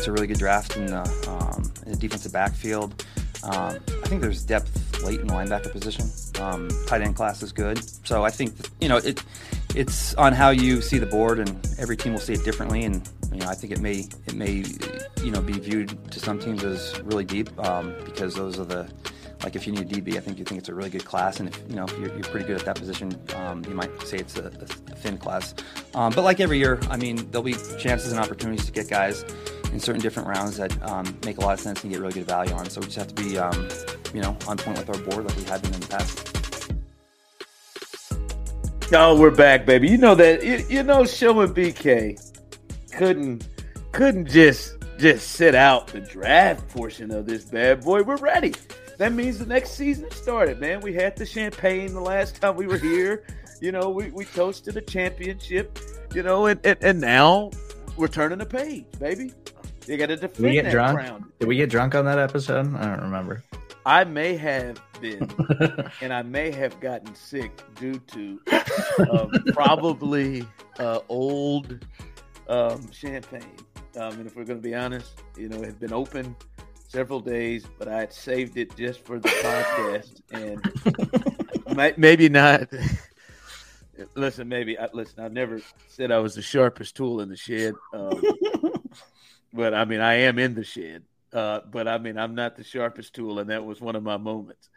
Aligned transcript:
it's 0.00 0.08
a 0.08 0.12
really 0.12 0.26
good 0.26 0.38
draft 0.38 0.78
in 0.78 0.86
the, 0.86 1.02
um, 1.28 1.70
in 1.84 1.92
the 1.92 1.98
defensive 1.98 2.32
backfield. 2.32 3.04
Um, 3.42 3.78
I 4.02 4.08
think 4.08 4.22
there's 4.22 4.42
depth 4.42 5.02
late 5.02 5.20
in 5.20 5.26
the 5.26 5.34
linebacker 5.34 5.70
position. 5.70 6.06
Um, 6.42 6.70
tight 6.86 7.02
end 7.02 7.16
class 7.16 7.42
is 7.42 7.52
good, 7.52 7.82
so 8.06 8.24
I 8.24 8.30
think 8.30 8.54
you 8.80 8.88
know 8.88 8.96
it. 8.96 9.22
It's 9.74 10.14
on 10.14 10.32
how 10.32 10.50
you 10.50 10.80
see 10.80 10.98
the 10.98 11.06
board, 11.06 11.38
and 11.38 11.50
every 11.78 11.98
team 11.98 12.12
will 12.12 12.20
see 12.20 12.32
it 12.32 12.44
differently. 12.44 12.84
And 12.84 13.06
you 13.30 13.40
know, 13.40 13.48
I 13.48 13.54
think 13.54 13.74
it 13.74 13.80
may 13.80 14.06
it 14.26 14.34
may 14.34 14.64
you 15.22 15.30
know 15.30 15.42
be 15.42 15.52
viewed 15.52 16.10
to 16.12 16.18
some 16.18 16.38
teams 16.38 16.64
as 16.64 16.98
really 17.02 17.24
deep 17.24 17.50
um, 17.58 17.94
because 18.04 18.34
those 18.34 18.58
are 18.58 18.64
the 18.64 18.90
like 19.44 19.54
if 19.54 19.66
you 19.66 19.72
need 19.74 19.82
a 19.82 20.00
DB, 20.00 20.16
I 20.16 20.20
think 20.20 20.38
you 20.38 20.44
think 20.44 20.60
it's 20.60 20.70
a 20.70 20.74
really 20.74 20.90
good 20.90 21.04
class, 21.04 21.40
and 21.40 21.48
if 21.48 21.62
you 21.68 21.76
know 21.76 21.84
if 21.84 21.98
you're, 21.98 22.12
you're 22.14 22.24
pretty 22.24 22.46
good 22.46 22.56
at 22.56 22.64
that 22.64 22.76
position, 22.76 23.18
um, 23.36 23.62
you 23.66 23.74
might 23.74 23.90
say 24.02 24.16
it's 24.16 24.38
a, 24.38 24.46
a 24.46 24.96
thin 24.96 25.18
class. 25.18 25.54
Um, 25.94 26.12
but 26.14 26.22
like 26.22 26.40
every 26.40 26.58
year, 26.58 26.78
I 26.88 26.96
mean, 26.96 27.30
there'll 27.30 27.42
be 27.42 27.56
chances 27.78 28.12
and 28.12 28.20
opportunities 28.20 28.64
to 28.66 28.72
get 28.72 28.88
guys 28.88 29.24
in 29.72 29.80
certain 29.80 30.00
different 30.00 30.28
rounds 30.28 30.56
that 30.56 30.82
um, 30.82 31.16
make 31.24 31.38
a 31.38 31.40
lot 31.40 31.54
of 31.54 31.60
sense 31.60 31.82
and 31.82 31.92
get 31.92 32.00
really 32.00 32.12
good 32.12 32.26
value 32.26 32.52
on. 32.54 32.68
So 32.68 32.80
we 32.80 32.86
just 32.86 32.98
have 32.98 33.08
to 33.08 33.14
be, 33.14 33.38
um, 33.38 33.68
you 34.14 34.20
know, 34.20 34.36
on 34.46 34.56
point 34.56 34.78
with 34.78 34.88
our 34.90 34.98
board 35.10 35.26
like 35.26 35.36
we 35.36 35.44
have 35.44 35.62
been 35.62 35.74
in 35.74 35.80
the 35.80 35.86
past. 35.86 36.30
Oh, 38.92 39.18
we're 39.18 39.30
back, 39.30 39.66
baby. 39.66 39.88
You 39.88 39.98
know 39.98 40.16
that 40.16 40.44
you, 40.44 40.64
you 40.68 40.82
know 40.82 41.04
Show 41.04 41.40
and 41.42 41.54
BK 41.54 42.20
couldn't 42.90 43.46
couldn't 43.92 44.26
just 44.26 44.76
just 44.98 45.30
sit 45.30 45.54
out 45.54 45.86
the 45.86 46.00
draft 46.00 46.68
portion 46.68 47.12
of 47.12 47.24
this 47.24 47.44
bad 47.44 47.82
boy. 47.82 48.02
We're 48.02 48.16
ready. 48.16 48.54
That 48.98 49.12
means 49.12 49.38
the 49.38 49.46
next 49.46 49.70
season 49.70 50.10
started, 50.10 50.60
man. 50.60 50.80
We 50.80 50.92
had 50.92 51.16
the 51.16 51.24
champagne 51.24 51.94
the 51.94 52.00
last 52.00 52.40
time 52.40 52.56
we 52.56 52.66
were 52.66 52.78
here. 52.78 53.24
You 53.60 53.72
know, 53.72 53.88
we, 53.90 54.10
we 54.10 54.24
toasted 54.24 54.76
a 54.76 54.82
championship, 54.82 55.78
you 56.12 56.22
know, 56.22 56.46
and, 56.46 56.60
and, 56.64 56.76
and 56.82 57.00
now 57.00 57.50
we're 57.96 58.08
turning 58.08 58.38
the 58.38 58.46
page, 58.46 58.84
baby. 58.98 59.32
You 59.86 59.96
got 59.96 60.06
to 60.06 60.16
defend 60.16 60.34
Did 60.34 60.42
we 60.44 60.52
get 60.52 60.70
drunk? 60.70 60.98
crown. 60.98 61.32
Did 61.38 61.48
we 61.48 61.56
get 61.56 61.70
drunk 61.70 61.94
on 61.94 62.04
that 62.04 62.18
episode? 62.18 62.74
I 62.76 62.84
don't 62.86 63.00
remember. 63.02 63.42
I 63.86 64.04
may 64.04 64.36
have 64.36 64.80
been, 65.00 65.28
and 66.00 66.12
I 66.12 66.22
may 66.22 66.50
have 66.52 66.78
gotten 66.80 67.14
sick 67.14 67.62
due 67.76 67.98
to 67.98 68.40
um, 69.10 69.30
probably 69.52 70.46
uh, 70.78 71.00
old 71.08 71.84
um, 72.48 72.90
champagne. 72.92 73.56
Um, 73.96 74.12
and 74.12 74.26
if 74.26 74.36
we're 74.36 74.44
going 74.44 74.58
to 74.60 74.62
be 74.62 74.74
honest, 74.74 75.22
you 75.36 75.48
know, 75.48 75.60
it 75.62 75.66
had 75.66 75.80
been 75.80 75.92
open 75.92 76.36
several 76.88 77.20
days, 77.20 77.64
but 77.78 77.88
I 77.88 78.00
had 78.00 78.12
saved 78.12 78.56
it 78.56 78.76
just 78.76 79.04
for 79.04 79.18
the 79.18 79.28
podcast, 79.28 80.20
and 80.32 81.74
may, 81.76 81.94
maybe 81.96 82.28
not. 82.28 82.68
listen, 84.14 84.48
maybe 84.48 84.78
I, 84.78 84.88
listen. 84.92 85.24
I've 85.24 85.32
never 85.32 85.60
said 85.88 86.12
I 86.12 86.18
was 86.18 86.34
the 86.34 86.42
sharpest 86.42 86.96
tool 86.96 87.20
in 87.20 87.28
the 87.28 87.36
shed, 87.36 87.74
um, 87.92 88.22
but 89.52 89.74
I 89.74 89.84
mean, 89.84 90.00
I 90.00 90.14
am 90.14 90.38
in 90.38 90.54
the 90.54 90.64
shed. 90.64 91.02
Uh, 91.32 91.60
but 91.70 91.86
I 91.86 91.98
mean, 91.98 92.18
I'm 92.18 92.34
not 92.34 92.56
the 92.56 92.64
sharpest 92.64 93.14
tool, 93.14 93.38
and 93.38 93.50
that 93.50 93.64
was 93.64 93.80
one 93.80 93.94
of 93.96 94.02
my 94.02 94.16
moments. 94.16 94.68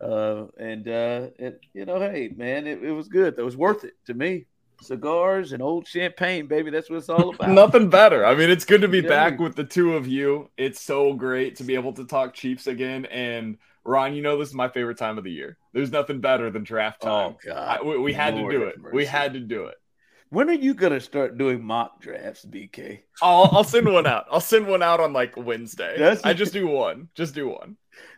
Uh, 0.00 0.44
and 0.58 0.86
uh, 0.86 1.28
it, 1.38 1.60
you 1.74 1.84
know, 1.84 1.98
hey, 1.98 2.30
man, 2.36 2.66
it, 2.66 2.82
it 2.82 2.92
was 2.92 3.08
good. 3.08 3.36
That 3.36 3.44
was 3.44 3.56
worth 3.56 3.84
it 3.84 3.94
to 4.06 4.14
me. 4.14 4.46
Cigars 4.82 5.52
and 5.52 5.62
old 5.62 5.88
champagne, 5.88 6.46
baby. 6.46 6.70
That's 6.70 6.90
what 6.90 6.96
it's 6.98 7.08
all 7.08 7.30
about. 7.34 7.48
Nothing 7.48 7.88
better. 7.88 8.24
I 8.26 8.34
mean, 8.34 8.50
it's 8.50 8.64
good 8.66 8.82
to 8.82 8.88
be 8.88 8.98
Yeah. 9.00 9.08
back 9.08 9.38
with 9.40 9.56
the 9.56 9.64
two 9.64 9.96
of 9.96 10.06
you. 10.06 10.50
It's 10.58 10.80
so 10.82 11.14
great 11.14 11.56
to 11.56 11.64
be 11.64 11.74
able 11.74 11.94
to 11.94 12.04
talk 12.04 12.34
Chiefs 12.34 12.66
again. 12.66 13.06
And 13.06 13.56
Ron, 13.84 14.14
you 14.14 14.20
know 14.22 14.38
this 14.38 14.50
is 14.50 14.54
my 14.54 14.68
favorite 14.68 14.98
time 14.98 15.16
of 15.16 15.24
the 15.24 15.32
year. 15.32 15.56
There's 15.72 15.90
nothing 15.90 16.20
better 16.20 16.50
than 16.50 16.62
draft 16.62 17.02
time. 17.02 17.32
Oh 17.32 17.38
God, 17.44 17.78
I- 17.80 17.82
we, 17.82 17.98
we 17.98 18.12
had 18.12 18.34
Lord 18.34 18.52
to 18.52 18.58
do 18.58 18.64
it. 18.66 18.78
mercy. 18.78 18.94
We 18.96 19.06
had 19.06 19.32
to 19.32 19.40
do 19.40 19.64
it. 19.66 19.76
When 20.30 20.48
are 20.50 20.54
you 20.54 20.74
gonna 20.74 21.00
start 21.00 21.38
doing 21.38 21.62
mock 21.64 22.00
drafts, 22.00 22.44
BK? 22.44 23.00
I'll, 23.22 23.48
I'll 23.52 23.64
send 23.64 23.90
one 23.92 24.06
out. 24.06 24.26
I'll 24.30 24.40
send 24.40 24.66
one 24.66 24.82
out 24.82 25.00
on 25.00 25.12
like 25.12 25.36
Wednesday. 25.36 25.96
That's- 25.98 26.24
I 26.24 26.34
just 26.34 26.52
do 26.52 26.66
one. 26.66 27.08
Just 27.14 27.34
do 27.34 27.48
one. 27.48 27.76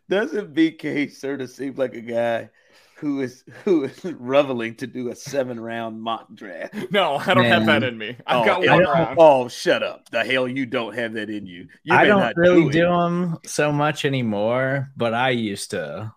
Doesn't 0.08 0.54
BK 0.54 1.10
sort 1.12 1.42
of 1.42 1.50
seem 1.50 1.74
like 1.74 1.94
a 1.94 2.00
guy 2.00 2.50
who 2.96 3.20
is 3.20 3.44
who 3.64 3.84
is 3.84 4.04
reveling 4.04 4.74
to 4.76 4.86
do 4.86 5.10
a 5.10 5.14
seven 5.14 5.60
round 5.60 6.00
mock 6.00 6.32
draft? 6.34 6.74
No, 6.90 7.16
I 7.16 7.34
don't 7.34 7.44
have 7.44 7.66
that 7.66 7.82
in 7.82 7.96
me. 7.96 8.16
I've 8.26 8.42
oh, 8.42 8.44
got 8.44 8.66
one 8.66 8.84
round. 8.84 9.16
oh, 9.18 9.48
shut 9.48 9.82
up! 9.82 10.08
The 10.10 10.24
hell 10.24 10.48
you 10.48 10.66
don't 10.66 10.94
have 10.94 11.12
that 11.14 11.30
in 11.30 11.46
you. 11.46 11.68
you 11.84 11.94
I 11.94 12.04
don't 12.06 12.36
really 12.36 12.64
do 12.64 12.70
do 12.70 12.88
them 12.88 13.38
so 13.44 13.70
much 13.70 14.04
anymore, 14.04 14.90
but 14.96 15.14
I 15.14 15.30
used 15.30 15.70
to. 15.70 16.12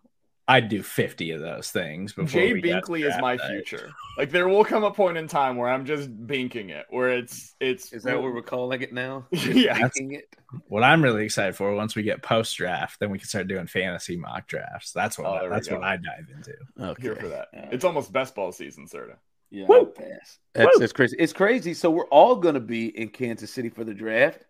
I'd 0.51 0.67
do 0.67 0.83
50 0.83 1.31
of 1.31 1.41
those 1.41 1.71
things 1.71 2.11
before 2.13 2.27
Jay 2.41 2.51
we 2.53 2.61
got 2.61 2.85
to 2.85 2.91
Binkley 2.91 3.07
is 3.07 3.15
my 3.21 3.37
day. 3.37 3.47
future. 3.47 3.89
Like 4.17 4.31
there 4.31 4.49
will 4.49 4.65
come 4.65 4.83
a 4.83 4.91
point 4.91 5.17
in 5.17 5.27
time 5.27 5.55
where 5.55 5.69
I'm 5.69 5.85
just 5.85 6.09
binking 6.27 6.69
it, 6.69 6.85
where 6.89 7.09
it's 7.09 7.55
it's 7.61 7.93
Is 7.93 8.03
that 8.03 8.21
what 8.21 8.33
we're 8.33 8.41
calling 8.41 8.81
it 8.81 8.91
now? 8.93 9.27
Yeah. 9.31 9.77
Making 9.77 10.13
it. 10.13 10.35
What 10.67 10.83
I'm 10.83 11.01
really 11.01 11.23
excited 11.23 11.55
for 11.55 11.73
once 11.73 11.95
we 11.95 12.03
get 12.03 12.21
post 12.21 12.57
draft, 12.57 12.99
then 12.99 13.09
we 13.11 13.17
can 13.19 13.27
start 13.27 13.47
doing 13.47 13.67
fantasy 13.67 14.17
mock 14.17 14.47
drafts. 14.47 14.91
That's 14.91 15.17
what 15.17 15.27
Oh, 15.27 15.39
there 15.39 15.49
that's 15.49 15.69
what 15.71 15.83
I 15.83 15.95
dive 15.97 16.27
into. 16.35 16.53
Okay. 16.79 17.01
here 17.01 17.15
for 17.15 17.29
that. 17.29 17.47
All 17.53 17.61
right. 17.61 17.73
It's 17.73 17.85
almost 17.85 18.11
best 18.11 18.35
ball 18.35 18.51
season, 18.51 18.87
Serda. 18.87 19.15
Yeah, 19.51 19.65
Woo! 19.67 19.85
Pass. 19.85 20.39
That's, 20.53 20.75
Woo! 20.75 20.79
that's 20.79 20.93
crazy. 20.93 21.15
It's 21.19 21.33
crazy. 21.33 21.73
So 21.73 21.89
we're 21.91 22.07
all 22.07 22.35
going 22.35 22.55
to 22.55 22.61
be 22.61 22.87
in 22.97 23.09
Kansas 23.09 23.51
City 23.51 23.69
for 23.69 23.83
the 23.83 23.93
draft 23.93 24.45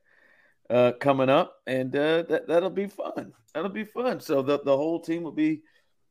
uh, 0.69 0.93
coming 0.99 1.29
up, 1.29 1.57
and 1.67 1.95
uh, 1.95 2.23
that 2.23 2.47
that'll 2.47 2.69
be 2.69 2.87
fun. 2.87 3.33
That'll 3.53 3.69
be 3.71 3.83
fun. 3.83 4.19
So 4.19 4.41
the 4.41 4.59
the 4.63 4.75
whole 4.75 4.99
team 4.99 5.23
will 5.23 5.31
be 5.31 5.61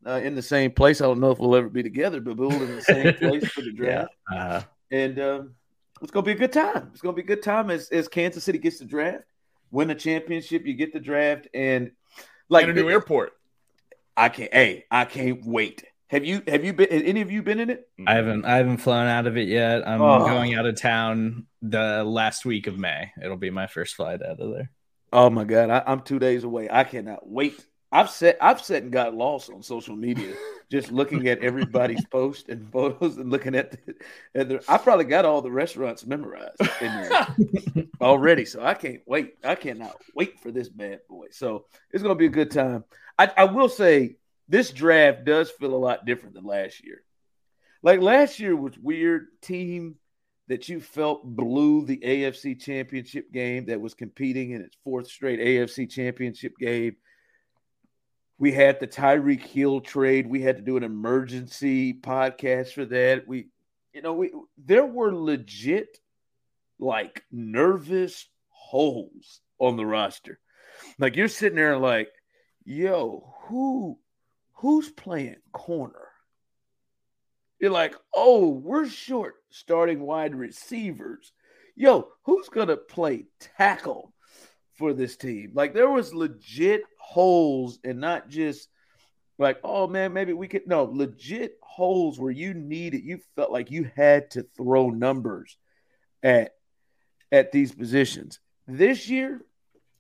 uh, 0.07 0.21
in 0.23 0.35
the 0.35 0.43
same 0.43 0.71
place. 0.73 1.01
I 1.01 1.05
don't 1.05 1.21
know 1.21 1.31
if 1.31 1.39
we'll 1.39 1.57
ever 1.57 1.69
be 1.69 1.83
together, 1.83 2.21
but 2.21 2.37
we'll 2.37 2.51
be 2.51 2.57
in 2.57 2.77
the 2.77 2.83
same 2.83 3.15
place 3.19 3.47
for 3.49 3.61
the 3.63 3.73
draft, 3.73 4.13
Uh, 4.35 4.63
and 4.91 5.19
um, 5.21 5.55
it's 6.03 6.11
going 6.11 6.25
to 6.25 6.29
be 6.29 6.37
a 6.37 6.39
good 6.39 6.53
time. 6.53 6.91
It's 6.93 7.01
going 7.03 7.15
to 7.15 7.23
be 7.23 7.25
a 7.25 7.37
good 7.37 7.43
time 7.43 7.71
as 7.71 7.89
as 7.91 8.09
Kansas 8.09 8.45
City 8.45 8.59
gets 8.59 8.79
the 8.79 8.85
draft, 8.87 9.25
win 9.71 9.91
a 9.91 9.95
championship, 9.95 10.67
you 10.67 10.75
get 10.75 10.93
the 10.93 11.01
draft, 11.01 11.49
and 11.55 11.93
like 12.49 12.65
and 12.67 12.73
a 12.79 12.81
new 12.83 12.89
airport. 12.89 13.33
I 14.17 14.29
can't. 14.29 14.53
Hey, 14.53 14.85
I 14.91 15.05
can't 15.05 15.45
wait. 15.45 15.85
Have 16.09 16.25
you 16.25 16.43
have 16.49 16.65
you 16.65 16.73
been? 16.73 16.91
Have 16.91 17.03
any 17.05 17.21
of 17.21 17.31
you 17.31 17.43
been 17.43 17.61
in 17.61 17.71
it? 17.71 17.89
I 18.07 18.15
haven't 18.15 18.45
I 18.45 18.57
haven't 18.57 18.79
flown 18.79 19.07
out 19.07 19.27
of 19.29 19.37
it 19.37 19.47
yet. 19.49 19.87
I'm 19.87 20.03
Oh. 20.03 20.19
going 20.27 20.55
out 20.55 20.67
of 20.67 20.75
town 20.81 21.47
the 21.63 22.03
last 22.03 22.45
week 22.45 22.67
of 22.67 22.77
May. 22.79 23.13
It'll 23.23 23.37
be 23.37 23.51
my 23.51 23.67
first 23.69 23.95
flight 23.95 24.21
out 24.23 24.41
of 24.41 24.53
there. 24.53 24.71
Oh 25.13 25.31
my 25.31 25.45
god, 25.45 25.71
I, 25.71 25.83
I'm 25.87 26.01
two 26.01 26.19
days 26.19 26.43
away. 26.45 26.69
I 26.71 26.83
cannot 26.85 27.29
wait. 27.29 27.65
I've 27.93 28.11
set 28.11 28.37
I've 28.41 28.63
set 28.63 28.85
and 28.85 28.93
got 28.93 29.15
lost 29.15 29.51
on 29.51 29.63
social 29.63 29.97
media, 29.97 30.35
just 30.71 30.93
looking 30.93 31.27
at 31.29 31.41
everybody's 31.41 32.05
posts 32.11 32.49
and 32.49 32.71
photos 32.71 33.17
and 33.17 33.31
looking 33.31 33.57
at 33.57 33.73
the, 33.73 33.95
at 34.35 34.49
the 34.49 34.65
I 34.69 34.79
probably 34.79 35.07
got 35.07 35.25
all 35.25 35.43
the 35.43 35.51
restaurants 35.51 36.07
memorized 36.07 36.61
in 36.81 36.87
there 36.87 37.27
already. 38.01 38.45
So 38.45 38.63
I 38.63 38.75
can't 38.75 39.01
wait. 39.07 39.35
I 39.43 39.57
cannot 39.57 39.97
wait 40.15 40.39
for 40.41 40.53
this 40.53 40.69
bad 40.69 41.01
boy. 41.09 41.29
So 41.33 41.67
it's 41.91 42.03
gonna 42.03 42.15
be 42.15 42.27
a 42.27 42.31
good 42.31 42.53
time. 42.53 42.85
I, 43.19 43.33
I 43.37 43.45
will 43.45 43.69
say 43.69 44.17
this 44.49 44.71
draft 44.71 45.25
does 45.25 45.51
feel 45.51 45.75
a 45.75 45.77
lot 45.77 46.07
different 46.07 46.35
than 46.35 46.45
last 46.45 46.85
year. 46.85 47.03
Like 47.83 48.01
last 48.01 48.39
year 48.39 48.55
was 48.55 48.79
weird 48.79 49.27
team 49.43 49.97
that 50.49 50.69
you 50.69 50.81
felt 50.81 51.25
blew 51.25 51.87
the 51.87 51.99
AFC 51.99 52.61
championship 52.61 53.33
game 53.33 53.67
that 53.67 53.81
was 53.81 53.95
competing 53.95 54.51
in 54.51 54.61
its 54.61 54.77
fourth 54.85 55.07
straight 55.09 55.41
AFC 55.41 55.89
championship 55.89 56.55
game. 56.59 56.97
We 58.41 58.53
had 58.53 58.81
the 58.81 58.87
Tyreek 58.87 59.43
Hill 59.43 59.83
trade. 59.83 60.27
We 60.27 60.41
had 60.41 60.57
to 60.57 60.63
do 60.63 60.79
an 60.79 60.83
emergency 60.83 61.93
podcast 61.93 62.73
for 62.73 62.87
that. 62.87 63.29
We, 63.29 63.49
you 63.93 64.01
know, 64.01 64.15
we 64.15 64.33
there 64.57 64.87
were 64.87 65.15
legit 65.15 65.99
like 66.79 67.23
nervous 67.31 68.27
holes 68.49 69.43
on 69.59 69.77
the 69.77 69.85
roster. 69.85 70.39
Like 70.99 71.17
you're 71.17 71.29
sitting 71.29 71.57
there 71.57 71.77
like, 71.77 72.09
yo, 72.65 73.35
who 73.43 73.99
who's 74.55 74.89
playing 74.89 75.37
corner? 75.53 76.09
You're 77.59 77.71
like, 77.71 77.95
oh, 78.15 78.49
we're 78.49 78.89
short 78.89 79.35
starting 79.51 80.01
wide 80.01 80.35
receivers. 80.35 81.33
Yo, 81.77 82.09
who's 82.23 82.49
gonna 82.49 82.79
play 82.79 83.27
tackle 83.59 84.15
for 84.77 84.95
this 84.95 85.19
team? 85.19 85.51
Like 85.53 85.75
there 85.75 85.91
was 85.91 86.15
legit 86.15 86.85
holes 87.11 87.81
and 87.83 88.01
not 88.01 88.29
just 88.29 88.69
like, 89.37 89.59
oh 89.65 89.89
man, 89.89 90.13
maybe 90.13 90.33
we 90.33 90.47
could 90.47 90.69
no 90.69 90.85
legit 90.85 91.59
holes 91.61 92.21
where 92.21 92.31
you 92.31 92.55
needed, 92.55 93.03
you 93.03 93.19
felt 93.35 93.51
like 93.51 93.73
you 93.73 93.91
had 93.97 94.31
to 94.33 94.47
throw 94.57 94.91
numbers 94.91 95.57
at 96.23 96.55
at 97.33 97.51
these 97.51 97.73
positions. 97.73 98.39
This 98.69 99.09
year, 99.09 99.41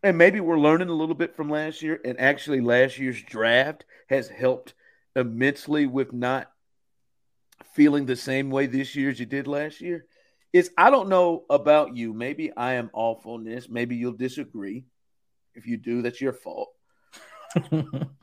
and 0.04 0.16
maybe 0.16 0.38
we're 0.38 0.58
learning 0.58 0.88
a 0.88 0.94
little 0.94 1.16
bit 1.16 1.34
from 1.34 1.50
last 1.50 1.82
year, 1.82 2.00
and 2.04 2.20
actually 2.20 2.60
last 2.60 2.96
year's 2.96 3.20
draft 3.20 3.84
has 4.08 4.28
helped 4.28 4.74
immensely 5.16 5.86
with 5.86 6.12
not 6.12 6.48
feeling 7.74 8.06
the 8.06 8.14
same 8.14 8.50
way 8.50 8.66
this 8.66 8.94
year 8.94 9.10
as 9.10 9.18
you 9.18 9.26
did 9.26 9.48
last 9.48 9.80
year. 9.80 10.06
Is 10.52 10.70
I 10.78 10.90
don't 10.90 11.08
know 11.08 11.44
about 11.50 11.96
you. 11.96 12.12
Maybe 12.12 12.52
I 12.56 12.74
am 12.74 12.90
off 12.92 13.26
on 13.26 13.42
this. 13.42 13.68
Maybe 13.68 13.96
you'll 13.96 14.12
disagree. 14.12 14.84
If 15.56 15.66
you 15.66 15.76
do, 15.76 16.02
that's 16.02 16.20
your 16.20 16.32
fault. 16.32 16.70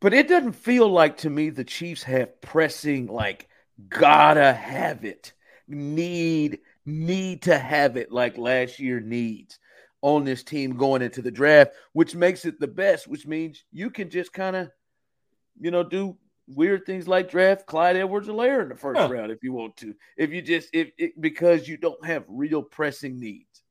But 0.00 0.12
it 0.12 0.28
doesn't 0.28 0.52
feel 0.52 0.88
like 0.88 1.16
to 1.18 1.30
me 1.30 1.50
the 1.50 1.64
Chiefs 1.64 2.02
have 2.02 2.40
pressing 2.40 3.06
like 3.06 3.48
gotta 3.88 4.52
have 4.52 5.04
it, 5.04 5.32
need 5.68 6.60
need 6.84 7.42
to 7.42 7.58
have 7.58 7.96
it 7.96 8.12
like 8.12 8.38
last 8.38 8.78
year 8.78 9.00
needs 9.00 9.58
on 10.02 10.24
this 10.24 10.44
team 10.44 10.76
going 10.76 11.02
into 11.02 11.22
the 11.22 11.30
draft, 11.30 11.72
which 11.94 12.14
makes 12.14 12.44
it 12.44 12.60
the 12.60 12.68
best, 12.68 13.08
which 13.08 13.26
means 13.26 13.64
you 13.72 13.90
can 13.90 14.10
just 14.10 14.32
kind 14.32 14.54
of, 14.54 14.70
you 15.58 15.70
know, 15.70 15.82
do 15.82 16.16
weird 16.46 16.84
things 16.86 17.08
like 17.08 17.30
draft 17.30 17.66
Clyde 17.66 17.96
Edwards-Helaire 17.96 18.62
in 18.62 18.68
the 18.68 18.76
first 18.76 19.00
Huh. 19.00 19.08
round 19.08 19.32
if 19.32 19.42
you 19.42 19.52
want 19.52 19.76
to. 19.78 19.94
If 20.16 20.30
you 20.30 20.42
just 20.42 20.68
if 20.72 20.90
it, 20.98 21.20
because 21.20 21.66
you 21.66 21.78
don't 21.78 22.04
have 22.04 22.24
real 22.28 22.62
pressing 22.62 23.18
needs. 23.18 23.62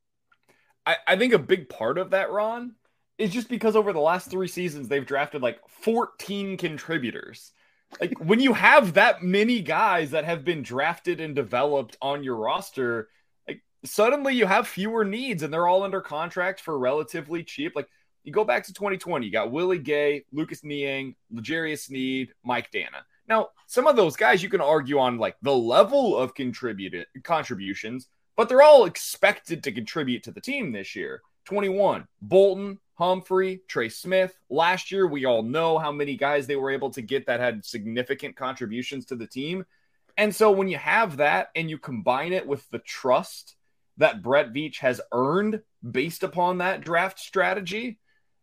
I, 0.85 0.97
I 1.07 1.15
think 1.15 1.33
a 1.33 1.39
big 1.39 1.69
part 1.69 1.97
of 1.97 2.11
that, 2.11 2.31
Ron, 2.31 2.75
is 3.17 3.31
just 3.31 3.49
because 3.49 3.75
over 3.75 3.93
the 3.93 3.99
last 3.99 4.29
three 4.29 4.47
seasons 4.47 4.87
they've 4.87 5.05
drafted 5.05 5.41
like 5.41 5.59
14 5.81 6.57
contributors. 6.57 7.51
Like 7.99 8.13
when 8.19 8.39
you 8.39 8.53
have 8.53 8.93
that 8.93 9.23
many 9.23 9.61
guys 9.61 10.11
that 10.11 10.25
have 10.25 10.43
been 10.43 10.61
drafted 10.61 11.21
and 11.21 11.35
developed 11.35 11.97
on 12.01 12.23
your 12.23 12.35
roster, 12.35 13.09
like 13.47 13.61
suddenly 13.83 14.33
you 14.35 14.45
have 14.45 14.67
fewer 14.67 15.05
needs 15.05 15.43
and 15.43 15.53
they're 15.53 15.67
all 15.67 15.83
under 15.83 16.01
contract 16.01 16.61
for 16.61 16.77
relatively 16.77 17.43
cheap. 17.43 17.73
Like 17.75 17.87
you 18.23 18.33
go 18.33 18.43
back 18.43 18.65
to 18.65 18.73
2020, 18.73 19.25
you 19.25 19.31
got 19.31 19.51
Willie 19.51 19.77
Gay, 19.77 20.25
Lucas 20.31 20.63
Niang, 20.63 21.15
L'Jarius 21.31 21.85
Sneed, 21.85 22.33
Mike 22.43 22.71
Danna. 22.71 23.03
Now, 23.27 23.49
some 23.67 23.87
of 23.87 23.95
those 23.95 24.15
guys 24.15 24.43
you 24.43 24.49
can 24.49 24.61
argue 24.61 24.99
on 24.99 25.17
like 25.17 25.35
the 25.41 25.55
level 25.55 26.17
of 26.17 26.35
contributed 26.35 27.07
contributions, 27.23 28.07
but 28.35 28.49
they're 28.49 28.61
all 28.61 28.85
expected 28.85 29.63
to 29.63 29.71
contribute 29.71 30.23
to 30.23 30.31
the 30.31 30.41
team 30.41 30.71
this 30.71 30.95
year. 30.95 31.21
21, 31.45 32.07
Bolton, 32.21 32.79
Humphrey, 32.95 33.61
Trey 33.67 33.89
Smith. 33.89 34.37
Last 34.49 34.91
year, 34.91 35.05
we 35.05 35.25
all 35.25 35.43
know 35.43 35.77
how 35.77 35.91
many 35.91 36.15
guys 36.15 36.47
they 36.47 36.55
were 36.55 36.71
able 36.71 36.89
to 36.91 37.01
get 37.01 37.27
that 37.27 37.39
had 37.39 37.65
significant 37.65 38.35
contributions 38.35 39.05
to 39.05 39.15
the 39.15 39.27
team. 39.27 39.65
And 40.17 40.33
so 40.33 40.51
when 40.51 40.67
you 40.67 40.77
have 40.77 41.17
that 41.17 41.49
and 41.55 41.69
you 41.69 41.77
combine 41.77 42.31
it 42.33 42.47
with 42.47 42.67
the 42.69 42.79
trust 42.79 43.55
that 43.97 44.21
Brett 44.21 44.53
Veach 44.53 44.79
has 44.79 45.01
earned 45.11 45.61
based 45.89 46.23
upon 46.23 46.59
that 46.59 46.81
draft 46.81 47.19
strategy, 47.19 47.99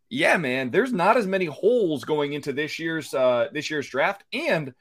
yeah, 0.09 0.37
man, 0.37 0.69
there's 0.69 0.93
not 0.93 1.17
as 1.17 1.25
many 1.25 1.45
holes 1.45 2.03
going 2.03 2.33
into 2.33 2.53
this 2.53 2.77
year's 2.77 3.13
uh 3.15 3.47
this 3.51 3.71
year's 3.71 3.89
draft. 3.89 4.23
And 4.31 4.73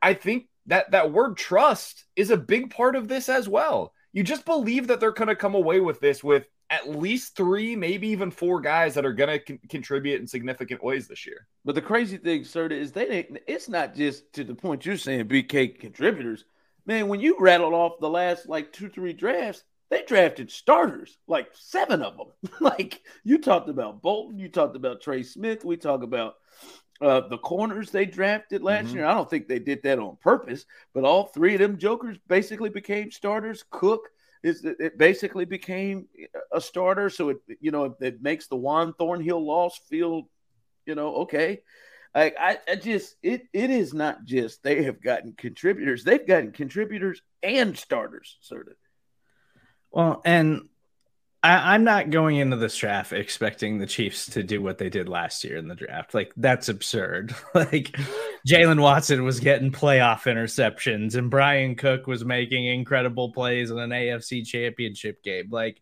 I 0.00 0.14
think 0.14 0.46
that 0.66 0.92
that 0.92 1.10
word 1.10 1.36
trust 1.36 2.04
is 2.14 2.30
a 2.30 2.36
big 2.36 2.70
part 2.70 2.94
of 2.94 3.08
this 3.08 3.28
as 3.28 3.48
well. 3.48 3.92
You 4.12 4.22
just 4.22 4.44
believe 4.44 4.86
that 4.86 5.00
they're 5.00 5.10
going 5.10 5.28
to 5.28 5.36
come 5.36 5.54
away 5.54 5.80
with 5.80 5.98
this 5.98 6.22
with 6.22 6.46
at 6.70 6.88
least 6.90 7.34
three, 7.34 7.74
maybe 7.74 8.08
even 8.08 8.30
four 8.30 8.60
guys 8.60 8.94
that 8.94 9.06
are 9.06 9.12
going 9.12 9.30
to 9.30 9.38
con- 9.38 9.58
contribute 9.70 10.20
in 10.20 10.26
significant 10.26 10.82
ways 10.82 11.08
this 11.08 11.26
year. 11.26 11.46
But 11.64 11.74
the 11.74 11.82
crazy 11.82 12.18
thing, 12.18 12.44
sir, 12.44 12.66
is 12.66 12.92
they 12.92 13.06
didn't. 13.06 13.38
It's 13.46 13.68
not 13.68 13.94
just 13.94 14.32
to 14.34 14.44
the 14.44 14.54
point 14.54 14.84
you're 14.84 14.96
saying 14.98 15.26
BK 15.28 15.78
contributors. 15.78 16.44
Man, 16.86 17.08
when 17.08 17.20
you 17.20 17.36
rattled 17.38 17.74
off 17.74 18.00
the 18.00 18.08
last 18.10 18.48
like 18.48 18.72
two, 18.72 18.88
three 18.88 19.12
drafts, 19.12 19.64
they 19.90 20.02
drafted 20.02 20.50
starters, 20.50 21.16
like 21.26 21.48
seven 21.54 22.02
of 22.02 22.16
them. 22.16 22.50
like 22.60 23.00
you 23.24 23.38
talked 23.38 23.70
about 23.70 24.02
Bolton, 24.02 24.38
you 24.38 24.48
talked 24.50 24.76
about 24.76 25.00
Trey 25.00 25.22
Smith, 25.22 25.64
we 25.64 25.76
talk 25.78 26.02
about 26.02 26.34
uh, 27.00 27.20
the 27.28 27.38
corners 27.38 27.90
they 27.90 28.04
drafted 28.04 28.62
last 28.62 28.88
Mhm. 28.88 28.94
year. 28.94 29.04
I 29.06 29.14
don't 29.14 29.30
think 29.30 29.46
they 29.48 29.60
did 29.60 29.82
that 29.84 29.98
on 29.98 30.16
purpose, 30.20 30.66
but 30.92 31.04
all 31.04 31.26
three 31.26 31.54
of 31.54 31.60
them 31.60 31.78
jokers 31.78 32.18
basically 32.26 32.70
became 32.70 33.10
starters. 33.10 33.64
Cook 33.70 34.08
it 34.42 34.98
basically 34.98 35.44
became 35.44 36.06
a 36.52 36.60
starter, 36.60 37.10
so 37.10 37.30
it 37.30 37.38
you 37.60 37.70
know 37.70 37.96
it 38.00 38.22
makes 38.22 38.46
the 38.46 38.56
Juan 38.56 38.94
Thornhill 38.94 39.44
loss 39.44 39.78
feel 39.88 40.28
you 40.86 40.94
know 40.94 41.16
okay. 41.16 41.62
Like 42.14 42.36
I, 42.38 42.58
I 42.66 42.76
just 42.76 43.16
it 43.22 43.42
it 43.52 43.70
is 43.70 43.92
not 43.92 44.24
just 44.24 44.62
they 44.62 44.84
have 44.84 45.02
gotten 45.02 45.34
contributors, 45.34 46.04
they've 46.04 46.26
gotten 46.26 46.52
contributors 46.52 47.20
and 47.42 47.76
starters, 47.76 48.38
sort 48.40 48.68
of. 48.68 48.74
Well, 49.90 50.22
and 50.24 50.68
I, 51.42 51.74
I'm 51.74 51.84
not 51.84 52.10
going 52.10 52.36
into 52.36 52.56
this 52.56 52.76
draft 52.76 53.12
expecting 53.12 53.78
the 53.78 53.86
Chiefs 53.86 54.26
to 54.30 54.42
do 54.42 54.60
what 54.60 54.78
they 54.78 54.90
did 54.90 55.08
last 55.08 55.44
year 55.44 55.56
in 55.56 55.68
the 55.68 55.76
draft. 55.76 56.12
Like 56.12 56.32
that's 56.36 56.68
absurd. 56.68 57.34
like 57.54 57.96
Jaylen 58.46 58.80
Watson 58.80 59.24
was 59.24 59.38
getting 59.38 59.70
playoff 59.70 60.22
interceptions, 60.22 61.14
and 61.14 61.30
Bryan 61.30 61.76
Cook 61.76 62.06
was 62.06 62.24
making 62.24 62.66
incredible 62.66 63.32
plays 63.32 63.70
in 63.70 63.78
an 63.78 63.90
AFC 63.90 64.44
Championship 64.46 65.22
game. 65.22 65.48
Like 65.50 65.80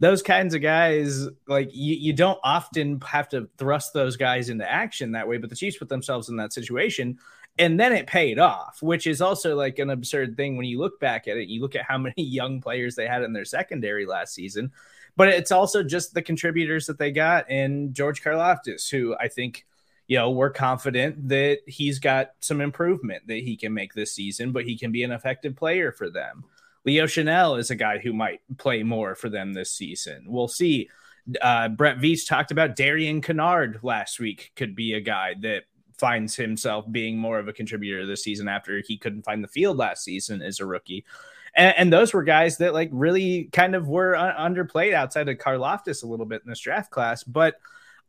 those 0.00 0.22
kinds 0.22 0.54
of 0.54 0.62
guys, 0.62 1.28
like 1.46 1.70
you, 1.72 1.94
you 1.94 2.12
don't 2.12 2.38
often 2.42 3.00
have 3.02 3.28
to 3.30 3.48
thrust 3.56 3.92
those 3.92 4.16
guys 4.16 4.48
into 4.48 4.68
action 4.68 5.12
that 5.12 5.28
way. 5.28 5.38
But 5.38 5.50
the 5.50 5.56
Chiefs 5.56 5.78
put 5.78 5.88
themselves 5.88 6.28
in 6.28 6.36
that 6.36 6.52
situation 6.52 7.18
and 7.58 7.78
then 7.78 7.92
it 7.92 8.06
paid 8.06 8.38
off, 8.38 8.82
which 8.82 9.06
is 9.06 9.20
also 9.20 9.56
like 9.56 9.78
an 9.78 9.90
absurd 9.90 10.36
thing 10.36 10.56
when 10.56 10.66
you 10.66 10.78
look 10.78 11.00
back 11.00 11.26
at 11.26 11.36
it. 11.36 11.48
You 11.48 11.60
look 11.60 11.74
at 11.74 11.84
how 11.84 11.98
many 12.08 12.14
young 12.22 12.60
players 12.60 12.94
they 12.94 13.06
had 13.06 13.22
in 13.22 13.32
their 13.32 13.44
secondary 13.44 14.06
last 14.06 14.34
season, 14.34 14.72
but 15.16 15.28
it's 15.28 15.52
also 15.52 15.82
just 15.82 16.14
the 16.14 16.22
contributors 16.22 16.86
that 16.86 16.98
they 16.98 17.10
got 17.10 17.50
in 17.50 17.92
George 17.92 18.22
Karlaftis, 18.22 18.88
who 18.90 19.16
I 19.18 19.28
think, 19.28 19.66
you 20.06 20.16
know, 20.16 20.30
we're 20.30 20.50
confident 20.50 21.28
that 21.28 21.58
he's 21.66 21.98
got 21.98 22.32
some 22.40 22.60
improvement 22.60 23.26
that 23.26 23.40
he 23.42 23.56
can 23.56 23.74
make 23.74 23.92
this 23.92 24.12
season, 24.12 24.52
but 24.52 24.64
he 24.64 24.78
can 24.78 24.92
be 24.92 25.02
an 25.02 25.12
effective 25.12 25.56
player 25.56 25.92
for 25.92 26.08
them. 26.08 26.44
Leo 26.84 27.04
Chenal 27.04 27.58
is 27.58 27.70
a 27.70 27.76
guy 27.76 27.98
who 27.98 28.12
might 28.12 28.40
play 28.56 28.82
more 28.82 29.14
for 29.14 29.28
them 29.28 29.52
this 29.52 29.70
season. 29.70 30.24
We'll 30.26 30.48
see. 30.48 30.88
Uh, 31.42 31.68
Brett 31.68 31.98
Veach 31.98 32.26
talked 32.26 32.50
about 32.50 32.76
Darian 32.76 33.20
Kinnard 33.20 33.82
last 33.82 34.18
week, 34.18 34.52
could 34.56 34.74
be 34.74 34.94
a 34.94 35.00
guy 35.00 35.34
that 35.42 35.64
finds 35.98 36.36
himself 36.36 36.90
being 36.90 37.18
more 37.18 37.38
of 37.38 37.48
a 37.48 37.52
contributor 37.52 38.06
this 38.06 38.22
season 38.22 38.48
after 38.48 38.80
he 38.86 38.96
couldn't 38.96 39.24
find 39.24 39.42
the 39.42 39.48
field 39.48 39.76
last 39.76 40.04
season 40.04 40.42
as 40.42 40.60
a 40.60 40.66
rookie. 40.66 41.04
And, 41.54 41.74
and 41.76 41.92
those 41.92 42.14
were 42.14 42.22
guys 42.22 42.58
that 42.58 42.74
like 42.74 42.90
really 42.92 43.44
kind 43.52 43.74
of 43.74 43.88
were 43.88 44.14
un- 44.14 44.54
underplayed 44.54 44.94
outside 44.94 45.28
of 45.28 45.38
Karlaftis 45.38 46.02
a 46.02 46.06
little 46.06 46.26
bit 46.26 46.42
in 46.44 46.48
this 46.48 46.60
draft 46.60 46.90
class. 46.90 47.24
But 47.24 47.56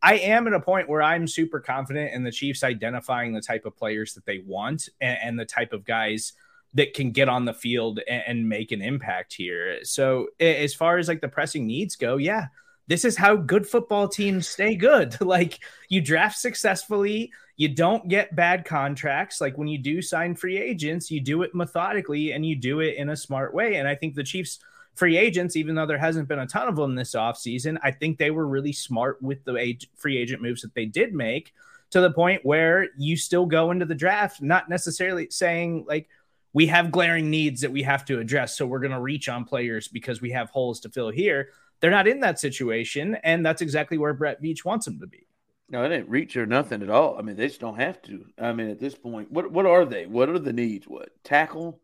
I 0.02 0.14
am 0.14 0.46
at 0.46 0.54
a 0.54 0.60
point 0.60 0.88
where 0.88 1.02
I'm 1.02 1.26
super 1.26 1.60
confident 1.60 2.14
in 2.14 2.24
the 2.24 2.32
Chiefs 2.32 2.64
identifying 2.64 3.32
the 3.32 3.42
type 3.42 3.66
of 3.66 3.76
players 3.76 4.14
that 4.14 4.24
they 4.24 4.38
want 4.38 4.88
and, 5.00 5.18
and 5.22 5.38
the 5.38 5.44
type 5.44 5.72
of 5.72 5.84
guys 5.84 6.32
that 6.74 6.94
can 6.94 7.10
get 7.10 7.28
on 7.28 7.44
the 7.44 7.52
field 7.52 8.00
and, 8.08 8.22
and 8.26 8.48
make 8.48 8.72
an 8.72 8.80
impact 8.80 9.34
here. 9.34 9.84
So 9.84 10.28
as 10.38 10.72
far 10.74 10.98
as 10.98 11.08
like 11.08 11.20
the 11.20 11.28
pressing 11.28 11.66
needs 11.66 11.96
go, 11.96 12.16
yeah, 12.16 12.46
this 12.86 13.04
is 13.04 13.16
how 13.16 13.36
good 13.36 13.66
football 13.66 14.08
teams 14.08 14.48
stay 14.48 14.74
good. 14.74 15.20
like 15.22 15.60
you 15.88 16.00
draft 16.00 16.38
successfully, 16.38 17.32
you 17.56 17.68
don't 17.68 18.08
get 18.08 18.34
bad 18.34 18.64
contracts. 18.64 19.40
Like 19.40 19.58
when 19.58 19.68
you 19.68 19.78
do 19.78 20.00
sign 20.02 20.34
free 20.34 20.58
agents, 20.58 21.10
you 21.10 21.20
do 21.20 21.42
it 21.42 21.54
methodically 21.54 22.32
and 22.32 22.44
you 22.44 22.56
do 22.56 22.80
it 22.80 22.96
in 22.96 23.10
a 23.10 23.16
smart 23.16 23.54
way. 23.54 23.76
And 23.76 23.86
I 23.86 23.94
think 23.94 24.14
the 24.14 24.24
Chiefs 24.24 24.60
free 24.94 25.16
agents, 25.16 25.56
even 25.56 25.74
though 25.74 25.86
there 25.86 25.98
hasn't 25.98 26.28
been 26.28 26.38
a 26.38 26.46
ton 26.46 26.68
of 26.68 26.76
them 26.76 26.94
this 26.94 27.14
offseason, 27.14 27.78
I 27.82 27.90
think 27.90 28.18
they 28.18 28.30
were 28.30 28.46
really 28.46 28.72
smart 28.72 29.22
with 29.22 29.44
the 29.44 29.76
free 29.96 30.18
agent 30.18 30.42
moves 30.42 30.62
that 30.62 30.74
they 30.74 30.86
did 30.86 31.14
make 31.14 31.52
to 31.90 32.00
the 32.00 32.10
point 32.10 32.44
where 32.44 32.88
you 32.96 33.16
still 33.16 33.46
go 33.46 33.70
into 33.70 33.84
the 33.84 33.94
draft, 33.94 34.42
not 34.42 34.68
necessarily 34.68 35.28
saying 35.30 35.84
like, 35.86 36.08
we 36.52 36.66
have 36.66 36.90
glaring 36.90 37.30
needs 37.30 37.60
that 37.60 37.70
we 37.70 37.82
have 37.82 38.04
to 38.06 38.18
address. 38.18 38.56
So 38.56 38.66
we're 38.66 38.80
going 38.80 38.90
to 38.90 39.00
reach 39.00 39.28
on 39.28 39.44
players 39.44 39.86
because 39.86 40.20
we 40.20 40.30
have 40.32 40.50
holes 40.50 40.80
to 40.80 40.88
fill 40.88 41.10
here. 41.10 41.50
They're 41.80 41.90
not 41.90 42.08
in 42.08 42.20
that 42.20 42.38
situation. 42.38 43.16
And 43.22 43.44
that's 43.44 43.62
exactly 43.62 43.98
where 43.98 44.14
Brett 44.14 44.42
Veach 44.42 44.64
wants 44.64 44.86
them 44.86 45.00
to 45.00 45.06
be. 45.06 45.26
No, 45.68 45.82
they 45.82 45.88
didn't 45.88 46.08
reach 46.08 46.36
or 46.36 46.46
nothing 46.46 46.82
at 46.82 46.90
all. 46.90 47.16
I 47.16 47.22
mean, 47.22 47.36
they 47.36 47.46
just 47.46 47.60
don't 47.60 47.78
have 47.78 48.02
to. 48.02 48.26
I 48.38 48.52
mean, 48.52 48.70
at 48.70 48.80
this 48.80 48.94
point, 48.94 49.30
what 49.30 49.52
what 49.52 49.66
are 49.66 49.84
they? 49.84 50.06
What 50.06 50.28
are 50.28 50.38
the 50.38 50.52
needs? 50.52 50.88
What 50.88 51.10
tackle? 51.22 51.80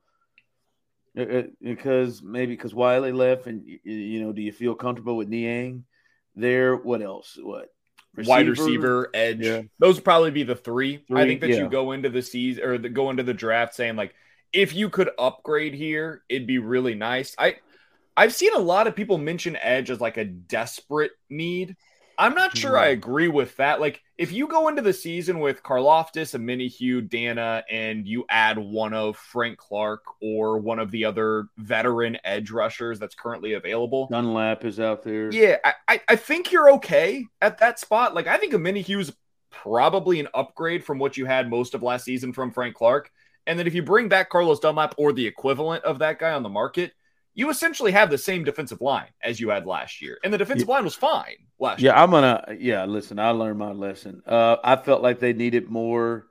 Uh, 1.16 1.22
uh, 1.22 1.42
Because 1.62 2.20
maybe 2.20 2.54
because 2.54 2.74
Wiley 2.74 3.12
left, 3.12 3.46
and 3.46 3.62
y- 3.64 3.78
y- 3.86 3.92
you 3.92 4.22
know, 4.22 4.32
do 4.32 4.42
you 4.42 4.52
feel 4.52 4.74
comfortable 4.74 5.16
with 5.16 5.28
Niang 5.28 5.84
there? 6.34 6.74
What 6.74 7.00
else? 7.00 7.38
What 7.40 7.70
Wide 8.24 8.48
receiver, 8.48 9.10
edge. 9.12 9.40
Yeah. 9.40 9.62
Those 9.78 9.96
would 9.96 10.04
probably 10.04 10.30
be 10.30 10.42
the 10.42 10.56
three. 10.56 11.04
I 11.12 11.24
think 11.24 11.40
that 11.42 11.50
yeah. 11.50 11.56
you 11.56 11.68
go 11.68 11.92
into 11.92 12.08
the 12.08 12.22
season 12.22 12.64
or 12.64 12.78
the, 12.78 12.88
go 12.88 13.10
into 13.10 13.22
the 13.22 13.34
draft 13.34 13.74
saying 13.74 13.96
like, 13.96 14.14
if 14.52 14.74
you 14.74 14.88
could 14.88 15.10
upgrade 15.18 15.74
here, 15.74 16.22
it'd 16.28 16.46
be 16.46 16.58
really 16.58 16.94
nice. 16.94 17.34
I 17.38 17.56
I've 18.16 18.35
seen 18.35 18.54
a 18.54 18.58
lot 18.58 18.87
of 18.87 18.96
people 18.96 19.18
mention 19.18 19.56
edge 19.56 19.90
as 19.90 20.00
like 20.00 20.16
a 20.16 20.25
desperate 20.25 21.12
need. 21.28 21.76
I'm 22.18 22.35
not 22.35 22.56
sure 22.56 22.78
I 22.78 22.87
agree 22.87 23.28
with 23.28 23.56
that. 23.56 23.78
Like, 23.78 24.02
if 24.16 24.32
you 24.32 24.49
go 24.49 24.68
into 24.68 24.80
the 24.80 24.94
season 24.94 25.38
with 25.38 25.62
Karlaftis, 25.62 26.35
a 26.35 26.38
mini 26.38 26.66
Hugh, 26.66 27.02
Danna, 27.02 27.62
and 27.70 28.06
you 28.06 28.25
add 28.30 28.56
one 28.56 28.94
of 28.94 29.18
Frank 29.18 29.58
Clark 29.58 30.02
or 30.23 30.58
one 30.58 30.78
of 30.78 30.90
the 30.90 31.04
other 31.04 31.49
veteran 31.58 32.16
edge 32.25 32.50
rushers 32.50 32.99
that's 32.99 33.14
currently 33.14 33.52
available, 33.52 34.08
Dunlap 34.11 34.64
is 34.64 34.80
out 34.80 35.02
there. 35.02 35.30
yeah, 35.30 35.56
I, 35.62 35.75
I, 35.87 36.00
I 36.08 36.16
think 36.16 36.52
you're 36.52 36.73
okay 36.73 37.26
at 37.42 37.58
that 37.58 37.78
spot. 37.78 38.14
Like, 38.14 38.26
I 38.26 38.38
think 38.38 38.54
Omenihu's 38.54 39.12
probably 39.50 40.18
an 40.20 40.28
upgrade 40.32 40.85
from 40.85 40.99
what 40.99 41.18
you 41.18 41.26
had 41.26 41.50
most 41.50 41.75
of 41.75 41.82
last 41.82 42.04
season 42.04 42.32
from 42.32 42.50
Frank 42.50 42.76
Clark. 42.76 43.11
And 43.46 43.58
then 43.58 43.66
if 43.66 43.75
you 43.75 43.82
bring 43.82 44.08
back 44.08 44.30
Carlos 44.30 44.61
Dunlap 44.61 44.94
or 44.96 45.12
the 45.12 45.26
equivalent 45.26 45.85
of 45.85 45.99
that 45.99 46.18
guy 46.18 46.32
on 46.32 46.42
the 46.42 46.49
market, 46.49 46.92
you 47.36 47.50
essentially 47.50 47.92
have 47.92 48.10
the 48.10 48.18
same 48.18 48.44
defensive 48.44 48.80
line 48.80 49.10
as 49.22 49.38
you 49.38 49.50
had 49.50 49.66
last 49.66 50.00
year. 50.00 50.18
And 50.24 50.32
the 50.32 50.38
defensive 50.38 50.68
line 50.68 50.84
was 50.84 50.94
fine 50.94 51.36
last 51.60 51.82
year. 51.82 51.92
Yeah, 51.92 52.02
I'm 52.02 52.10
gonna. 52.10 52.56
Yeah, 52.58 52.86
listen, 52.86 53.18
I 53.18 53.30
learned 53.30 53.58
my 53.58 53.72
lesson. 53.72 54.22
Uh, 54.26 54.56
I 54.64 54.76
felt 54.76 55.02
like 55.02 55.20
they 55.20 55.34
needed 55.34 55.68
more 55.68 56.26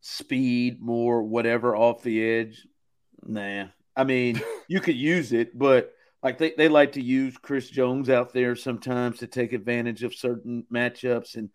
speed, 0.00 0.82
more 0.82 1.22
whatever 1.22 1.76
off 1.76 2.02
the 2.02 2.22
edge. 2.22 2.66
Nah, 3.24 3.66
I 3.94 4.04
mean, 4.04 4.42
you 4.68 4.80
could 4.80 4.96
use 4.96 5.32
it, 5.32 5.56
but 5.56 5.94
like 6.20 6.38
they, 6.38 6.52
they 6.56 6.68
like 6.68 6.92
to 6.92 7.02
use 7.02 7.38
Chris 7.38 7.70
Jones 7.70 8.10
out 8.10 8.32
there 8.32 8.56
sometimes 8.56 9.20
to 9.20 9.28
take 9.28 9.52
advantage 9.52 10.02
of 10.02 10.14
certain 10.14 10.66
matchups 10.70 11.36
and 11.36 11.50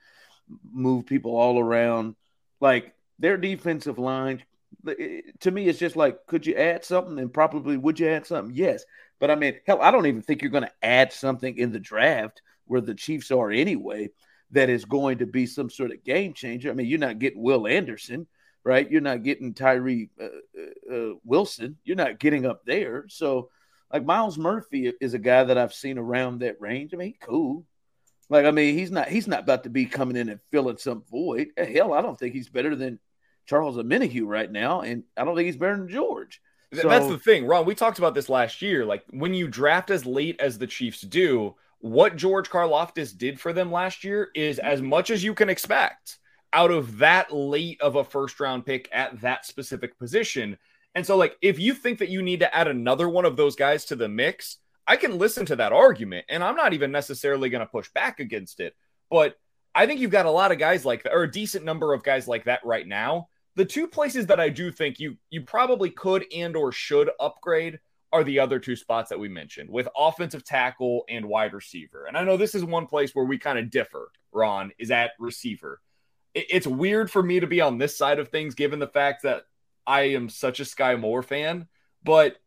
move 0.71 1.05
people 1.05 1.35
all 1.35 1.59
around. 1.59 2.15
Like 2.61 2.93
their 3.19 3.35
defensive 3.35 3.99
line, 3.99 4.41
to 4.86 5.51
me, 5.51 5.68
it's 5.68 5.80
just 5.80 5.96
like, 5.96 6.25
could 6.27 6.46
you 6.46 6.56
add 6.56 6.84
something? 6.86 7.18
And 7.20 7.34
probably 7.34 7.77
would 7.77 8.00
you 8.00 8.08
add 8.08 8.25
something? 8.25 8.56
Yes. 8.56 8.86
But 9.20 9.32
I 9.32 9.36
mean, 9.36 9.56
hell, 9.65 9.82
I 9.82 9.92
don't 9.92 10.06
even 10.06 10.22
think 10.22 10.42
you're 10.42 10.51
going 10.51 10.63
to 10.63 10.72
add 10.84 11.12
something 11.13 11.58
in 11.58 11.72
the 11.72 11.80
draft 11.80 12.42
where 12.65 12.82
the 12.82 12.96
Chiefs 12.96 13.32
are 13.32 13.51
anyway 13.51 14.10
that 14.51 14.70
is 14.70 14.86
going 14.86 15.20
to 15.20 15.25
be 15.25 15.46
some 15.46 15.70
sort 15.70 15.92
of 15.92 16.04
game 16.04 16.34
changer. 16.34 16.70
I 16.70 16.74
mean, 16.74 16.88
you're 16.88 17.00
not 17.00 17.20
getting 17.20 17.42
Will 17.42 17.68
Anderson, 17.68 18.27
right? 18.63 18.89
You're 18.89 19.01
not 19.01 19.24
getting 19.24 19.54
Tyree 19.54 20.10
uh, 20.20 20.25
uh, 20.25 20.96
uh, 20.96 21.13
Wilson. 21.24 21.77
You're 21.84 21.96
not 21.96 22.20
getting 22.20 22.46
up 22.46 22.65
there. 22.65 23.06
So, 23.08 23.50
like 23.92 24.06
Myles 24.06 24.38
Murphy 24.38 24.92
is 25.00 25.13
a 25.13 25.20
guy 25.20 25.44
that 25.46 25.58
I've 25.58 25.74
seen 25.74 25.98
around 25.98 26.39
that 26.39 26.60
range. 26.60 26.94
I 26.94 26.98
mean, 26.98 27.15
cool. 27.22 27.65
Like, 28.30 28.46
I 28.46 28.51
mean, 28.51 28.77
he's 28.77 28.92
not 28.92 29.08
he's 29.08 29.27
not 29.27 29.42
about 29.42 29.63
to 29.63 29.70
be 29.70 29.86
coming 29.86 30.18
in 30.18 30.30
and 30.30 30.39
filling 30.51 30.77
some 30.77 31.04
void. 31.12 31.50
Hell, 31.58 31.94
I 31.94 32.01
don't 32.01 32.18
think 32.18 32.34
he's 32.34 32.50
better 32.50 32.75
than 32.75 33.00
Charles 33.45 33.77
Omenihu 33.77 34.23
right 34.25 34.51
now, 34.51 34.81
and 34.81 35.03
I 35.15 35.23
don't 35.23 35.35
think 35.35 35.45
he's 35.45 35.57
better 35.57 35.77
than 35.77 35.89
George. 35.89 36.41
So, 36.73 36.89
That's 36.89 37.07
the 37.07 37.19
thing, 37.19 37.45
Ron. 37.45 37.65
We 37.65 37.75
talked 37.75 37.99
about 37.99 38.15
this 38.15 38.29
last 38.29 38.61
year. 38.61 38.85
Like 38.85 39.03
when 39.11 39.33
you 39.33 39.47
draft 39.47 39.91
as 39.91 40.05
late 40.05 40.39
as 40.39 40.57
the 40.57 40.67
Chiefs 40.67 41.01
do, 41.01 41.55
what 41.79 42.15
George 42.15 42.49
Karlaftis 42.49 43.15
did 43.17 43.39
for 43.39 43.53
them 43.53 43.71
last 43.71 44.03
year 44.03 44.29
is 44.35 44.59
as 44.59 44.81
much 44.81 45.09
as 45.09 45.23
you 45.23 45.33
can 45.33 45.49
expect 45.49 46.17
out 46.51 46.71
of 46.71 46.97
that 46.97 47.31
late 47.33 47.79
of 47.81 47.95
a 47.95 48.03
first 48.03 48.39
round 48.39 48.65
pick 48.65 48.89
at 48.91 49.21
that 49.21 49.45
specific 49.45 49.97
position. 49.99 50.57
And 50.95 51.05
so, 51.05 51.17
like, 51.17 51.37
if 51.41 51.59
you 51.59 51.73
think 51.73 51.99
that 51.99 52.09
you 52.09 52.21
need 52.21 52.39
to 52.39 52.55
add 52.55 52.67
another 52.67 53.09
one 53.09 53.25
of 53.25 53.35
those 53.35 53.55
guys 53.55 53.85
to 53.85 53.95
the 53.95 54.07
mix, 54.07 54.57
I 54.87 54.95
can 54.95 55.17
listen 55.17 55.45
to 55.47 55.57
that 55.57 55.73
argument. 55.73 56.25
And 56.29 56.43
I'm 56.43 56.55
not 56.55 56.73
even 56.73 56.91
necessarily 56.91 57.49
going 57.49 57.59
to 57.59 57.65
push 57.65 57.89
back 57.89 58.19
against 58.19 58.59
it. 58.59 58.75
But 59.11 59.37
I 59.75 59.85
think 59.85 59.99
you've 59.99 60.11
got 60.11 60.25
a 60.25 60.31
lot 60.31 60.53
of 60.53 60.57
guys 60.57 60.85
like 60.85 61.03
that, 61.03 61.13
or 61.13 61.23
a 61.23 61.31
decent 61.31 61.65
number 61.65 61.93
of 61.93 62.03
guys 62.03 62.27
like 62.27 62.45
that 62.45 62.65
right 62.65 62.87
now. 62.87 63.27
The 63.55 63.65
two 63.65 63.88
places 63.88 64.27
that 64.27 64.39
I 64.39 64.50
do 64.50 64.71
think 64.71 65.00
you 65.00 65.17
you 65.29 65.41
probably 65.41 65.89
could 65.89 66.25
and 66.33 66.55
or 66.55 66.71
should 66.71 67.09
upgrade 67.19 67.79
are 68.12 68.24
the 68.24 68.39
other 68.39 68.59
two 68.59 68.75
spots 68.75 69.09
that 69.09 69.19
we 69.19 69.27
mentioned 69.27 69.69
with 69.69 69.88
offensive 69.97 70.43
tackle 70.43 71.03
and 71.09 71.25
wide 71.25 71.53
receiver. 71.53 72.05
And 72.05 72.17
I 72.17 72.24
know 72.24 72.38
this 72.38 72.55
is 72.55 72.63
one 72.63 72.85
place 72.85 73.13
where 73.13 73.25
we 73.25 73.38
kind 73.38 73.59
of 73.59 73.69
differ, 73.69 74.09
Ron, 74.31 74.71
is 74.77 74.91
at 74.91 75.12
receiver. 75.19 75.81
It's 76.33 76.67
weird 76.67 77.09
for 77.09 77.24
me 77.24 77.39
to 77.39 77.47
be 77.47 77.62
on 77.62 77.77
this 77.77 77.97
side 77.97 78.19
of 78.19 78.29
things 78.29 78.55
given 78.55 78.79
the 78.79 78.88
fact 78.88 79.24
that 79.24 79.43
I 79.88 80.01
am 80.01 80.29
such 80.29 80.59
a 80.59 80.63
Skyy 80.63 81.00
Moore 81.00 81.24
fan, 81.24 81.67
but 82.03 82.38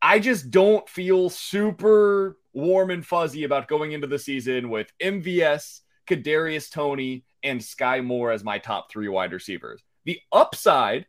I 0.00 0.18
just 0.18 0.50
don't 0.50 0.88
feel 0.88 1.30
super 1.30 2.38
warm 2.52 2.90
and 2.90 3.04
fuzzy 3.04 3.44
about 3.44 3.68
going 3.68 3.92
into 3.92 4.06
the 4.06 4.18
season 4.18 4.70
with 4.70 4.92
MVS, 5.00 5.80
Kadarius 6.08 6.70
Toney, 6.70 7.24
and 7.42 7.60
Skyy 7.60 8.04
Moore 8.04 8.30
as 8.30 8.44
my 8.44 8.58
top 8.58 8.90
three 8.90 9.08
wide 9.08 9.32
receivers. 9.32 9.82
The 10.08 10.22
upside 10.32 11.04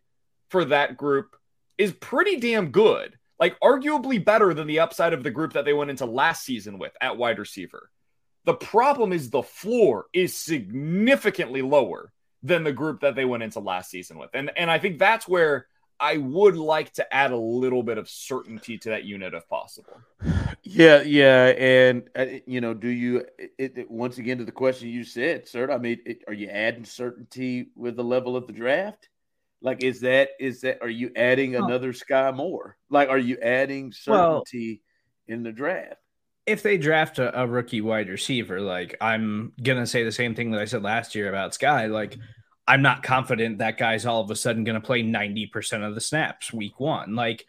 for 0.49 0.65
that 0.65 0.97
group 0.97 1.37
is 1.77 1.93
pretty 1.93 2.35
damn 2.35 2.71
good 2.71 3.17
like 3.39 3.57
arguably 3.61 4.21
better 4.21 4.53
than 4.53 4.67
the 4.67 4.81
upside 4.81 5.13
of 5.13 5.23
the 5.23 5.31
group 5.31 5.53
that 5.53 5.63
they 5.63 5.71
went 5.71 5.89
into 5.89 6.05
last 6.05 6.43
season 6.43 6.77
with 6.77 6.91
at 6.99 7.15
wide 7.15 7.39
receiver. 7.39 7.89
The 8.43 8.55
problem 8.55 9.13
is 9.13 9.29
the 9.29 9.41
floor 9.41 10.07
is 10.11 10.35
significantly 10.35 11.61
lower 11.61 12.11
than 12.43 12.65
the 12.65 12.73
group 12.73 12.99
that 12.99 13.15
they 13.15 13.23
went 13.23 13.41
into 13.41 13.61
last 13.61 13.89
season 13.89 14.17
with. 14.17 14.31
And 14.33 14.51
and 14.57 14.69
I 14.69 14.79
think 14.79 14.99
that's 14.99 15.25
where 15.25 15.67
I 15.99 16.17
would 16.17 16.55
like 16.55 16.93
to 16.93 17.13
add 17.13 17.31
a 17.31 17.37
little 17.37 17.83
bit 17.83 17.97
of 17.97 18.09
certainty 18.09 18.77
to 18.79 18.89
that 18.89 19.03
unit 19.03 19.33
if 19.33 19.47
possible. 19.49 20.01
Yeah, 20.63 21.01
yeah, 21.01 21.47
and 21.47 22.09
uh, 22.15 22.25
you 22.45 22.61
know, 22.61 22.73
do 22.73 22.87
you 22.87 23.25
it, 23.37 23.77
it, 23.77 23.91
once 23.91 24.17
again 24.17 24.37
to 24.37 24.45
the 24.45 24.51
question 24.51 24.89
you 24.89 25.03
said, 25.03 25.47
sir? 25.47 25.71
I 25.71 25.77
mean, 25.77 25.99
it, 26.05 26.23
are 26.27 26.33
you 26.33 26.47
adding 26.47 26.85
certainty 26.85 27.71
with 27.75 27.95
the 27.95 28.03
level 28.03 28.35
of 28.35 28.47
the 28.47 28.53
draft? 28.53 29.09
Like, 29.61 29.83
is 29.83 30.01
that 30.01 30.29
is 30.39 30.61
that 30.61 30.79
are 30.81 30.89
you 30.89 31.11
adding 31.15 31.55
another 31.55 31.91
Skyy 31.91 32.33
Moore? 32.33 32.77
Like, 32.89 33.09
are 33.09 33.17
you 33.17 33.37
adding 33.41 33.91
certainty 33.91 34.81
well, 35.27 35.35
in 35.35 35.43
the 35.43 35.51
draft? 35.51 35.95
If 36.45 36.63
they 36.63 36.77
draft 36.77 37.19
a, 37.19 37.41
a, 37.41 37.45
rookie 37.45 37.81
wide 37.81 38.09
receiver, 38.09 38.61
like 38.61 38.95
I'm 39.01 39.51
gonna 39.61 39.85
say 39.85 40.03
the 40.03 40.11
same 40.11 40.33
thing 40.33 40.51
that 40.51 40.61
I 40.61 40.65
said 40.65 40.81
last 40.81 41.13
year 41.13 41.29
about 41.29 41.51
Skyy, 41.51 41.91
Like, 41.91 42.17
I'm 42.69 42.83
not 42.83 43.01
confident 43.01 43.57
that 43.57 43.79
guy's 43.79 44.05
all 44.05 44.21
of 44.21 44.29
a 44.29 44.35
sudden 44.35 44.63
gonna 44.63 44.79
play 44.79 45.01
90% 45.01 45.85
of 45.85 45.95
the 45.95 46.01
snaps 46.01 46.53
week 46.53 46.79
one. 46.79 47.15
Like, 47.15 47.45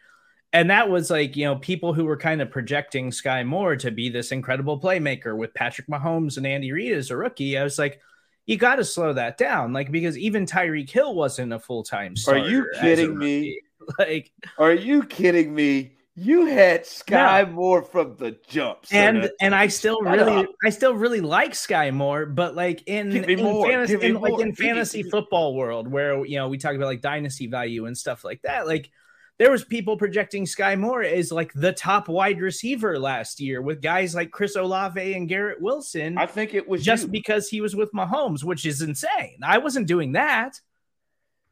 and 0.53 0.71
that 0.71 0.89
was 0.89 1.11
like, 1.11 1.37
you 1.37 1.45
know, 1.45 1.57
people 1.57 1.93
who 1.93 2.07
were 2.07 2.17
kind 2.17 2.41
of 2.41 2.51
projecting 2.51 3.11
Skyy 3.11 3.47
Moore 3.47 3.77
to 3.77 3.91
be 3.91 4.09
this 4.09 4.33
incredible 4.33 4.81
playmaker 4.81 5.37
with 5.37 5.53
Patrick 5.53 5.89
Mahomes 5.89 6.39
and 6.39 6.47
Andy 6.47 6.73
Reid 6.73 6.93
as 6.93 7.11
a 7.11 7.17
rookie. 7.17 7.59
I 7.59 7.63
was 7.63 7.79
like, 7.79 8.01
you 8.47 8.57
got 8.57 8.77
to 8.77 8.85
slow 8.85 9.13
that 9.13 9.37
down. 9.37 9.75
Like, 9.75 9.93
because 9.93 10.17
even 10.17 10.47
Tyreek 10.47 10.89
Hill 10.89 11.15
wasn't 11.15 11.53
a 11.53 11.59
full 11.59 11.85
time 11.85 12.15
Are 12.27 12.39
you 12.39 12.67
kidding 12.81 13.19
me? 13.19 13.61
Like, 13.99 14.31
are 14.59 14.73
you 14.73 15.03
kidding 15.03 15.53
me? 15.53 15.93
You 16.23 16.45
had 16.45 16.85
Skyy 16.85 17.47
no. 17.47 17.53
Moore 17.53 17.83
from 17.83 18.17
the 18.17 18.37
jump, 18.47 18.81
and 18.93 19.31
and 19.41 19.55
I 19.55 19.69
still 19.69 20.03
really, 20.03 20.45
up. 20.45 20.47
I 20.63 20.69
still 20.69 20.95
really 20.95 21.23
like 21.23 21.53
Skyy 21.53 21.95
Moore, 21.95 22.27
but 22.27 22.55
like 22.55 22.83
in, 22.87 23.11
in 23.25 23.39
fantasy, 23.39 24.07
in, 24.07 24.21
like 24.21 24.39
in 24.39 24.55
fantasy 24.55 25.03
football 25.03 25.55
world, 25.55 25.91
where 25.91 26.23
you 26.27 26.37
know 26.37 26.49
we 26.49 26.59
talk 26.59 26.75
about 26.75 26.87
like 26.89 27.01
dynasty 27.01 27.47
value 27.47 27.87
and 27.87 27.97
stuff 27.97 28.23
like 28.23 28.43
that, 28.43 28.67
like 28.67 28.91
there 29.39 29.51
was 29.51 29.65
people 29.65 29.97
projecting 29.97 30.45
Skyy 30.45 30.79
Moore 30.79 31.03
as 31.03 31.33
like 31.33 31.55
the 31.55 31.73
top 31.73 32.07
wide 32.11 32.43
receiver 32.43 32.99
last 32.99 33.41
year 33.41 33.63
with 33.63 33.81
guys 33.81 34.15
like 34.15 34.31
Chris 34.31 34.57
Olave 34.57 35.15
and 35.15 35.27
Garrett 35.27 35.63
Wilson. 35.63 36.19
I 36.19 36.27
think 36.27 36.53
it 36.53 36.69
was 36.69 36.85
just 36.85 37.05
you. 37.05 37.11
because 37.13 37.49
he 37.49 37.63
was 37.63 37.75
with 37.75 37.91
Mahomes, 37.93 38.45
which 38.45 38.67
is 38.67 38.83
insane. 38.83 39.39
I 39.43 39.57
wasn't 39.57 39.87
doing 39.87 40.13
that. 40.13 40.61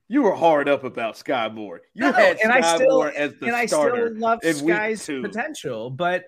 You 0.08 0.22
were 0.22 0.34
hard 0.34 0.68
up 0.68 0.84
about 0.84 1.14
Skyy 1.14 1.52
Moore. 1.52 1.82
You 1.94 2.06
no, 2.06 2.12
had 2.12 2.38
and 2.42 2.52
Skyy 2.52 2.62
I 2.62 2.74
still, 2.76 2.96
Moore 2.96 3.12
as 3.12 3.34
the 3.34 3.46
and. 3.46 3.54
I 3.54 3.66
still 3.66 4.14
love 4.16 4.40
Skyy's 4.40 5.06
potential, 5.06 5.90
but 5.90 6.24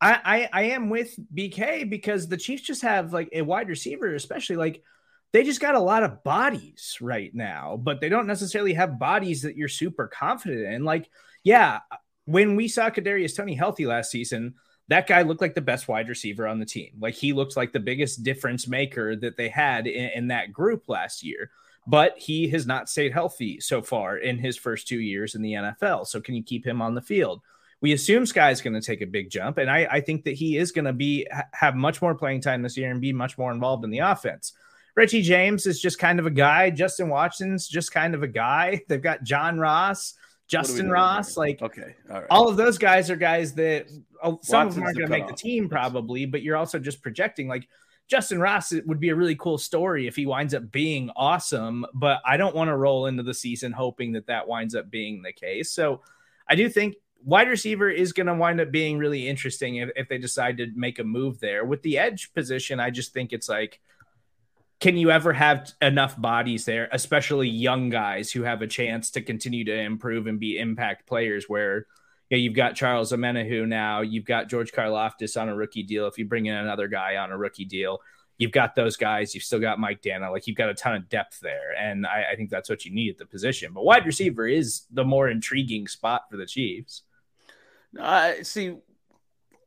I, 0.00 0.48
I 0.52 0.60
I 0.60 0.62
am 0.70 0.88
with 0.90 1.16
BK 1.34 1.90
because 1.90 2.28
the 2.28 2.36
Chiefs 2.36 2.62
just 2.62 2.82
have 2.82 3.12
like 3.12 3.28
a 3.32 3.42
wide 3.42 3.68
receiver, 3.68 4.14
especially 4.14 4.56
like– 4.56 4.82
they 5.32 5.42
just 5.42 5.60
got 5.60 5.74
a 5.74 5.80
lot 5.80 6.02
of 6.02 6.24
bodies 6.24 6.96
right 7.02 7.34
now, 7.34 7.76
but 7.76 8.00
they 8.00 8.08
don't 8.08 8.26
necessarily 8.26 8.72
have 8.72 8.98
bodies 8.98 9.42
that 9.42 9.54
you're 9.54 9.68
super 9.68 10.06
confident 10.06 10.72
in. 10.72 10.84
Like, 10.84 11.10
yeah, 11.44 11.80
when 12.24 12.56
we 12.56 12.68
saw 12.68 12.88
Kadarius 12.88 13.36
Toney 13.36 13.54
healthy 13.54 13.84
last 13.86 14.10
season, 14.10 14.54
that 14.88 15.06
guy 15.06 15.22
looked 15.22 15.40
like 15.40 15.54
the 15.54 15.60
best 15.60 15.88
wide 15.88 16.08
receiver 16.08 16.46
on 16.46 16.58
the 16.58 16.64
team. 16.64 16.92
Like 16.98 17.14
he 17.14 17.32
looked 17.32 17.56
like 17.56 17.72
the 17.72 17.80
biggest 17.80 18.22
difference 18.22 18.66
maker 18.66 19.16
that 19.16 19.36
they 19.36 19.48
had 19.48 19.86
in, 19.86 20.10
in 20.14 20.28
that 20.28 20.52
group 20.52 20.88
last 20.88 21.22
year. 21.22 21.50
But 21.86 22.18
he 22.18 22.48
has 22.48 22.66
not 22.66 22.88
stayed 22.88 23.12
healthy 23.12 23.60
so 23.60 23.80
far 23.80 24.16
in 24.16 24.38
his 24.38 24.56
first 24.56 24.88
two 24.88 25.00
years 25.00 25.34
in 25.34 25.42
the 25.42 25.52
NFL. 25.52 26.06
So 26.06 26.20
can 26.20 26.34
you 26.34 26.42
keep 26.42 26.66
him 26.66 26.82
on 26.82 26.94
the 26.94 27.02
field? 27.02 27.42
We 27.80 27.92
assume 27.92 28.24
Skyy's 28.24 28.60
going 28.60 28.74
to 28.74 28.80
take 28.80 29.02
a 29.02 29.06
big 29.06 29.30
jump, 29.30 29.58
and 29.58 29.70
I, 29.70 29.86
I 29.90 30.00
think 30.00 30.24
that 30.24 30.34
he 30.34 30.56
is 30.56 30.72
going 30.72 30.86
to 30.86 30.94
be 30.94 31.26
have 31.52 31.76
much 31.76 32.00
more 32.00 32.14
playing 32.14 32.40
time 32.40 32.62
this 32.62 32.76
year 32.76 32.90
and 32.90 33.00
be 33.00 33.12
much 33.12 33.36
more 33.36 33.52
involved 33.52 33.84
in 33.84 33.90
the 33.90 33.98
offense. 33.98 34.54
Richie 34.96 35.20
James 35.20 35.66
is 35.66 35.80
just 35.80 35.98
kind 35.98 36.18
of 36.18 36.24
a 36.26 36.30
guy. 36.30 36.70
Justin 36.70 37.10
Watson's 37.10 37.68
just 37.68 37.92
kind 37.92 38.14
of 38.14 38.22
a 38.22 38.28
guy. 38.28 38.80
They've 38.88 39.00
got 39.00 39.22
John 39.22 39.58
Ross, 39.58 40.14
Justyn 40.48 40.90
Ross. 40.90 41.36
Like, 41.36 41.60
okay, 41.60 41.94
all, 42.08 42.20
right. 42.20 42.26
all 42.30 42.48
of 42.48 42.56
those 42.56 42.78
guys 42.78 43.10
are 43.10 43.16
guys 43.16 43.52
that 43.54 43.86
oh, 44.22 44.40
some 44.42 44.66
Watson's 44.66 44.68
of 44.68 44.74
them 44.74 44.82
aren't 44.84 44.96
going 44.96 45.08
to 45.08 45.18
make 45.18 45.26
the 45.28 45.34
team 45.34 45.68
probably, 45.68 46.24
but 46.24 46.42
you're 46.42 46.56
also 46.56 46.78
just 46.78 47.02
projecting 47.02 47.46
like 47.46 47.68
Justyn 48.10 48.40
Ross 48.40 48.72
it 48.72 48.86
would 48.86 49.00
be 49.00 49.08
a 49.08 49.14
really 49.14 49.36
cool 49.36 49.58
story 49.58 50.06
if 50.06 50.16
he 50.16 50.26
winds 50.26 50.54
up 50.54 50.70
being 50.70 51.10
awesome. 51.16 51.84
But 51.94 52.20
I 52.24 52.36
don't 52.36 52.54
want 52.54 52.68
to 52.68 52.76
roll 52.76 53.06
into 53.06 53.22
the 53.22 53.34
season 53.34 53.72
hoping 53.72 54.12
that 54.12 54.26
that 54.26 54.46
winds 54.46 54.74
up 54.74 54.90
being 54.90 55.22
the 55.22 55.32
case. 55.32 55.70
So 55.70 56.02
I 56.48 56.54
do 56.54 56.68
think 56.68 56.96
wide 57.24 57.48
receiver 57.48 57.90
is 57.90 58.12
going 58.12 58.28
to 58.28 58.34
wind 58.34 58.60
up 58.60 58.70
being 58.70 58.98
really 58.98 59.26
interesting 59.26 59.76
if, 59.76 59.90
if 59.96 60.08
they 60.08 60.18
decide 60.18 60.56
to 60.58 60.68
make 60.74 60.98
a 60.98 61.04
move 61.04 61.40
there. 61.40 61.64
With 61.64 61.82
the 61.82 61.98
edge 61.98 62.32
position, 62.34 62.80
I 62.80 62.90
just 62.90 63.12
think 63.12 63.32
it's 63.32 63.48
like– 63.48 63.80
can 64.78 64.96
you 64.96 65.10
ever 65.10 65.32
have 65.32 65.72
enough 65.80 66.20
bodies 66.20 66.64
there, 66.66 66.88
especially 66.92 67.48
young 67.48 67.88
guys 67.88 68.30
who 68.30 68.42
have 68.42 68.60
a 68.60 68.66
chance 68.66 69.10
to 69.12 69.22
continue 69.22 69.64
to 69.64 69.74
improve 69.74 70.26
and 70.26 70.38
be 70.38 70.58
impact 70.58 71.06
players? 71.06 71.48
Where 71.48 71.86
you 72.30 72.36
know, 72.36 72.40
you've 72.42 72.54
got 72.54 72.74
Charles 72.74 73.12
Omenihu 73.12 73.66
now, 73.66 74.00
you've 74.00 74.24
got 74.24 74.48
George 74.48 74.72
Karlaftis 74.72 75.40
on 75.40 75.48
a 75.48 75.54
rookie 75.54 75.82
deal. 75.82 76.06
If 76.06 76.18
you 76.18 76.24
bring 76.24 76.46
in 76.46 76.54
another 76.54 76.88
guy 76.88 77.16
on 77.16 77.30
a 77.30 77.38
rookie 77.38 77.64
deal, 77.64 78.00
you've 78.38 78.52
got 78.52 78.74
those 78.74 78.96
guys. 78.96 79.34
You've 79.34 79.44
still 79.44 79.60
got 79.60 79.78
Mike 79.78 80.02
Danna. 80.02 80.30
Like 80.30 80.46
you've 80.46 80.56
got 80.56 80.68
a 80.68 80.74
ton 80.74 80.94
of 80.94 81.08
depth 81.08 81.40
there, 81.40 81.72
and 81.78 82.06
I, 82.06 82.32
I 82.32 82.36
think 82.36 82.50
that's 82.50 82.68
what 82.68 82.84
you 82.84 82.94
need 82.94 83.10
at 83.10 83.18
the 83.18 83.26
position. 83.26 83.72
But 83.72 83.84
wide 83.84 84.06
receiver 84.06 84.46
is 84.46 84.82
the 84.90 85.04
more 85.04 85.28
intriguing 85.28 85.86
spot 85.88 86.22
for 86.30 86.36
the 86.36 86.46
Chiefs. 86.46 87.02
I 88.00 88.42
see. 88.42 88.76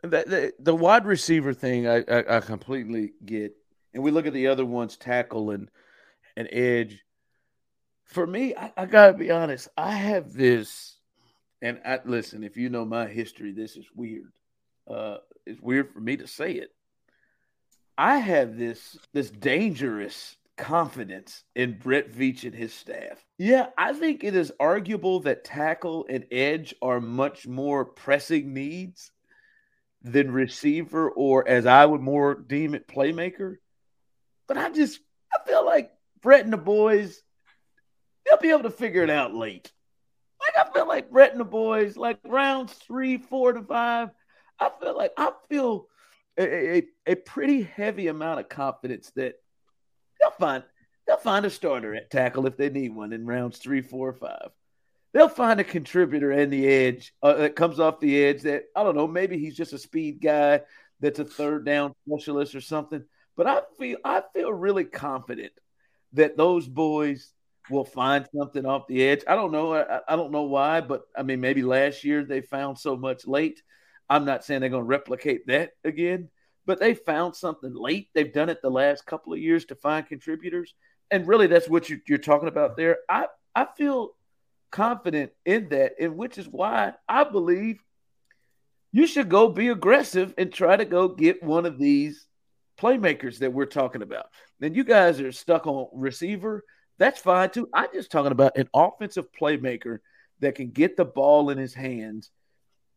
The, 0.01 0.07
the, 0.07 0.53
the 0.59 0.75
wide 0.75 1.05
receiver 1.05 1.53
thing, 1.53 1.85
I, 1.85 2.05
I, 2.09 2.37
I 2.37 2.39
completely 2.39 3.11
get 3.25 3.53
and 3.93 4.03
we 4.03 4.11
look 4.11 4.27
at 4.27 4.33
the 4.33 4.47
other 4.47 4.65
ones, 4.65 4.97
tackle 4.97 5.51
and 5.51 5.69
and 6.35 6.47
edge. 6.51 7.03
For 8.03 8.25
me, 8.25 8.55
I, 8.55 8.71
I 8.77 8.85
gotta 8.85 9.13
be 9.13 9.31
honest. 9.31 9.67
I 9.77 9.91
have 9.91 10.33
this, 10.33 10.97
and 11.61 11.79
I 11.85 11.99
listen. 12.05 12.43
If 12.43 12.57
you 12.57 12.69
know 12.69 12.85
my 12.85 13.07
history, 13.07 13.51
this 13.51 13.75
is 13.75 13.85
weird. 13.95 14.31
uh, 14.89 15.17
it's 15.45 15.61
weird 15.61 15.91
for 15.91 15.99
me 15.99 16.17
to 16.17 16.27
say 16.27 16.53
it. 16.53 16.69
I 17.97 18.17
have 18.17 18.57
this 18.57 18.97
this 19.13 19.29
dangerous 19.29 20.37
confidence 20.57 21.43
in 21.55 21.77
Brett 21.79 22.11
Veach 22.11 22.43
and 22.43 22.53
his 22.53 22.73
staff. 22.73 23.23
Yeah, 23.37 23.67
I 23.77 23.93
think 23.93 24.23
it 24.23 24.35
is 24.35 24.51
arguable 24.59 25.21
that 25.21 25.43
tackle 25.43 26.05
and 26.09 26.25
edge 26.31 26.75
are 26.81 26.99
much 27.01 27.47
more 27.47 27.85
pressing 27.85 28.53
needs 28.53 29.11
than 30.01 30.31
receiver, 30.31 31.09
or 31.09 31.47
as 31.47 31.65
I 31.65 31.85
would 31.85 32.01
more 32.01 32.35
deem 32.35 32.75
it, 32.75 32.87
playmaker. 32.87 33.57
But 34.47 34.57
I 34.57 34.69
just 34.69 34.99
I 35.33 35.47
feel 35.47 35.65
like 35.65 35.91
Brett 36.21 36.43
and 36.43 36.53
the 36.53 36.57
boys, 36.57 37.21
they'll 38.25 38.39
be 38.39 38.49
able 38.51 38.63
to 38.63 38.69
figure 38.69 39.03
it 39.03 39.09
out 39.09 39.33
late. 39.33 39.71
Like 40.55 40.67
I 40.67 40.73
feel 40.73 40.87
like 40.87 41.11
Brett 41.11 41.31
and 41.31 41.39
the 41.39 41.45
boys, 41.45 41.97
like 41.97 42.19
rounds 42.25 42.73
three, 42.73 43.17
four 43.17 43.53
to 43.53 43.61
five. 43.61 44.09
I 44.59 44.69
feel 44.81 44.97
like 44.97 45.11
I 45.17 45.31
feel 45.49 45.87
a, 46.37 46.77
a, 46.77 46.83
a 47.07 47.15
pretty 47.15 47.63
heavy 47.63 48.07
amount 48.07 48.39
of 48.39 48.49
confidence 48.49 49.11
that 49.15 49.35
they'll 50.19 50.31
find 50.31 50.63
they'll 51.07 51.17
find 51.17 51.45
a 51.45 51.49
starter 51.49 51.93
at 51.95 52.09
tackle 52.09 52.47
if 52.47 52.57
they 52.57 52.69
need 52.69 52.95
one 52.95 53.13
in 53.13 53.25
rounds 53.25 53.57
three, 53.57 53.81
four, 53.81 54.13
five. 54.13 54.49
They'll 55.13 55.29
find 55.29 55.59
a 55.59 55.63
contributor 55.63 56.31
in 56.31 56.49
the 56.49 56.67
edge 56.67 57.13
uh, 57.23 57.33
that 57.33 57.55
comes 57.55 57.79
off 57.79 57.99
the 57.99 58.23
edge 58.23 58.43
that 58.43 58.65
I 58.75 58.83
don't 58.83 58.95
know. 58.95 59.07
Maybe 59.07 59.37
he's 59.37 59.55
just 59.55 59.73
a 59.73 59.79
speed 59.79 60.21
guy 60.21 60.61
that's 60.99 61.19
a 61.19 61.25
third 61.25 61.65
down 61.65 61.93
specialist 62.07 62.55
or 62.55 62.61
something. 62.61 63.03
But 63.35 63.47
I 63.47 63.61
feel 63.77 63.97
I 64.03 64.23
feel 64.33 64.51
really 64.51 64.85
confident 64.85 65.53
that 66.13 66.37
those 66.37 66.67
boys 66.67 67.33
will 67.69 67.85
find 67.85 68.27
something 68.35 68.65
off 68.65 68.87
the 68.87 69.03
edge. 69.03 69.21
I 69.27 69.35
don't 69.35 69.51
know. 69.51 69.73
I, 69.73 69.99
I 70.07 70.15
don't 70.15 70.31
know 70.31 70.43
why, 70.43 70.81
but 70.81 71.03
I 71.15 71.23
mean, 71.23 71.39
maybe 71.39 71.61
last 71.61 72.03
year 72.03 72.23
they 72.23 72.41
found 72.41 72.77
so 72.77 72.95
much 72.95 73.27
late. 73.27 73.61
I'm 74.09 74.25
not 74.25 74.43
saying 74.43 74.61
they're 74.61 74.69
going 74.69 74.83
to 74.83 74.87
replicate 74.87 75.47
that 75.47 75.71
again, 75.83 76.29
but 76.65 76.79
they 76.79 76.95
found 76.95 77.35
something 77.35 77.73
late. 77.73 78.09
They've 78.13 78.33
done 78.33 78.49
it 78.49 78.61
the 78.61 78.71
last 78.71 79.05
couple 79.05 79.33
of 79.33 79.39
years 79.39 79.65
to 79.65 79.75
find 79.75 80.07
contributors, 80.07 80.73
and 81.11 81.27
really, 81.27 81.47
that's 81.47 81.69
what 81.69 81.89
you, 81.89 81.99
you're 82.07 82.17
talking 82.17 82.47
about 82.47 82.77
there. 82.77 82.97
I 83.09 83.27
I 83.55 83.67
feel 83.77 84.15
confident 84.71 85.31
in 85.45 85.69
that, 85.69 85.93
and 85.99 86.17
which 86.17 86.37
is 86.37 86.47
why 86.47 86.93
I 87.07 87.23
believe 87.23 87.79
you 88.91 89.05
should 89.05 89.29
go 89.29 89.49
be 89.49 89.69
aggressive 89.69 90.33
and 90.37 90.51
try 90.51 90.75
to 90.75 90.85
go 90.85 91.07
get 91.09 91.43
one 91.43 91.65
of 91.65 91.77
these 91.77 92.25
playmakers 92.79 93.39
that 93.39 93.53
we're 93.53 93.65
talking 93.65 94.01
about. 94.01 94.27
Then 94.59 94.73
you 94.73 94.83
guys 94.83 95.19
are 95.21 95.31
stuck 95.31 95.67
on 95.67 95.89
receiver. 95.93 96.63
That's 96.99 97.19
fine 97.19 97.49
too. 97.49 97.69
I'm 97.73 97.87
just 97.93 98.11
talking 98.11 98.31
about 98.31 98.57
an 98.57 98.69
offensive 98.73 99.27
playmaker 99.31 99.99
that 100.41 100.55
can 100.55 100.69
get 100.69 100.97
the 100.97 101.05
ball 101.05 101.49
in 101.49 101.57
his 101.57 101.73
hands 101.73 102.29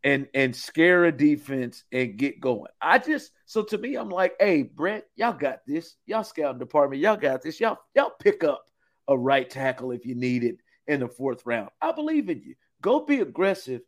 and 0.05 0.27
and 0.35 0.55
scare 0.55 1.05
a 1.05 1.13
defense 1.13 1.85
and 1.93 2.17
get 2.17 2.41
going. 2.41 2.71
I 2.81 2.99
just 2.99 3.33
so 3.47 3.63
to 3.63 3.79
me, 3.79 3.95
I'm 3.95 4.11
like, 4.11 4.35
hey, 4.41 4.65
Brett, 4.65 5.07
y'all 5.15 5.33
got 5.33 5.61
this. 5.67 5.97
Y'all 6.07 6.25
scouting 6.25 6.59
department, 6.59 7.01
y'all 7.01 7.17
got 7.17 7.43
this. 7.43 7.61
Y'all 7.61 7.79
y'all 7.95 8.13
pick 8.21 8.45
up 8.45 8.65
a 9.09 9.17
right 9.17 9.49
tackle 9.49 9.93
if 9.93 10.05
you 10.05 10.15
need 10.15 10.45
it 10.45 10.57
in 10.87 11.01
the 11.01 11.09
fourth 11.09 11.47
round. 11.47 11.71
I 11.81 11.93
believe 11.93 12.29
in 12.29 12.43
you. 12.43 12.55
Go 12.81 13.05
be 13.05 13.21
aggressive 13.21 13.83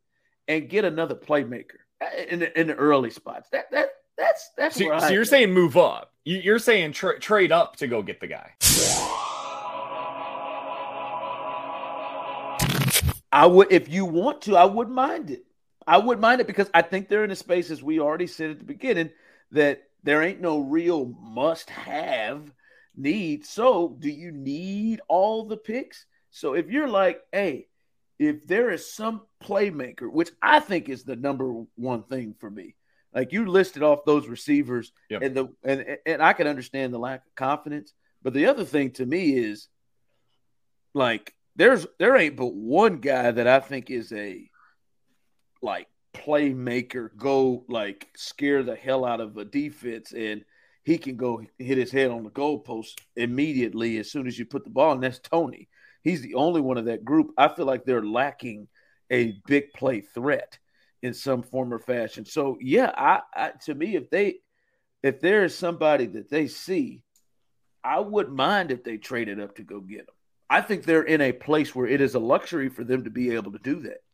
and 0.46 0.68
get 0.68 0.84
another 0.84 1.16
playmaker 1.16 1.78
eh, 2.00 2.26
in 2.30 2.38
the, 2.40 2.60
in 2.60 2.68
the 2.68 2.74
early 2.74 3.10
spots. 3.10 3.48
That 3.50 3.70
that 3.72 3.88
that's 4.16 4.50
that's. 4.56 4.76
So, 4.76 4.98
so 4.98 5.08
you're 5.08 5.24
saying 5.24 5.52
move 5.52 5.76
up. 5.76 6.12
You're 6.24 6.58
saying 6.58 6.92
tra- 6.92 7.18
trade 7.18 7.52
up 7.52 7.76
to 7.76 7.86
go 7.86 8.02
get 8.02 8.20
the 8.20 8.28
guy. 8.28 8.52
I 13.34 13.46
would, 13.46 13.72
if 13.72 13.88
you 13.88 14.04
want 14.04 14.42
to, 14.42 14.56
I 14.56 14.64
wouldn't 14.64 14.94
mind 14.94 15.28
it. 15.28 15.44
I 15.84 15.98
wouldn't 15.98 16.22
mind 16.22 16.40
it 16.40 16.46
because 16.46 16.70
I 16.72 16.82
think 16.82 17.08
they're 17.08 17.24
in 17.24 17.32
a 17.32 17.36
space, 17.36 17.68
as 17.68 17.82
we 17.82 17.98
already 17.98 18.28
said 18.28 18.50
at 18.50 18.60
the 18.60 18.64
beginning, 18.64 19.10
that 19.50 19.82
there 20.04 20.22
ain't 20.22 20.40
no 20.40 20.60
real 20.60 21.06
must 21.20 21.68
have 21.70 22.52
need. 22.96 23.44
So, 23.44 23.96
do 23.98 24.08
you 24.08 24.30
need 24.30 25.00
all 25.08 25.46
the 25.46 25.56
picks? 25.56 26.06
So, 26.30 26.54
if 26.54 26.70
you're 26.70 26.88
like, 26.88 27.22
hey, 27.32 27.66
if 28.20 28.46
there 28.46 28.70
is 28.70 28.94
some 28.94 29.22
playmaker, 29.42 30.08
which 30.08 30.30
I 30.40 30.60
think 30.60 30.88
is 30.88 31.02
the 31.02 31.16
number 31.16 31.64
one 31.74 32.04
thing 32.04 32.36
for 32.38 32.48
me, 32.48 32.76
like 33.12 33.32
you 33.32 33.46
listed 33.46 33.82
off 33.82 34.04
those 34.04 34.28
receivers, 34.28 34.92
yep. 35.10 35.22
and 35.22 35.34
the 35.34 35.48
and 35.64 35.98
and 36.06 36.22
I 36.22 36.34
can 36.34 36.46
understand 36.46 36.94
the 36.94 36.98
lack 36.98 37.26
of 37.26 37.34
confidence, 37.34 37.92
but 38.22 38.32
the 38.32 38.46
other 38.46 38.64
thing 38.64 38.92
to 38.92 39.04
me 39.04 39.36
is 39.36 39.66
like 40.94 41.34
there's 41.56 41.86
there 41.98 42.16
ain't 42.16 42.36
but 42.36 42.54
one 42.54 42.98
guy 42.98 43.30
that 43.30 43.46
I 43.46 43.60
think 43.60 43.90
is 43.90 44.12
a 44.12 44.48
like 45.62 45.88
playmaker, 46.14 47.10
go 47.16 47.64
like 47.68 48.08
scare 48.16 48.62
the 48.62 48.76
hell 48.76 49.04
out 49.04 49.20
of 49.20 49.36
a 49.36 49.44
defense, 49.44 50.12
and 50.12 50.44
he 50.84 50.98
can 50.98 51.16
go 51.16 51.42
hit 51.58 51.78
his 51.78 51.90
head 51.90 52.10
on 52.10 52.24
the 52.24 52.30
goalpost 52.30 53.00
immediately 53.16 53.98
as 53.98 54.10
soon 54.10 54.26
as 54.26 54.38
you 54.38 54.44
put 54.44 54.64
the 54.64 54.70
ball. 54.70 54.92
And 54.92 55.02
that's 55.02 55.18
Toney. 55.18 55.68
He's 56.02 56.20
the 56.20 56.34
only 56.34 56.60
one 56.60 56.76
of 56.76 56.84
that 56.86 57.04
group. 57.04 57.32
I 57.38 57.48
feel 57.48 57.64
like 57.64 57.84
they're 57.84 58.04
lacking 58.04 58.68
a 59.10 59.40
big 59.46 59.72
play 59.72 60.00
threat 60.00 60.58
in 61.02 61.14
some 61.14 61.42
form 61.42 61.72
or 61.72 61.78
fashion. 61.78 62.24
So 62.24 62.58
yeah, 62.60 62.90
I, 62.96 63.20
I 63.34 63.52
to 63.64 63.74
me, 63.74 63.96
if 63.96 64.10
they 64.10 64.36
if 65.02 65.20
there 65.20 65.44
is 65.44 65.56
somebody 65.56 66.06
that 66.06 66.30
they 66.30 66.46
see, 66.46 67.02
I 67.82 68.00
wouldn't 68.00 68.34
mind 68.34 68.70
if 68.70 68.84
they 68.84 68.96
traded 68.96 69.40
up 69.40 69.56
to 69.56 69.62
go 69.62 69.80
get 69.80 70.06
them. 70.06 70.13
I 70.54 70.60
think 70.60 70.84
they're 70.84 71.02
in 71.02 71.20
a 71.20 71.32
place 71.32 71.74
where 71.74 71.88
it 71.88 72.00
is 72.00 72.14
a 72.14 72.20
luxury 72.20 72.68
for 72.68 72.84
them 72.84 73.02
to 73.02 73.10
be 73.10 73.34
able 73.34 73.50
to 73.50 73.58
do 73.58 73.80
that. 73.80 74.04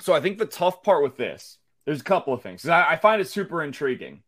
So 0.00 0.12
I 0.12 0.20
think 0.20 0.36
the 0.36 0.44
tough 0.44 0.82
part 0.82 1.02
with 1.02 1.16
this, 1.16 1.56
there's 1.86 2.02
a 2.02 2.04
couple 2.04 2.34
of 2.34 2.42
things. 2.42 2.68
I, 2.68 2.90
I 2.90 2.96
find 2.96 3.22
it 3.22 3.28
super 3.28 3.62
intriguing. 3.62 4.22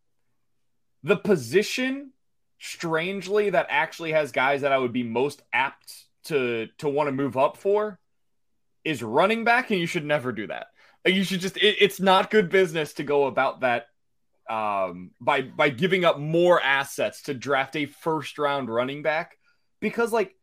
The 1.02 1.18
position, 1.18 2.12
strangely, 2.58 3.50
that 3.50 3.66
actually 3.68 4.12
has 4.12 4.32
guys 4.32 4.62
that 4.62 4.72
I 4.72 4.78
would 4.78 4.94
be 4.94 5.02
most 5.02 5.42
apt 5.52 6.06
to 6.24 6.68
to 6.78 6.88
want 6.88 7.08
to 7.08 7.12
move 7.12 7.36
up 7.36 7.58
for 7.58 7.98
is 8.82 9.02
running 9.02 9.44
back, 9.44 9.70
and 9.70 9.78
you 9.78 9.86
should 9.86 10.06
never 10.06 10.32
do 10.32 10.46
that. 10.46 10.68
You 11.04 11.24
should 11.24 11.40
just 11.40 11.58
it, 11.58 11.76
it's 11.78 12.00
not 12.00 12.30
good 12.30 12.48
business 12.48 12.94
to 12.94 13.02
go 13.02 13.26
about 13.26 13.60
that 13.60 13.88
um, 14.48 15.10
by 15.20 15.42
by 15.42 15.68
giving 15.68 16.06
up 16.06 16.18
more 16.18 16.58
assets 16.58 17.20
to 17.24 17.34
draft 17.34 17.76
a 17.76 17.84
first 17.84 18.38
round 18.38 18.70
running 18.70 19.02
back 19.02 19.36
because 19.78 20.10
like 20.10 20.34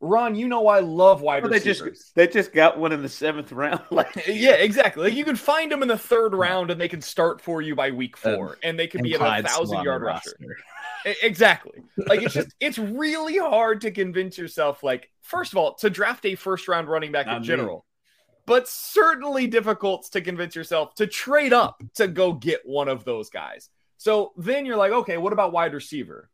Ron, 0.00 0.34
you 0.34 0.48
know 0.48 0.66
I 0.66 0.80
love 0.80 1.20
wide 1.20 1.42
well, 1.42 1.52
receivers. 1.52 1.80
They 1.80 1.90
just 1.90 2.14
they 2.14 2.26
just 2.26 2.52
got 2.52 2.78
one 2.78 2.92
in 2.92 3.02
the 3.02 3.08
seventh 3.08 3.52
round. 3.52 3.82
like 3.90 4.26
yeah, 4.26 4.52
exactly. 4.52 5.04
Like 5.04 5.14
you 5.14 5.24
can 5.24 5.36
find 5.36 5.70
them 5.70 5.82
in 5.82 5.88
the 5.88 5.98
third 5.98 6.34
round, 6.34 6.70
and 6.70 6.80
they 6.80 6.88
can 6.88 7.02
start 7.02 7.42
for 7.42 7.60
you 7.60 7.74
by 7.74 7.90
week 7.90 8.16
four, 8.16 8.50
um, 8.50 8.56
and 8.62 8.78
they 8.78 8.86
can 8.86 9.02
be 9.02 9.14
at 9.14 9.20
a 9.20 9.46
thousand 9.46 9.82
yard 9.84 10.02
rusher. 10.02 10.36
exactly. 11.22 11.82
Like 11.98 12.22
it's 12.22 12.34
just 12.34 12.54
it's 12.60 12.78
really 12.78 13.36
hard 13.36 13.82
to 13.82 13.90
convince 13.90 14.38
yourself. 14.38 14.82
Like 14.82 15.10
first 15.20 15.52
of 15.52 15.58
all, 15.58 15.74
to 15.76 15.90
draft 15.90 16.24
a 16.24 16.34
first 16.34 16.66
round 16.66 16.88
running 16.88 17.12
back 17.12 17.26
Not 17.26 17.38
in 17.38 17.42
general, 17.42 17.76
me. 17.76 18.42
but 18.46 18.68
certainly 18.68 19.48
difficult 19.48 20.08
to 20.12 20.22
convince 20.22 20.56
yourself 20.56 20.94
to 20.94 21.06
trade 21.06 21.52
up 21.52 21.82
to 21.96 22.08
go 22.08 22.32
get 22.32 22.62
one 22.64 22.88
of 22.88 23.04
those 23.04 23.28
guys. 23.28 23.68
So 23.98 24.32
then 24.38 24.64
you're 24.64 24.78
like, 24.78 24.92
okay, 24.92 25.18
what 25.18 25.34
about 25.34 25.52
wide 25.52 25.74
receiver? 25.74 26.30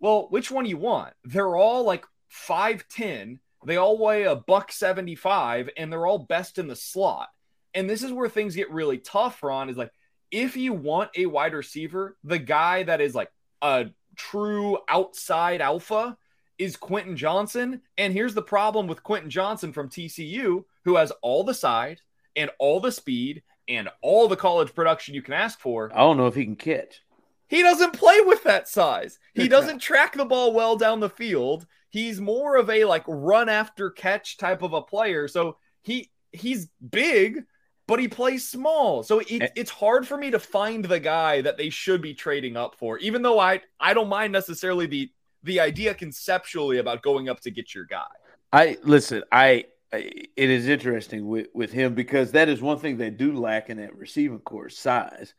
Well, 0.00 0.26
which 0.28 0.50
one 0.50 0.64
do 0.64 0.70
you 0.70 0.76
want? 0.76 1.14
They're 1.24 1.56
all 1.56 1.84
like 1.84 2.04
5'10. 2.30 3.38
They 3.64 3.76
all 3.76 3.98
weigh 3.98 4.24
a 4.24 4.36
buck 4.36 4.70
75 4.70 5.70
and 5.76 5.92
they're 5.92 6.06
all 6.06 6.18
best 6.18 6.58
in 6.58 6.68
the 6.68 6.76
slot. 6.76 7.28
And 7.74 7.90
this 7.90 8.02
is 8.02 8.12
where 8.12 8.28
things 8.28 8.56
get 8.56 8.70
really 8.70 8.98
tough, 8.98 9.42
Ron, 9.42 9.68
is 9.68 9.76
like 9.76 9.92
if 10.30 10.56
you 10.56 10.72
want 10.72 11.10
a 11.16 11.26
wide 11.26 11.54
receiver, 11.54 12.16
the 12.24 12.38
guy 12.38 12.82
that 12.84 13.00
is 13.00 13.14
like 13.14 13.30
a 13.62 13.86
true 14.16 14.78
outside 14.88 15.60
alpha 15.60 16.16
is 16.58 16.76
Quentin 16.76 17.16
Johnston. 17.16 17.82
And 17.98 18.12
here's 18.12 18.34
the 18.34 18.42
problem 18.42 18.86
with 18.86 19.02
Quentin 19.02 19.30
Johnston 19.30 19.72
from 19.72 19.88
TCU, 19.88 20.64
who 20.84 20.96
has 20.96 21.12
all 21.22 21.44
the 21.44 21.54
size 21.54 21.98
and 22.34 22.50
all 22.58 22.80
the 22.80 22.92
speed 22.92 23.42
and 23.68 23.88
all 24.00 24.28
the 24.28 24.36
college 24.36 24.74
production 24.74 25.14
you 25.14 25.22
can 25.22 25.34
ask 25.34 25.58
for. 25.58 25.90
I 25.94 25.98
don't 25.98 26.16
know 26.16 26.26
if 26.26 26.34
he 26.34 26.44
can 26.44 26.56
catch. 26.56 27.02
He 27.48 27.62
doesn't 27.62 27.92
play 27.92 28.20
with 28.22 28.42
that 28.44 28.68
size. 28.68 29.18
He 29.34 29.48
doesn't 29.48 29.78
track 29.78 30.16
the 30.16 30.24
ball 30.24 30.52
well 30.52 30.76
down 30.76 31.00
the 31.00 31.10
field. 31.10 31.66
He's 31.88 32.20
more 32.20 32.56
of 32.56 32.68
a 32.70 32.84
like 32.84 33.04
run 33.06 33.48
after 33.48 33.90
catch 33.90 34.36
type 34.36 34.62
of 34.62 34.72
a 34.72 34.82
player. 34.82 35.28
So 35.28 35.56
he 35.82 36.10
he's 36.32 36.68
big, 36.90 37.44
but 37.86 38.00
he 38.00 38.08
plays 38.08 38.48
small. 38.48 39.02
So 39.02 39.20
it, 39.20 39.42
eh. 39.42 39.48
it's 39.56 39.70
hard 39.70 40.06
for 40.06 40.16
me 40.16 40.30
to 40.30 40.38
find 40.38 40.84
the 40.84 41.00
guy 41.00 41.40
that 41.42 41.56
they 41.56 41.70
should 41.70 42.02
be 42.02 42.14
trading 42.14 42.56
up 42.56 42.74
for. 42.76 42.98
Even 42.98 43.22
though 43.22 43.38
I 43.38 43.62
I 43.80 43.94
don't 43.94 44.08
mind 44.08 44.32
necessarily 44.32 44.86
the 44.86 45.10
the 45.42 45.60
idea 45.60 45.94
conceptually 45.94 46.78
about 46.78 47.02
going 47.02 47.28
up 47.28 47.40
to 47.40 47.50
get 47.50 47.74
your 47.74 47.84
guy. 47.84 48.04
I 48.52 48.78
listen, 48.82 49.22
I 49.30 49.66
it 49.92 50.30
is 50.36 50.68
interesting 50.68 51.26
with, 51.26 51.48
with 51.54 51.72
him 51.72 51.94
because 51.94 52.32
that 52.32 52.48
is 52.48 52.60
one 52.60 52.78
thing 52.78 52.96
they 52.96 53.10
do 53.10 53.38
lack 53.38 53.70
in 53.70 53.78
that 53.78 53.96
receiving 53.96 54.40
core 54.40 54.68
size. 54.68 55.34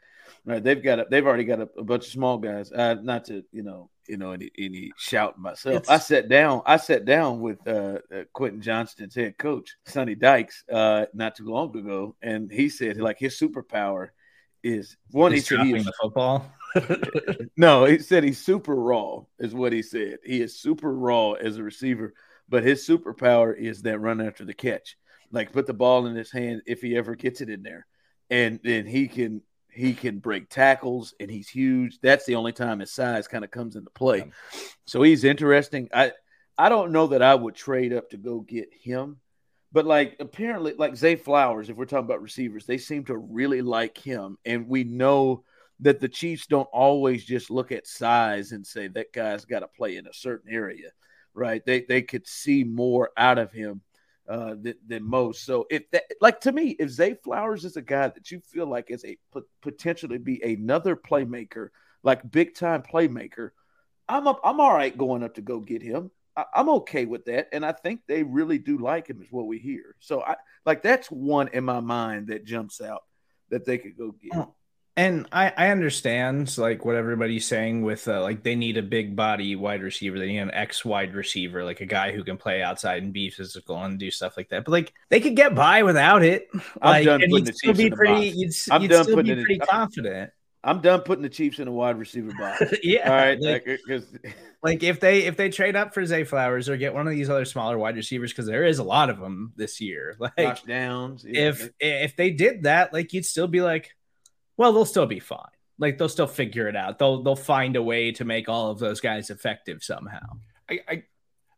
Right, 0.46 0.64
they've 0.64 0.82
got 0.82 1.00
a, 1.00 1.06
they've 1.10 1.26
already 1.26 1.44
got 1.44 1.60
a, 1.60 1.70
a 1.78 1.84
bunch 1.84 2.06
of 2.06 2.12
small 2.12 2.38
guys. 2.38 2.72
Uh, 2.72 2.96
not 3.02 3.26
to 3.26 3.44
you 3.52 3.64
know 3.64 3.90
you 4.08 4.18
know 4.18 4.32
any 4.32 4.52
any 4.58 4.92
shout 4.98 5.40
myself. 5.40 5.78
It's, 5.78 5.90
I 5.90 5.98
sat 5.98 6.30
down. 6.30 6.62
I 6.66 6.78
sat 6.78 7.06
down 7.06 7.40
with 7.40 7.66
uh, 7.68 8.00
uh, 8.14 8.24
Quentin 8.34 8.62
Johnston's 8.62 9.16
head 9.16 9.38
coach 9.38 9.76
Sonny 9.86 10.16
Dykes 10.16 10.64
uh, 10.72 11.06
not 11.14 11.36
too 11.36 11.46
long 11.46 11.76
ago, 11.78 12.16
and 12.22 12.52
he 12.52 12.70
said 12.70 12.98
like 12.98 13.20
his 13.20 13.40
superpower 13.40 14.10
is 14.64 14.98
one. 15.12 15.32
He's 15.32 15.48
he 15.48 15.56
said 15.56 15.66
he 15.66 15.72
dropping 15.72 15.82
is, 15.82 15.86
the 15.86 15.94
football. 16.02 16.52
no, 17.58 17.86
he 17.86 18.00
said 18.00 18.24
he's 18.24 18.40
super 18.40 18.76
raw, 18.76 19.22
is 19.40 19.54
what 19.54 19.74
he 19.74 19.82
said. 19.82 20.20
He 20.24 20.42
is 20.42 20.60
super 20.60 20.94
raw 20.94 21.34
as 21.34 21.58
a 21.58 21.64
receiver, 21.64 22.14
but 22.50 22.64
his 22.64 22.88
superpower 22.88 23.58
is 23.58 23.82
that 23.84 24.00
run 24.00 24.22
after 24.22 24.46
the 24.46 24.54
catch. 24.54 24.98
Like 25.32 25.52
put 25.52 25.68
the 25.68 25.74
ball 25.74 26.06
in 26.08 26.16
his 26.16 26.32
hand 26.32 26.62
if 26.66 26.82
he 26.82 26.96
ever 26.96 27.16
gets 27.16 27.42
it 27.42 27.50
in 27.50 27.64
there. 27.64 27.86
And 28.30 28.60
then 28.64 28.86
he 28.86 29.08
can 29.08 29.42
he 29.78 29.94
can 29.94 30.20
break 30.20 30.50
tackles 30.50 31.14
and 31.20 31.30
he's 31.30 31.48
huge. 31.48 32.00
That's 32.02 32.26
the 32.26 32.36
only 32.36 32.52
time 32.52 32.80
his 32.80 32.92
size 32.92 33.28
kind 33.28 33.46
of 33.46 33.52
comes 33.52 33.76
into 33.76 33.92
play. 33.92 34.20
Yeah. 34.20 34.60
So 34.86 35.04
he's 35.04 35.24
interesting. 35.24 35.90
I 35.94 36.14
I 36.58 36.70
don't 36.70 36.92
know 36.92 37.08
that 37.08 37.22
I 37.22 37.36
would 37.36 37.56
trade 37.56 37.94
up 37.94 38.10
to 38.10 38.18
go 38.18 38.40
get 38.40 38.70
him. 38.74 39.18
But 39.72 39.86
like 39.86 40.16
apparently, 40.20 40.74
like 40.74 40.96
Zay 40.96 41.16
Flowers, 41.16 41.70
if 41.70 41.76
we're 41.76 41.86
talking 41.86 42.06
about 42.06 42.22
receivers, 42.22 42.66
they 42.66 42.78
seem 42.78 43.04
to 43.06 43.18
really 43.18 43.62
like 43.62 43.98
him, 43.98 44.38
and 44.46 44.68
we 44.68 44.84
know 44.84 45.44
that 45.82 46.00
the 46.00 46.10
Chiefs 46.10 46.48
don't 46.48 46.70
always 46.74 47.24
just 47.24 47.52
look 47.52 47.72
at 47.72 47.86
size 47.86 48.54
and 48.54 48.66
say 48.66 48.88
that 48.88 49.14
guy's 49.14 49.46
got 49.46 49.60
to 49.60 49.68
play 49.68 49.98
in 49.98 50.08
a 50.08 50.14
certain 50.14 50.52
area, 50.52 50.90
right? 51.34 51.64
They 51.66 51.82
they 51.82 52.02
could 52.02 52.28
see 52.28 52.64
more 52.64 53.12
out 53.18 53.38
of 53.38 53.52
him 53.52 53.82
uh, 54.28 54.56
than, 54.62 54.76
than 54.86 55.04
most. 55.04 55.46
So 55.46 55.66
if 55.70 55.90
that, 55.92 56.04
like 56.22 56.42
to 56.42 56.52
me, 56.52 56.76
if 56.80 56.90
Zay 56.90 57.16
Flowers 57.16 57.66
is 57.66 57.78
a 57.78 57.82
guy 57.82 58.08
that 58.08 58.32
you 58.32 58.40
feel 58.42 58.68
like 58.68 58.92
is 58.92 59.06
a 59.06 59.18
pot- 59.32 59.44
potentially 59.62 60.18
be 60.18 60.42
another 60.44 60.96
playmaker, 60.96 61.70
like 62.04 62.30
big 62.30 62.56
time 62.56 62.84
playmaker, 62.84 63.52
I'm 64.08 64.28
up. 64.28 64.40
I'm 64.44 64.60
all 64.60 64.74
right 64.74 64.98
going 64.98 65.24
up 65.24 65.36
to 65.36 65.42
go 65.42 65.60
get 65.60 65.82
him. 65.82 66.12
I, 66.36 66.46
I'm 66.54 66.70
okay 66.70 67.06
with 67.06 67.26
that, 67.26 67.50
and 67.52 67.66
I 67.66 67.72
think 67.72 68.02
they 68.08 68.24
really 68.24 68.58
do 68.58 68.78
like 68.78 69.08
him, 69.08 69.22
is 69.22 69.32
what 69.32 69.48
we 69.48 69.60
hear. 69.60 69.96
So 70.00 70.22
I 70.22 70.36
like 70.66 70.84
that's 70.84 71.10
one 71.10 71.50
in 71.50 71.64
my 71.64 71.80
mind 71.80 72.28
that 72.28 72.46
jumps 72.46 72.82
out 72.82 73.04
that 73.50 73.66
they 73.66 73.78
could 73.78 73.98
go 73.98 74.12
get. 74.12 74.48
And 74.98 75.28
I, 75.32 75.54
I 75.56 75.70
understand 75.70 76.58
like 76.58 76.84
what 76.84 76.96
everybody's 76.96 77.46
saying 77.46 77.84
with 77.84 78.08
uh, 78.08 78.22
like 78.24 78.42
they 78.42 78.56
need 78.56 78.78
a 78.78 78.82
big 78.82 79.16
body 79.16 79.56
wide 79.56 79.84
receiver. 79.84 80.18
They 80.18 80.26
need 80.28 80.40
an 80.40 80.52
X 80.52 80.84
wide 80.84 81.14
receiver, 81.14 81.64
like 81.64 81.82
a 81.82 81.86
guy 81.86 82.12
who 82.12 82.24
can 82.24 82.36
play 82.36 82.64
outside 82.64 83.04
and 83.04 83.14
be 83.14 83.30
physical 83.30 83.82
and 83.84 84.00
do 84.00 84.10
stuff 84.10 84.36
like 84.38 84.50
that. 84.50 84.66
But 84.66 84.72
like 84.72 84.94
they 85.10 85.20
could 85.20 85.36
get 85.36 85.54
by 85.54 85.84
without 85.84 86.24
it. 86.24 86.48
I'm 86.52 86.62
Like, 86.82 87.06
done 87.06 87.22
putting 87.30 87.46
the 87.46 87.52
Chiefs 87.54 87.80
in 87.80 87.90
the 87.92 87.96
pretty. 87.96 88.30
box. 88.32 88.36
You'd, 88.68 88.74
I'm 88.74 88.82
you'd 88.82 88.88
done 88.92 89.04
still 89.04 89.16
putting 89.18 89.36
be 89.36 89.40
in- 89.40 89.46
pretty 89.46 89.62
I'm- 89.62 89.70
confident. 89.70 90.32
I'm 90.64 90.82
done 90.82 91.02
putting 91.02 91.22
the 91.22 91.30
Chiefs 91.30 91.60
in 91.60 91.68
a 91.68 91.72
wide 91.72 91.98
receiver 92.00 92.32
box. 92.40 92.62
yeah. 92.84 93.08
All 93.08 93.16
right, 93.16 93.40
Like, 93.40 93.66
because 93.66 94.06
like 94.64 94.82
if 94.82 95.00
they 95.00 95.20
if 95.26 95.38
they 95.38 95.50
trade 95.50 95.76
up 95.76 95.94
for 95.94 96.04
Zay 96.08 96.24
Flowers 96.24 96.68
or 96.70 96.76
get 96.76 96.96
one 96.96 97.06
of 97.08 97.14
these 97.14 97.30
other 97.30 97.46
smaller 97.46 97.78
wide 97.78 97.96
receivers 97.96 98.34
because 98.34 98.48
there 98.48 98.66
is 98.66 98.80
a 98.80 98.84
lot 98.84 99.12
of 99.12 99.20
them 99.20 99.54
this 99.56 99.80
year. 99.80 100.16
Like 100.20 100.36
touchdowns. 100.36 101.24
yeah, 101.24 101.50
if 101.50 101.70
if 101.80 102.16
they 102.16 102.32
did 102.32 102.64
that, 102.64 102.92
like 102.94 103.14
you'd 103.14 103.26
still 103.26 103.48
be 103.48 103.62
like, 103.62 103.96
well, 104.58 104.74
they'll 104.74 104.86
still 104.86 105.06
be 105.06 105.20
fine. 105.20 105.40
Like 105.80 105.98
they'll 105.98 106.10
still 106.10 106.28
figure 106.28 106.68
it 106.68 106.76
out. 106.76 106.98
They'll 107.00 107.22
they'll 107.24 107.36
find 107.36 107.76
a 107.76 107.84
way 107.84 108.12
to 108.14 108.26
make 108.26 108.50
all 108.50 108.72
of 108.72 108.80
those 108.80 109.00
guys 109.00 109.30
effective 109.30 109.84
somehow. 109.84 110.38
I, 110.70 110.80
I 110.90 111.04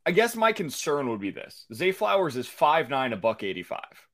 I 0.05 0.11
guess 0.11 0.35
my 0.35 0.51
concern 0.51 1.09
would 1.09 1.21
be 1.21 1.31
this: 1.31 1.65
Zay 1.73 1.91
Flowers 1.93 2.35
is 2.35 2.47
five 2.47 2.89
nine, 2.89 3.13
a 3.13 3.17
buck 3.17 3.43
eighty 3.43 3.63
five. 3.63 4.05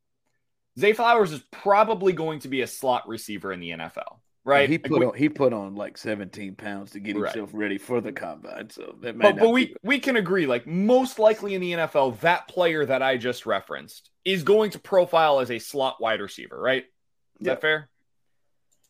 Zay 0.79 0.93
Flowers 0.93 1.31
is 1.31 1.41
probably 1.51 2.13
going 2.13 2.39
to 2.39 2.47
be 2.49 2.61
a 2.61 2.67
slot 2.67 3.07
receiver 3.07 3.51
in 3.53 3.61
the 3.61 3.69
NFL, 3.71 4.19
right? 4.43 4.69
He 4.69 4.75
Like, 4.77 4.83
put 4.83 4.99
we- 4.99 5.05
on 5.05 5.13
he 5.15 5.29
put 5.29 5.53
on 5.53 5.75
like 5.75 5.97
17 5.97 6.55
pounds 6.55 6.91
to 6.91 6.99
get 6.99 7.15
Right. 7.15 7.33
himself 7.33 7.49
ready 7.53 7.77
for 7.77 8.01
the 8.01 8.11
combine. 8.11 8.69
So 8.69 8.95
that 9.01 9.15
may 9.15 9.23
but, 9.23 9.35
not 9.37 9.39
but 9.39 9.45
be- 9.47 9.51
we 9.53 9.75
we 9.83 9.99
can 9.99 10.17
agree, 10.17 10.45
like 10.45 10.67
most 10.67 11.17
likely 11.17 11.53
in 11.55 11.61
the 11.61 11.71
NFL, 11.73 12.19
that 12.19 12.47
player 12.49 12.85
that 12.85 13.01
I 13.01 13.17
just 13.17 13.45
referenced 13.45 14.11
is 14.25 14.43
going 14.43 14.69
to 14.71 14.79
profile 14.79 15.39
as 15.39 15.49
a 15.49 15.59
slot 15.59 16.01
wide 16.01 16.19
receiver, 16.21 16.59
right? 16.59 16.83
Is 16.83 17.47
Yeah. 17.47 17.53
that 17.53 17.61
fair? 17.61 17.89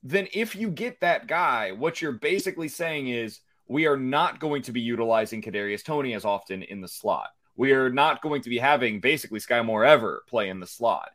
Then 0.07 0.27
if 0.33 0.55
you 0.55 0.69
get 0.69 1.01
that 1.01 1.25
guy, 1.25 1.71
what 1.71 1.99
you're 1.99 2.11
basically 2.11 2.67
saying 2.67 3.07
is 3.07 3.39
we 3.67 3.87
are 3.87 3.97
not 3.97 4.39
going 4.39 4.61
to 4.61 4.71
be 4.71 4.79
utilizing 4.79 5.41
Kadarius 5.41 5.83
Toney 5.83 6.13
as 6.13 6.23
often 6.23 6.61
in 6.61 6.79
the 6.79 6.87
slot. 6.87 7.29
We 7.55 7.71
are 7.71 7.89
not 7.89 8.21
going 8.21 8.43
to 8.43 8.49
be 8.51 8.59
having 8.59 8.99
basically 8.99 9.39
Skyy 9.39 9.65
Moore 9.65 9.83
ever 9.83 10.23
play 10.27 10.49
in 10.49 10.59
the 10.59 10.67
slot. 10.67 11.09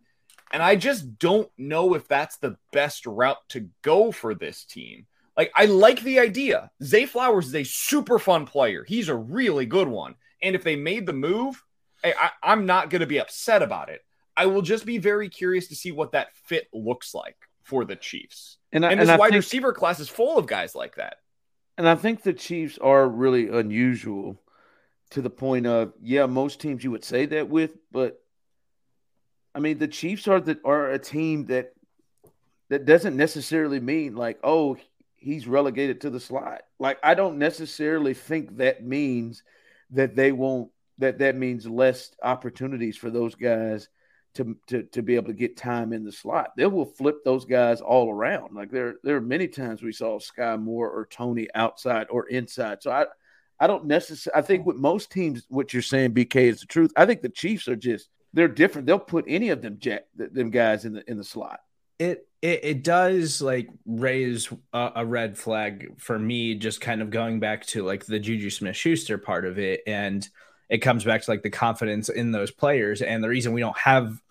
And 0.53 0.61
I 0.61 0.75
just 0.75 1.21
don't 1.21 1.49
know 1.57 1.95
if 1.95 2.09
that's 2.09 2.39
the 2.39 2.57
best 2.73 3.07
route 3.07 3.39
to 3.51 3.69
go 3.83 4.11
for 4.11 4.35
this 4.35 4.65
team. 4.65 5.07
Like, 5.37 5.53
I 5.55 5.67
like 5.67 6.01
the 6.03 6.19
idea. 6.19 6.73
Zay 6.83 7.07
Flowers 7.07 7.47
is 7.47 7.55
a 7.55 7.63
super 7.63 8.19
fun 8.19 8.45
player. 8.45 8.85
He's 8.85 9.09
a 9.09 9.15
really 9.15 9.67
good 9.67 9.87
one. 9.87 10.17
And 10.43 10.57
if 10.57 10.65
they 10.65 10.75
made 10.75 11.07
the 11.07 11.13
move, 11.13 11.63
I, 12.03 12.13
I, 12.19 12.31
I'm 12.43 12.67
not 12.67 12.91
going 12.91 13.01
to 13.01 13.07
be 13.07 13.21
upset 13.21 13.63
about 13.63 13.89
it. 13.89 14.01
I 14.37 14.47
will 14.47 14.63
just 14.63 14.85
be 14.85 14.99
very 14.99 15.29
curious 15.29 15.69
to 15.69 15.77
see 15.77 15.93
what 15.93 16.11
that 16.13 16.35
fit 16.35 16.67
looks 16.73 17.15
like 17.15 17.37
for 17.63 17.85
the 17.85 17.95
Chiefs. 17.95 18.57
And 18.73 18.85
I, 18.87 18.93
And 18.93 19.01
this 19.01 19.09
I 19.09 19.17
wide 19.17 19.31
think, 19.31 19.43
receiver 19.43 19.73
class 19.73 20.01
is 20.01 20.09
full 20.09 20.39
of 20.39 20.47
guys 20.47 20.75
like 20.75 20.97
that. 20.97 21.17
and 21.79 21.89
I 21.89 21.95
think 21.95 22.23
the 22.23 22.33
Chiefs 22.33 22.79
are 22.79 23.09
really 23.09 23.49
unusual 23.49 24.41
to 25.11 25.23
the 25.23 25.31
point 25.31 25.67
of 25.67 25.93
yeah, 26.03 26.27
most 26.27 26.61
teams 26.61 26.85
you 26.85 26.91
would 26.93 27.05
say 27.05 27.27
that 27.27 27.49
with, 27.49 27.77
but 27.91 28.23
I 29.55 29.61
mean 29.61 29.79
the 29.79 29.89
Chiefs 29.89 30.29
are 30.29 30.41
the 30.41 30.59
are 30.65 30.91
a 30.91 30.99
team 30.99 31.47
that 31.47 31.73
that 32.69 32.85
doesn't 32.87 33.17
necessarily 33.17 33.81
mean 33.81 34.15
like 34.15 34.39
oh 34.45 34.77
he's 35.17 35.47
relegated 35.47 36.01
to 36.03 36.11
the 36.11 36.21
slot. 36.21 36.63
Like 36.79 36.99
I 37.03 37.15
don't 37.15 37.39
necessarily 37.39 38.15
think 38.15 38.59
that 38.59 38.85
means 38.85 39.43
that 39.91 40.15
they 40.15 40.33
won't 40.33 40.71
that 40.99 41.19
that 41.19 41.35
means 41.35 41.67
less 41.67 42.15
opportunities 42.23 42.97
for 42.97 43.11
those 43.11 43.35
guys 43.35 43.89
to 44.35 44.57
to 44.69 44.83
to 44.85 45.03
be 45.03 45.17
able 45.17 45.29
to 45.29 45.33
get 45.33 45.57
time 45.57 45.93
in 45.93 46.05
the 46.05 46.13
slot. 46.13 46.53
They 46.57 46.67
will 46.67 46.85
flip 46.85 47.25
those 47.25 47.45
guys 47.45 47.81
all 47.81 48.11
around. 48.11 48.55
Like 48.55 48.71
there 48.71 48.97
there 49.03 49.17
are 49.17 49.21
many 49.21 49.49
times 49.49 49.83
we 49.83 49.93
saw 49.93 50.19
Skyy 50.19 50.61
Moore 50.61 50.91
or 50.91 51.07
Toney 51.07 51.49
outside 51.55 52.07
or 52.11 52.29
inside. 52.29 52.83
So 52.83 52.91
I 52.91 53.07
I 53.59 53.67
don't 53.67 53.87
necessarily 53.87 54.39
I 54.39 54.43
think 54.43 54.67
with 54.67 54.77
most 54.77 55.11
teams 55.11 55.45
what 55.49 55.73
you're 55.73 55.83
saying 55.83 56.15
BK 56.15 56.37
is 56.37 56.61
the 56.61 56.67
truth. 56.67 56.93
I 56.97 57.07
think 57.07 57.23
the 57.23 57.29
Chiefs 57.29 57.69
are 57.69 57.77
just 57.77 58.09
they're 58.33 58.49
different. 58.49 58.87
They'll 58.87 58.99
put 58.99 59.25
any 59.27 59.51
of 59.51 59.63
them 59.63 59.77
jack 59.79 60.05
them 60.15 60.51
guys 60.51 60.85
in 60.85 60.93
the 60.93 61.11
in 61.11 61.17
the 61.17 61.25
slot. 61.25 61.61
It 61.99 62.27
it, 62.41 62.61
it 62.65 62.85
does 62.85 63.43
like 63.43 63.69
raise 63.85 64.51
a, 64.73 64.93
a 64.97 65.05
red 65.05 65.37
flag 65.37 65.99
for 65.99 66.19
me, 66.19 66.55
just 66.55 66.81
kind 66.81 67.03
of 67.03 67.11
going 67.11 67.41
back 67.41 67.67
to 67.67 67.85
like 67.85 68.07
the 68.07 68.19
Juju 68.19 68.51
Smith 68.51 68.77
Schuster 68.77 69.19
part 69.19 69.45
of 69.45 69.59
it. 69.59 69.83
And 69.87 70.27
it 70.71 70.79
comes 70.79 71.05
back 71.05 71.23
to 71.23 71.31
like 71.31 71.43
the 71.43 71.51
confidence 71.51 72.09
in 72.09 72.31
those 72.31 72.51
players. 72.51 73.03
And 73.03 73.23
the 73.23 73.29
reason 73.29 73.53
we 73.53 73.61
don't 73.61 73.77
have 73.77 74.23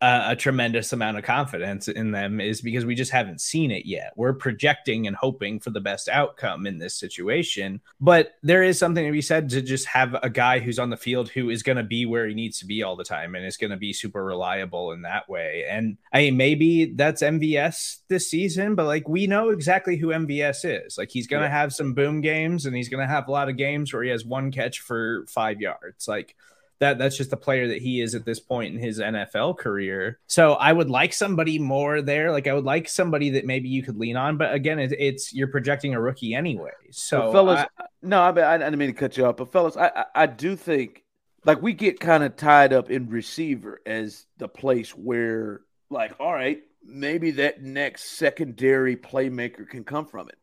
a, 0.00 0.30
a 0.30 0.36
tremendous 0.36 0.92
amount 0.92 1.18
of 1.18 1.24
confidence 1.24 1.88
in 1.88 2.10
them 2.10 2.40
is 2.40 2.60
because 2.60 2.84
we 2.84 2.94
just 2.94 3.10
haven't 3.10 3.40
seen 3.40 3.70
it 3.70 3.86
yet. 3.86 4.12
We're 4.16 4.34
projecting 4.34 5.06
and 5.06 5.16
hoping 5.16 5.60
for 5.60 5.70
the 5.70 5.80
best 5.80 6.08
outcome 6.08 6.66
in 6.66 6.78
this 6.78 6.94
situation. 6.94 7.80
But 8.00 8.34
there 8.42 8.62
is 8.62 8.78
something 8.78 9.04
to 9.04 9.12
be 9.12 9.22
said 9.22 9.48
to 9.50 9.62
just 9.62 9.86
have 9.86 10.14
a 10.22 10.30
guy 10.30 10.58
who's 10.58 10.78
on 10.78 10.90
the 10.90 10.96
field 10.96 11.30
who 11.30 11.50
is 11.50 11.62
going 11.62 11.78
to 11.78 11.82
be 11.82 12.06
where 12.06 12.26
he 12.26 12.34
needs 12.34 12.58
to 12.58 12.66
be 12.66 12.82
all 12.82 12.96
the 12.96 13.04
time 13.04 13.34
and 13.34 13.46
is 13.46 13.56
going 13.56 13.70
to 13.70 13.76
be 13.76 13.92
super 13.92 14.24
reliable 14.24 14.92
in 14.92 15.02
that 15.02 15.28
way. 15.28 15.64
And 15.68 15.96
I 16.12 16.18
mean, 16.18 16.36
maybe 16.36 16.86
that's 16.94 17.22
MVS 17.22 17.98
this 18.08 18.28
season, 18.28 18.74
but 18.74 18.86
like 18.86 19.08
we 19.08 19.26
know 19.26 19.50
exactly 19.50 19.96
who 19.96 20.08
MVS 20.08 20.84
is. 20.86 20.98
Like 20.98 21.10
he's 21.10 21.26
going 21.26 21.42
to 21.42 21.48
have 21.48 21.72
some 21.72 21.94
boom 21.94 22.20
games 22.20 22.66
and 22.66 22.76
he's 22.76 22.88
going 22.88 23.06
to 23.06 23.12
have 23.12 23.28
a 23.28 23.32
lot 23.32 23.48
of 23.48 23.56
games 23.56 23.92
where 23.92 24.02
he 24.02 24.10
has 24.10 24.24
one 24.24 24.50
catch 24.50 24.80
for 24.80 25.24
five 25.28 25.60
yards. 25.60 26.06
Like, 26.08 26.36
that 26.84 26.98
that's 26.98 27.16
just 27.16 27.30
the 27.30 27.36
player 27.36 27.68
that 27.68 27.80
he 27.80 28.02
is 28.02 28.14
at 28.14 28.26
this 28.26 28.38
point 28.38 28.74
in 28.74 28.80
his 28.80 29.00
NFL 29.00 29.56
career. 29.56 30.18
So 30.26 30.52
I 30.52 30.70
would 30.70 30.90
like 30.90 31.14
somebody 31.14 31.58
more 31.58 32.02
there. 32.02 32.30
Like 32.30 32.46
I 32.46 32.52
would 32.52 32.64
like 32.64 32.88
somebody 32.90 33.30
that 33.30 33.46
maybe 33.46 33.70
you 33.70 33.82
could 33.82 33.96
lean 33.96 34.16
on. 34.16 34.36
But 34.36 34.54
again, 34.54 34.78
it, 34.78 34.92
it's 34.98 35.32
you're 35.32 35.48
projecting 35.48 35.94
a 35.94 36.00
rookie 36.00 36.34
anyway. 36.34 36.72
So 36.90 37.20
But 37.22 37.32
fellas, 37.32 37.60
I- 37.78 37.84
no, 38.02 38.20
I, 38.20 38.30
I, 38.30 38.54
I 38.54 38.58
didn't 38.58 38.76
mean 38.78 38.92
to 38.92 38.98
cut 38.98 39.16
you 39.16 39.24
off, 39.24 39.38
but 39.38 39.50
fellas, 39.50 39.78
I, 39.78 39.86
I, 39.88 40.04
I 40.14 40.26
do 40.26 40.56
think 40.56 41.04
like 41.46 41.62
we 41.62 41.72
get 41.72 42.00
kind 42.00 42.22
of 42.22 42.36
tied 42.36 42.74
up 42.74 42.90
in 42.90 43.08
receiver 43.08 43.80
as 43.86 44.26
the 44.36 44.48
place 44.48 44.90
where, 44.90 45.62
like, 45.90 46.14
all 46.20 46.32
right, 46.34 46.60
maybe 46.84 47.30
that 47.32 47.62
next 47.62 48.18
secondary 48.18 48.96
playmaker 48.96 49.66
can 49.66 49.84
come 49.84 50.06
from 50.06 50.28
it. 50.28 50.36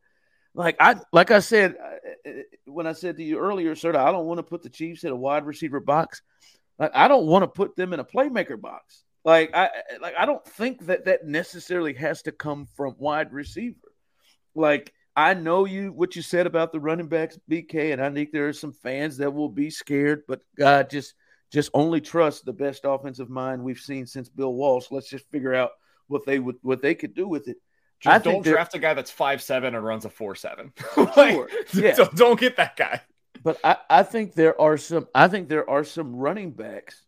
Like 0.54 0.76
I, 0.80 0.96
like 1.12 1.30
I 1.30 1.40
said 1.40 1.76
uh, 1.82 2.28
uh, 2.28 2.32
when 2.66 2.86
I 2.86 2.92
said 2.92 3.16
to 3.16 3.22
you 3.22 3.38
earlier, 3.38 3.74
sir, 3.74 3.96
I 3.96 4.12
don't 4.12 4.26
want 4.26 4.38
to 4.38 4.42
put 4.42 4.62
the 4.62 4.68
Chiefs 4.68 5.04
in 5.04 5.10
a 5.10 5.16
wide 5.16 5.46
receiver 5.46 5.80
box. 5.80 6.22
Like 6.78 6.92
I 6.94 7.08
don't 7.08 7.26
want 7.26 7.42
to 7.42 7.48
put 7.48 7.76
them 7.76 7.92
in 7.92 8.00
a 8.00 8.04
playmaker 8.04 8.60
box. 8.60 9.04
Like 9.24 9.54
I, 9.54 9.70
like 10.00 10.14
I 10.18 10.26
don't 10.26 10.44
think 10.44 10.86
that 10.86 11.06
that 11.06 11.26
necessarily 11.26 11.94
has 11.94 12.22
to 12.22 12.32
come 12.32 12.66
from 12.76 12.96
wide 12.98 13.32
receiver. 13.32 13.76
Like 14.54 14.92
I 15.14 15.34
know 15.34 15.64
you 15.64 15.92
what 15.92 16.16
you 16.16 16.22
said 16.22 16.46
about 16.46 16.72
the 16.72 16.80
running 16.80 17.08
backs, 17.08 17.38
BK, 17.50 17.92
and 17.92 18.02
I 18.02 18.10
think 18.10 18.32
there 18.32 18.48
are 18.48 18.52
some 18.52 18.72
fans 18.72 19.18
that 19.18 19.32
will 19.32 19.48
be 19.48 19.70
scared, 19.70 20.22
but 20.26 20.40
God 20.56 20.90
just 20.90 21.14
just 21.52 21.70
only 21.74 22.00
trust 22.00 22.44
the 22.44 22.52
best 22.52 22.82
offensive 22.84 23.28
mind 23.28 23.62
we've 23.62 23.78
seen 23.78 24.06
since 24.06 24.28
Bill 24.28 24.54
Walsh. 24.54 24.86
Let's 24.90 25.10
just 25.10 25.30
figure 25.30 25.54
out 25.54 25.70
what 26.08 26.24
they 26.26 26.38
would 26.38 26.56
what 26.62 26.82
they 26.82 26.94
could 26.94 27.14
do 27.14 27.28
with 27.28 27.48
it. 27.48 27.58
Just 28.02 28.14
I 28.14 28.18
don't 28.18 28.42
draft 28.42 28.74
a 28.74 28.78
guy 28.78 28.94
that's 28.94 29.10
five 29.10 29.40
seven 29.40 29.74
and 29.74 29.84
runs 29.84 30.04
a 30.04 30.10
four 30.10 30.34
seven. 30.34 30.72
Sure, 30.94 31.48
yeah. 31.74 31.94
don't, 31.94 32.14
don't 32.16 32.40
get 32.40 32.56
that 32.56 32.76
guy. 32.76 33.00
But 33.44 33.58
I, 33.62 33.76
I 33.88 34.02
think 34.02 34.34
there 34.34 34.60
are 34.60 34.76
some 34.76 35.06
I 35.14 35.28
think 35.28 35.48
there 35.48 35.68
are 35.68 35.84
some 35.84 36.16
running 36.16 36.50
backs 36.50 37.04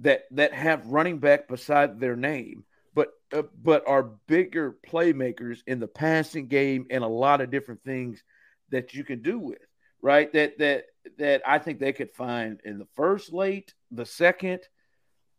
that 0.00 0.24
that 0.32 0.52
have 0.52 0.86
running 0.86 1.18
back 1.18 1.48
beside 1.48 1.98
their 1.98 2.16
name, 2.16 2.64
but 2.94 3.08
uh, 3.32 3.42
but 3.60 3.86
are 3.88 4.12
bigger 4.28 4.76
playmakers 4.88 5.58
in 5.66 5.80
the 5.80 5.88
passing 5.88 6.46
game 6.46 6.86
and 6.90 7.02
a 7.02 7.08
lot 7.08 7.40
of 7.40 7.50
different 7.50 7.82
things 7.82 8.22
that 8.70 8.94
you 8.94 9.02
can 9.02 9.22
do 9.22 9.38
with 9.38 9.58
right 10.02 10.32
that 10.32 10.58
that 10.58 10.84
that 11.18 11.42
I 11.46 11.58
think 11.58 11.78
they 11.78 11.92
could 11.92 12.12
find 12.12 12.60
in 12.64 12.78
the 12.78 12.86
first 12.94 13.32
late 13.32 13.74
the 13.90 14.06
second 14.06 14.60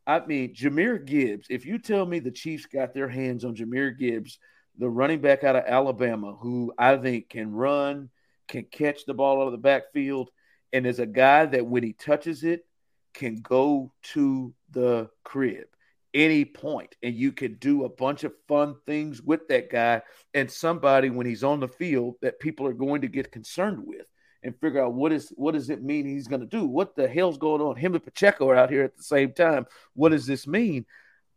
I 0.05 0.25
mean 0.25 0.53
Jahmyr 0.53 1.05
Gibbs 1.05 1.47
if 1.49 1.65
you 1.65 1.79
tell 1.79 2.05
me 2.05 2.19
the 2.19 2.31
Chiefs 2.31 2.65
got 2.65 2.93
their 2.93 3.07
hands 3.07 3.45
on 3.45 3.55
Jahmyr 3.55 3.97
Gibbs 3.97 4.37
the 4.77 4.89
running 4.89 5.21
back 5.21 5.43
out 5.43 5.55
of 5.55 5.63
Alabama 5.65 6.35
who 6.39 6.73
I 6.77 6.97
think 6.97 7.29
can 7.29 7.51
run 7.51 8.09
can 8.47 8.63
catch 8.63 9.05
the 9.05 9.13
ball 9.13 9.41
out 9.41 9.47
of 9.47 9.51
the 9.51 9.57
backfield 9.57 10.29
and 10.73 10.85
is 10.85 10.99
a 10.99 11.05
guy 11.05 11.45
that 11.45 11.65
when 11.65 11.83
he 11.83 11.93
touches 11.93 12.43
it 12.43 12.65
can 13.13 13.41
go 13.41 13.91
to 14.13 14.53
the 14.71 15.09
crib 15.23 15.65
any 16.13 16.45
point. 16.45 16.95
And 17.03 17.15
you 17.15 17.31
can 17.31 17.55
do 17.55 17.85
a 17.85 17.89
bunch 17.89 18.23
of 18.23 18.33
fun 18.47 18.75
things 18.85 19.21
with 19.21 19.47
that 19.47 19.69
guy 19.69 20.01
and 20.33 20.49
somebody 20.49 21.09
when 21.09 21.25
he's 21.25 21.43
on 21.43 21.59
the 21.59 21.67
field 21.67 22.15
that 22.21 22.39
people 22.39 22.67
are 22.67 22.73
going 22.73 23.01
to 23.01 23.07
get 23.07 23.31
concerned 23.31 23.85
with 23.85 24.05
and 24.43 24.59
figure 24.59 24.83
out 24.83 24.93
what 24.93 25.11
is 25.11 25.31
what 25.35 25.53
does 25.53 25.69
it 25.69 25.83
mean 25.83 26.05
he's 26.05 26.27
going 26.27 26.41
to 26.41 26.47
do? 26.47 26.65
What 26.65 26.95
the 26.95 27.07
hell's 27.07 27.37
going 27.37 27.61
on? 27.61 27.75
Him 27.75 27.93
and 27.93 28.03
pacheco 28.03 28.49
are 28.49 28.55
out 28.55 28.71
here 28.71 28.83
at 28.83 28.97
the 28.97 29.03
same 29.03 29.33
time. 29.33 29.65
What 29.93 30.09
does 30.09 30.25
this 30.25 30.47
mean 30.47 30.85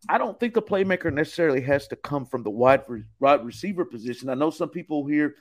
i 0.09 0.19
don't 0.19 0.38
think 0.38 0.55
the 0.55 0.62
playmaker 0.62 1.12
necessarily 1.12 1.61
has 1.61 1.87
to 1.88 1.97
come 1.97 2.25
from 2.25 2.43
the 2.43 2.51
wide, 2.51 2.83
wide 3.21 3.45
receiver 3.45 3.85
position 3.85 4.29
i 4.29 4.35
know 4.35 4.51
some 4.51 4.69
people 4.69 5.07
here 5.07 5.35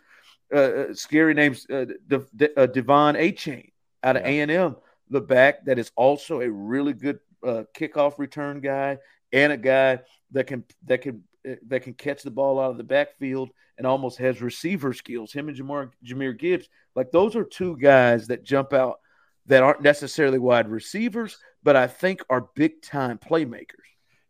uh, 0.54 0.58
uh 0.58 0.93
scary 0.93 1.34
names 1.34 1.65
uh, 1.69 1.86
De, 2.08 2.26
De, 2.36 2.60
uh, 2.60 2.67
De'Von 2.67 3.15
Achane 3.15 3.71
out 4.04 4.17
of 4.17 4.23
A&M 4.23 4.76
the 5.10 5.21
back 5.21 5.65
that 5.65 5.80
is 5.80 5.91
also 5.95 6.41
a 6.41 6.49
really 6.49 6.93
good 6.93 7.19
uh, 7.45 7.63
kickoff 7.76 8.17
return 8.17 8.62
guy 8.62 8.97
and 9.32 9.52
a 9.52 9.58
guy 9.58 9.99
that 10.32 10.47
can 10.47 10.63
that 10.86 11.02
can 11.02 11.23
that 11.67 11.84
can 11.84 11.93
catch 11.93 12.23
the 12.23 12.32
ball 12.32 12.60
out 12.60 12.71
of 12.71 12.78
the 12.78 12.84
backfield 12.84 13.49
and 13.78 13.86
almost 13.88 14.17
has 14.17 14.41
receiver 14.41 14.93
skills. 14.93 15.34
Him 15.34 15.49
and 15.49 15.58
Jahmyr, 15.58 15.91
Jahmyr 16.06 16.38
Gibbs, 16.38 16.69
like 16.95 17.12
those 17.12 17.36
are 17.36 17.43
two 17.43 17.78
guys 17.78 18.28
that 18.28 18.43
jump 18.43 18.73
out 18.73 18.99
that 19.47 19.63
aren't 19.63 19.82
necessarily 19.82 20.39
wide 20.39 20.69
receivers, 20.69 21.38
but 21.63 21.76
I 21.76 21.88
think 21.88 22.21
are 22.30 22.47
big 22.56 22.82
time 22.82 23.17
playmakers. 23.17 23.83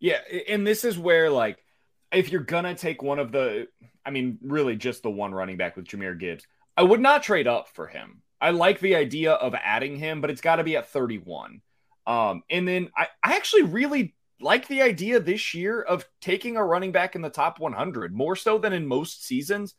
Yeah, 0.04 0.20
and 0.50 0.68
this 0.68 0.84
is 0.84 0.98
where 1.00 1.30
like 1.30 1.64
if 2.12 2.30
you're 2.30 2.42
gonna 2.42 2.76
take 2.76 3.02
one 3.02 3.20
of 3.20 3.32
the, 3.32 3.70
I 4.06 4.12
mean, 4.12 4.38
really 4.42 4.76
just 4.76 5.02
the 5.02 5.10
one 5.10 5.34
running 5.34 5.56
back 5.56 5.78
with 5.78 5.86
Jahmyr 5.86 6.20
Gibbs, 6.20 6.46
I 6.76 6.84
would 6.84 7.00
not 7.00 7.24
trade 7.24 7.48
up 7.48 7.70
for 7.70 7.88
him. 7.88 8.22
I 8.42 8.50
like 8.50 8.82
the 8.82 8.96
idea 8.96 9.32
of 9.32 9.56
adding 9.56 9.96
him, 9.96 10.20
but 10.20 10.30
it's 10.30 10.42
got 10.42 10.58
to 10.58 10.66
be 10.66 10.76
at 10.76 10.90
31. 10.90 11.62
Um, 12.06 12.44
and 12.50 12.68
then 12.68 12.90
I, 12.98 13.08
I 13.24 13.38
actually 13.38 13.62
really 13.62 14.14
like 14.42 14.68
the 14.68 14.82
idea 14.82 15.22
this 15.22 15.54
year 15.54 15.82
of 15.82 16.06
taking 16.20 16.58
a 16.58 16.66
running 16.66 16.92
back 16.92 17.16
in 17.16 17.22
the 17.22 17.30
top 17.30 17.62
100 17.62 18.14
more 18.14 18.36
so 18.36 18.58
than 18.58 18.74
in 18.74 18.86
most 18.86 19.24
seasons. 19.24 19.74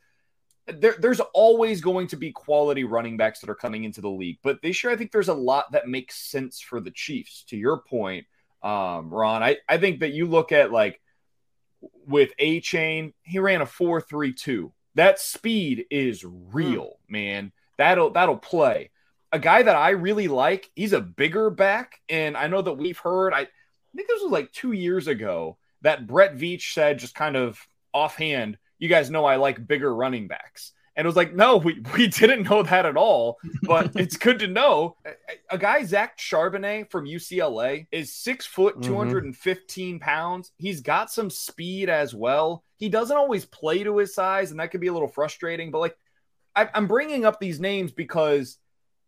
There, 0.66 0.96
there's 0.98 1.20
always 1.34 1.82
going 1.82 2.06
to 2.06 2.16
be 2.16 2.32
quality 2.32 2.84
running 2.84 3.18
backs 3.18 3.40
that 3.40 3.50
are 3.50 3.54
coming 3.54 3.84
into 3.84 4.00
the 4.00 4.08
league, 4.08 4.38
but 4.42 4.62
this 4.62 4.82
year 4.82 4.90
I 4.90 4.96
think 4.96 5.12
there's 5.12 5.28
a 5.28 5.34
lot 5.34 5.72
that 5.72 5.86
makes 5.86 6.16
sense 6.16 6.60
for 6.60 6.80
the 6.80 6.92
Chiefs. 6.92 7.44
To 7.48 7.58
your 7.58 7.82
point, 7.82 8.24
um, 8.64 9.10
Ron, 9.10 9.42
I, 9.42 9.58
I 9.68 9.78
think 9.78 10.00
that 10.00 10.12
you 10.12 10.26
look 10.26 10.50
at 10.50 10.72
like 10.72 11.00
with 12.06 12.32
Achane, 12.40 13.12
he 13.22 13.38
ran 13.38 13.60
a 13.60 13.66
4 13.66 14.00
3 14.00 14.32
2. 14.32 14.72
That 14.94 15.18
speed 15.18 15.86
is 15.90 16.24
real, 16.24 16.98
mm. 17.08 17.12
man. 17.12 17.52
That'll 17.76 18.10
that'll 18.10 18.38
play. 18.38 18.90
A 19.32 19.38
guy 19.38 19.62
that 19.62 19.76
I 19.76 19.90
really 19.90 20.28
like, 20.28 20.70
he's 20.74 20.92
a 20.92 21.00
bigger 21.00 21.50
back, 21.50 22.00
and 22.08 22.36
I 22.36 22.46
know 22.46 22.62
that 22.62 22.74
we've 22.74 22.98
heard 22.98 23.34
I 23.34 23.40
I 23.40 23.96
think 23.96 24.08
this 24.08 24.22
was 24.22 24.32
like 24.32 24.50
two 24.52 24.72
years 24.72 25.06
ago 25.06 25.58
that 25.82 26.06
Brett 26.06 26.34
Veach 26.34 26.72
said, 26.72 26.98
just 26.98 27.14
kind 27.14 27.36
of 27.36 27.58
offhand, 27.92 28.58
you 28.78 28.88
guys 28.88 29.10
know 29.10 29.24
I 29.24 29.36
like 29.36 29.66
bigger 29.66 29.94
running 29.94 30.26
backs. 30.26 30.72
And 30.96 31.04
it 31.04 31.08
was 31.08 31.16
like, 31.16 31.34
no, 31.34 31.56
we, 31.56 31.82
we 31.94 32.06
didn't 32.06 32.48
know 32.48 32.62
that 32.62 32.86
at 32.86 32.96
all, 32.96 33.38
but 33.62 33.92
it's 33.96 34.16
good 34.16 34.38
to 34.40 34.46
know. 34.46 34.96
A, 35.04 35.10
a, 35.50 35.58
guy, 35.58 35.84
Zach 35.84 36.18
Charbonnet 36.18 36.90
from 36.90 37.06
UCLA, 37.06 37.86
is 37.90 38.12
six 38.12 38.46
foot, 38.46 38.74
mm-hmm. 38.76 38.92
215 38.92 39.98
pounds. 39.98 40.52
He's 40.58 40.80
got 40.80 41.10
some 41.10 41.30
speed 41.30 41.90
as 41.90 42.14
well. 42.14 42.64
He 42.76 42.88
doesn't 42.88 43.16
always 43.16 43.44
play 43.44 43.82
to 43.82 43.98
his 43.98 44.14
size, 44.14 44.50
and 44.50 44.60
that 44.60 44.70
could 44.70 44.80
be 44.80 44.86
a 44.86 44.92
little 44.92 45.08
frustrating. 45.08 45.70
But 45.70 45.80
like, 45.80 45.96
I, 46.54 46.68
I'm 46.72 46.86
bringing 46.86 47.24
up 47.24 47.40
these 47.40 47.58
names 47.58 47.90
because 47.90 48.58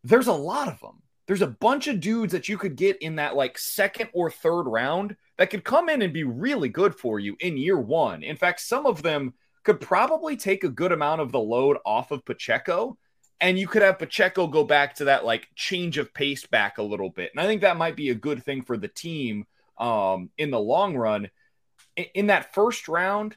there's 0.03 0.29
a 0.29 0.33
lot 0.33 0.68
of 0.68 0.81
them 0.81 1.03
there's 1.27 1.42
a 1.42 1.46
bunch 1.46 1.88
of 1.88 2.01
dudes 2.01 2.33
that 2.33 2.49
you 2.49 2.57
could 2.57 2.77
get 2.77 3.01
in 3.03 3.16
that 3.16 3.37
like 3.37 3.59
second 3.59 4.11
or 4.12 4.31
third 4.31 4.62
round 4.62 5.16
that 5.38 5.51
could 5.51 5.64
come 5.64 5.88
in 5.88 6.03
and 6.03 6.12
be 6.12 6.25
really 6.25 6.68
good 6.68 6.94
for 6.94 7.18
you 7.18 7.37
in 7.40 7.57
year 7.57 7.79
one. 7.79 8.22
In 8.22 8.37
fact, 8.37 8.61
some 8.61 8.87
of 8.87 9.03
them 9.03 9.35
could 9.66 9.81
probably 9.81 10.37
take 10.37 10.64
a 10.64 10.68
good 10.70 10.92
amount 10.92 11.20
of 11.20 11.33
the 11.33 11.40
load 11.40 11.76
off 11.85 12.12
of 12.12 12.24
Pacheco. 12.24 12.96
And 13.38 13.59
you 13.59 13.66
could 13.66 13.83
have 13.83 13.98
Pacheco 13.98 14.46
go 14.46 14.64
back 14.64 14.94
to 14.94 15.05
that 15.07 15.26
like 15.26 15.48
change 15.55 15.98
of 15.98 16.14
pace 16.14 16.46
back 16.46 16.79
a 16.79 16.83
little 16.83 17.11
bit. 17.11 17.33
And 17.33 17.40
I 17.40 17.44
think 17.44 17.61
that 17.61 17.76
might 17.76 17.96
be 17.96 18.09
a 18.09 18.14
good 18.14 18.42
thing 18.42 18.62
for 18.62 18.79
the 18.79 18.88
team 18.88 19.44
um, 19.76 20.31
in 20.38 20.50
the 20.50 20.59
long 20.59 20.96
run. 20.96 21.29
In, 21.96 22.07
in 22.14 22.26
that 22.29 22.55
first 22.55 22.88
round, 22.88 23.37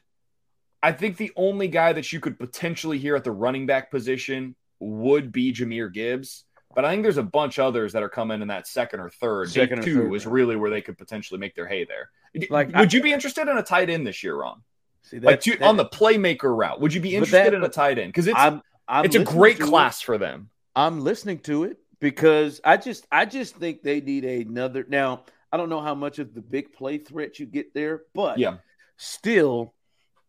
I 0.82 0.92
think 0.92 1.18
the 1.18 1.32
only 1.36 1.68
guy 1.68 1.92
that 1.92 2.10
you 2.12 2.20
could 2.20 2.38
potentially 2.38 2.96
hear 2.96 3.16
at 3.16 3.24
the 3.24 3.32
running 3.32 3.66
back 3.66 3.90
position 3.90 4.54
would 4.78 5.32
be 5.32 5.52
Jahmyr 5.52 5.92
Gibbs. 5.92 6.44
But 6.74 6.84
I 6.84 6.92
think 6.92 7.02
there's 7.02 7.18
a 7.18 7.22
bunch 7.24 7.58
others 7.58 7.92
that 7.92 8.02
are 8.04 8.08
coming 8.08 8.40
in 8.40 8.48
that 8.48 8.68
second 8.68 9.00
or 9.00 9.10
third. 9.10 9.50
Second 9.50 9.80
Day 9.80 9.84
two 9.84 10.02
third, 10.04 10.14
is 10.14 10.26
really 10.26 10.54
where 10.54 10.70
they 10.70 10.80
could 10.80 10.96
potentially 10.96 11.40
make 11.40 11.56
their 11.56 11.66
hay 11.66 11.84
there. 11.84 12.10
Like, 12.48 12.68
would 12.68 12.94
I, 12.94 12.96
you 12.96 13.02
be 13.02 13.12
interested 13.12 13.48
in 13.48 13.58
a 13.58 13.62
tight 13.62 13.90
end 13.90 14.06
this 14.06 14.22
year, 14.22 14.36
Ron? 14.36 14.62
See, 15.02 15.18
that, 15.18 15.26
like 15.26 15.42
that, 15.42 15.62
on 15.62 15.76
the 15.76 15.86
playmaker 15.86 16.56
route, 16.56 16.80
would 16.80 16.94
you 16.94 17.00
be 17.00 17.14
interested 17.14 17.46
that, 17.46 17.54
in 17.54 17.64
a 17.64 17.68
tight 17.68 17.98
end? 17.98 18.08
Because 18.08 18.26
it's 18.26 18.38
I'm, 18.38 18.62
I'm 18.86 19.04
it's 19.04 19.16
a 19.16 19.24
great 19.24 19.58
class 19.58 20.00
it. 20.00 20.04
for 20.04 20.18
them. 20.18 20.50
I'm 20.76 21.00
listening 21.00 21.40
to 21.40 21.64
it 21.64 21.78
because 22.00 22.60
I 22.64 22.76
just 22.76 23.06
I 23.10 23.24
just 23.24 23.56
think 23.56 23.82
they 23.82 24.00
need 24.00 24.24
another. 24.24 24.84
Now 24.88 25.24
I 25.52 25.56
don't 25.56 25.68
know 25.68 25.80
how 25.80 25.94
much 25.94 26.18
of 26.18 26.34
the 26.34 26.42
big 26.42 26.72
play 26.72 26.98
threat 26.98 27.38
you 27.38 27.46
get 27.46 27.74
there, 27.74 28.02
but 28.14 28.38
yeah, 28.38 28.58
still, 28.96 29.74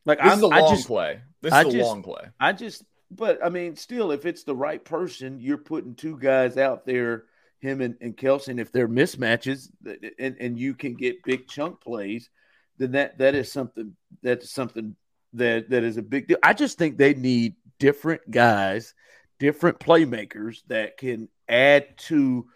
like 0.06 0.20
this 0.20 0.32
I'm, 0.32 0.38
is 0.40 0.44
a 0.44 0.48
long 0.48 0.76
just, 0.76 0.88
play. 0.88 1.22
This 1.42 1.54
is 1.54 1.58
I 1.58 1.62
a 1.62 1.66
just, 1.66 1.78
long 1.78 2.04
play. 2.04 2.24
I 2.40 2.54
just 2.54 2.84
but 3.12 3.44
I 3.44 3.50
mean, 3.50 3.76
still, 3.76 4.12
if 4.12 4.26
it's 4.26 4.44
the 4.44 4.56
right 4.56 4.84
person, 4.84 5.40
you're 5.40 5.58
putting 5.58 5.96
two 5.96 6.18
guys 6.18 6.58
out 6.58 6.86
there, 6.86 7.26
him 7.60 7.82
and, 7.82 7.98
and 8.02 8.16
Kelce, 8.16 8.48
and 8.48 8.60
if 8.60 8.72
they're 8.72 8.88
mismatches, 8.88 9.70
and, 10.18 10.38
and 10.40 10.58
you 10.58 10.74
can 10.74 10.94
get 10.94 11.24
big 11.24 11.48
chunk 11.48 11.82
plays, 11.82 12.30
then 12.78 12.92
that 12.92 13.18
that 13.20 13.36
is 13.36 13.52
something 13.52 13.96
that's 14.22 14.50
something 14.50 14.96
that 15.34 15.70
that 15.70 15.84
is 15.84 15.98
a 15.98 16.02
big 16.02 16.28
deal. 16.28 16.38
I 16.44 16.54
just 16.54 16.78
think 16.78 16.98
they 16.98 17.14
need 17.14 17.56
different 17.80 18.30
guys, 18.30 18.94
different 19.40 19.80
playmakers 19.80 20.60
that 20.68 20.98
can 20.98 21.30
add 21.48 21.98
to 21.98 22.48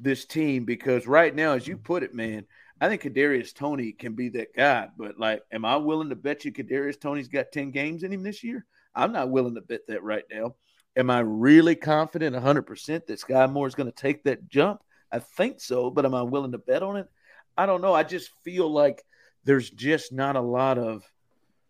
this 0.00 0.24
team 0.24 0.64
because 0.64 1.06
right 1.06 1.34
now, 1.34 1.52
as 1.52 1.66
you 1.66 1.76
put 1.76 2.02
it, 2.02 2.14
man, 2.14 2.44
I 2.80 2.88
think 2.88 3.02
Kadarius 3.02 3.54
Toney 3.54 3.92
can 3.92 4.14
be 4.14 4.28
that 4.30 4.54
guy. 4.54 4.88
But 4.96 5.18
like, 5.18 5.42
am 5.52 5.64
I 5.64 5.76
willing 5.76 6.10
to 6.10 6.16
bet 6.16 6.44
you 6.44 6.52
Kadarius 6.52 7.00
Toney's 7.00 7.28
got 7.28 7.52
ten 7.52 7.70
games 7.70 8.02
in 8.02 8.12
him 8.12 8.22
this 8.22 8.44
year? 8.44 8.66
I'm 8.94 9.12
not 9.12 9.30
willing 9.30 9.54
to 9.54 9.60
bet 9.60 9.86
that 9.88 10.02
right 10.02 10.24
now. 10.30 10.54
Am 10.96 11.10
I 11.10 11.20
really 11.20 11.76
confident 11.76 12.34
100% 12.34 13.06
that 13.06 13.20
Skyy 13.20 13.52
Moore 13.52 13.68
is 13.68 13.76
going 13.76 13.90
to 13.90 13.94
take 13.94 14.24
that 14.24 14.48
jump? 14.48 14.80
I 15.12 15.20
think 15.20 15.60
so, 15.60 15.90
but 15.90 16.04
am 16.04 16.14
I 16.14 16.22
willing 16.22 16.52
to 16.52 16.58
bet 16.58 16.82
on 16.82 16.96
it? 16.96 17.08
I 17.56 17.66
don't 17.66 17.82
know. 17.82 17.94
I 17.94 18.02
just 18.02 18.30
feel 18.44 18.70
like 18.70 19.04
there's 19.44 19.70
just 19.70 20.12
not 20.12 20.36
a 20.36 20.40
lot 20.40 20.78
of 20.78 21.02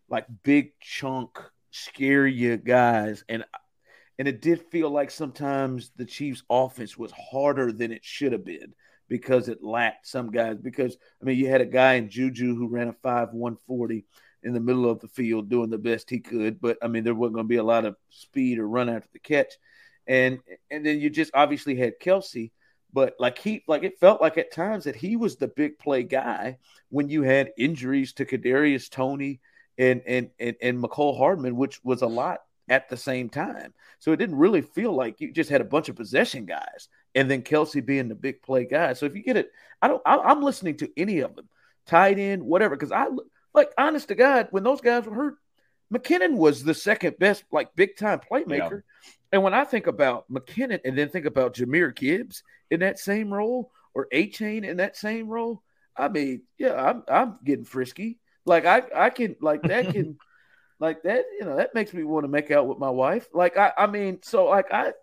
like 0.09 0.25
big 0.43 0.71
chunk 0.79 1.39
scare 1.71 2.27
you 2.27 2.57
guys 2.57 3.23
and 3.29 3.43
and 4.17 4.27
it 4.27 4.41
did 4.41 4.61
feel 4.63 4.89
like 4.89 5.11
sometimes 5.11 5.91
the 5.95 6.03
Chiefs 6.03 6.43
offense 6.49 6.97
was 6.97 7.13
harder 7.13 7.71
than 7.71 7.91
it 7.91 8.03
should 8.03 8.33
have 8.33 8.43
been 8.43 8.73
because 9.07 9.47
it 9.47 9.63
lacked 9.63 10.07
some 10.07 10.29
guys 10.29 10.57
because 10.57 10.97
I 11.21 11.25
mean 11.25 11.37
you 11.37 11.47
had 11.47 11.61
a 11.61 11.65
guy 11.65 11.93
in 11.93 12.09
Juju 12.09 12.55
who 12.55 12.67
ran 12.67 12.89
a 12.89 12.93
5 12.93 13.33
140 13.33 14.05
in 14.43 14.53
the 14.53 14.59
middle 14.59 14.89
of 14.89 14.99
the 14.99 15.07
field 15.07 15.49
doing 15.49 15.69
the 15.69 15.77
best 15.77 16.09
he 16.09 16.19
could. 16.19 16.61
But 16.61 16.77
I 16.81 16.87
mean, 16.87 17.03
there 17.03 17.15
wasn't 17.15 17.35
going 17.35 17.45
to 17.45 17.49
be 17.49 17.57
a 17.57 17.63
lot 17.63 17.85
of 17.85 17.95
speed 18.09 18.59
or 18.59 18.67
run 18.67 18.89
after 18.89 19.09
the 19.11 19.19
catch. 19.19 19.53
And 20.07 20.39
and 20.71 20.85
then 20.85 20.99
you 20.99 21.09
just 21.09 21.31
obviously 21.33 21.75
had 21.75 21.99
Kelce, 21.99 22.51
but 22.91 23.15
like 23.19 23.37
he 23.37 23.63
like 23.67 23.83
it 23.83 23.99
felt 23.99 24.21
like 24.21 24.37
at 24.37 24.51
times 24.51 24.85
that 24.85 24.95
he 24.95 25.15
was 25.15 25.35
the 25.35 25.47
big 25.47 25.77
play 25.79 26.03
guy 26.03 26.57
when 26.89 27.09
you 27.09 27.23
had 27.23 27.51
injuries 27.57 28.13
to 28.13 28.25
Kadarius 28.25 28.89
Toney 28.89 29.39
and 29.77 30.01
and 30.05 30.29
and, 30.39 30.55
and 30.61 30.83
Mecole 30.83 31.17
Hardman, 31.17 31.55
which 31.55 31.83
was 31.83 32.01
a 32.01 32.07
lot 32.07 32.39
at 32.67 32.89
the 32.89 32.97
same 32.97 33.29
time. 33.29 33.73
So 33.99 34.11
it 34.11 34.17
didn't 34.17 34.37
really 34.37 34.61
feel 34.61 34.93
like 34.93 35.19
you 35.19 35.31
just 35.31 35.49
had 35.49 35.61
a 35.61 35.65
bunch 35.65 35.89
of 35.89 35.95
possession 35.95 36.45
guys 36.45 36.87
and 37.15 37.29
then 37.29 37.41
Kelce 37.41 37.85
being 37.85 38.07
the 38.07 38.15
big 38.15 38.41
play 38.41 38.65
guy. 38.65 38.93
So 38.93 39.05
if 39.05 39.15
you 39.15 39.23
get 39.23 39.37
it, 39.37 39.51
I 39.81 39.87
don't. 39.87 40.01
I, 40.05 40.31
am 40.31 40.41
listening 40.41 40.77
to 40.77 40.89
any 40.97 41.19
of 41.19 41.35
them, 41.35 41.49
tight 41.85 42.19
end, 42.19 42.43
whatever, 42.43 42.75
because 42.75 42.91
I 42.91 43.07
like, 43.53 43.71
honest 43.77 44.09
to 44.09 44.15
God, 44.15 44.47
when 44.51 44.63
those 44.63 44.81
guys 44.81 45.05
were 45.05 45.13
hurt, 45.13 45.35
McKinnon 45.93 46.35
was 46.35 46.63
the 46.63 46.73
second 46.73 47.17
best, 47.19 47.43
like 47.51 47.75
big 47.75 47.97
time 47.97 48.19
playmaker. 48.19 48.71
Yeah. 48.71 49.11
And 49.31 49.43
when 49.43 49.53
I 49.53 49.63
think 49.63 49.87
about 49.87 50.31
McKinnon 50.31 50.79
and 50.85 50.97
then 50.97 51.09
think 51.09 51.25
about 51.25 51.55
Jahmyr 51.55 51.95
Gibbs 51.95 52.43
in 52.69 52.79
that 52.81 52.99
same 52.99 53.33
role 53.33 53.71
or 53.93 54.07
Achane 54.13 54.67
in 54.67 54.77
that 54.77 54.97
same 54.97 55.27
role, 55.27 55.63
I 55.95 56.07
mean, 56.07 56.43
yeah, 56.57 56.73
I'm 56.73 57.03
I'm 57.07 57.39
getting 57.43 57.65
frisky 57.65 58.19
Like 58.45 58.65
I 58.65 58.83
I 58.95 59.09
can 59.09 59.35
like 59.41 59.63
that 59.63 59.91
can 59.91 60.17
like 60.79 61.03
that 61.03 61.25
you 61.39 61.45
know 61.45 61.57
that 61.57 61.75
makes 61.75 61.93
me 61.93 62.03
want 62.03 62.23
to 62.23 62.29
make 62.29 62.51
out 62.51 62.67
with 62.67 62.77
my 62.77 62.89
wife. 62.89 63.27
Like 63.33 63.57
I 63.57 63.73
I 63.77 63.87
mean 63.87 64.19
so 64.23 64.45
like 64.45 64.71
I 64.71 64.93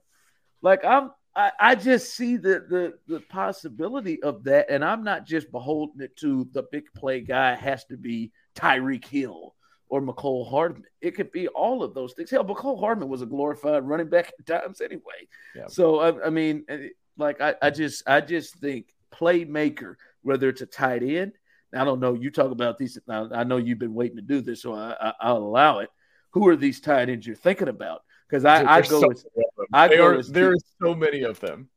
like 0.62 0.84
I'm 0.84 1.10
I, 1.34 1.52
I 1.60 1.74
just 1.74 2.14
see 2.14 2.38
the, 2.38 2.64
the 2.68 2.98
the 3.06 3.20
possibility 3.20 4.22
of 4.22 4.44
that, 4.44 4.70
and 4.70 4.82
I'm 4.82 5.04
not 5.04 5.26
just 5.26 5.52
beholden 5.52 6.00
it 6.00 6.16
to 6.18 6.48
the 6.52 6.62
big 6.72 6.84
play 6.94 7.20
guy 7.20 7.54
has 7.54 7.84
to 7.86 7.98
be 7.98 8.32
Tyreek 8.54 9.04
Hill 9.04 9.54
or 9.88 10.00
Mecole 10.00 10.48
Hardman. 10.48 10.84
It 11.00 11.12
could 11.12 11.30
be 11.32 11.48
all 11.48 11.82
of 11.82 11.94
those 11.94 12.12
things. 12.12 12.30
Hell, 12.30 12.44
Mecole 12.44 12.78
Hardman 12.80 13.08
was 13.08 13.22
a 13.22 13.26
glorified 13.26 13.84
running 13.84 14.08
back 14.08 14.32
at 14.38 14.46
times 14.46 14.80
anyway. 14.80 15.28
Yeah. 15.54 15.66
So 15.68 16.00
I, 16.00 16.26
I 16.26 16.30
mean, 16.30 16.64
eh, 16.68 16.88
like 17.16 17.40
I, 17.40 17.54
I 17.62 17.70
just 17.70 18.02
I 18.08 18.20
just 18.20 18.56
think 18.56 18.94
playmaker, 19.12 19.96
whether 20.22 20.48
it's 20.48 20.60
a 20.60 20.66
tight 20.66 21.02
end. 21.02 21.32
I 21.74 21.84
don't 21.84 22.00
know. 22.00 22.14
You 22.14 22.30
talk 22.30 22.50
about 22.50 22.78
these. 22.78 22.98
I 23.08 23.44
know 23.44 23.56
you've 23.56 23.78
been 23.78 23.94
waiting 23.94 24.16
to 24.16 24.22
do 24.22 24.40
this, 24.40 24.62
so 24.62 24.74
I, 24.74 25.12
I, 25.20 25.32
will 25.32 25.48
allow 25.48 25.80
it. 25.80 25.90
Who 26.30 26.46
are 26.48 26.56
these 26.56 26.80
tight 26.80 27.08
ends 27.08 27.26
you're 27.26 27.36
thinking 27.36 27.68
about? 27.68 28.02
Because 28.28 28.44
I, 28.44 28.64
I 28.64 28.80
go 28.82 29.00
so 29.00 29.10
as 29.10 29.26
I 29.72 29.88
They 29.88 29.96
go 29.96 30.06
are- 30.06 30.14
as 30.14 30.28
there 30.28 30.50
are 30.50 30.56
so 30.80 30.94
many 30.94 31.22
of 31.22 31.40
them. 31.40 31.68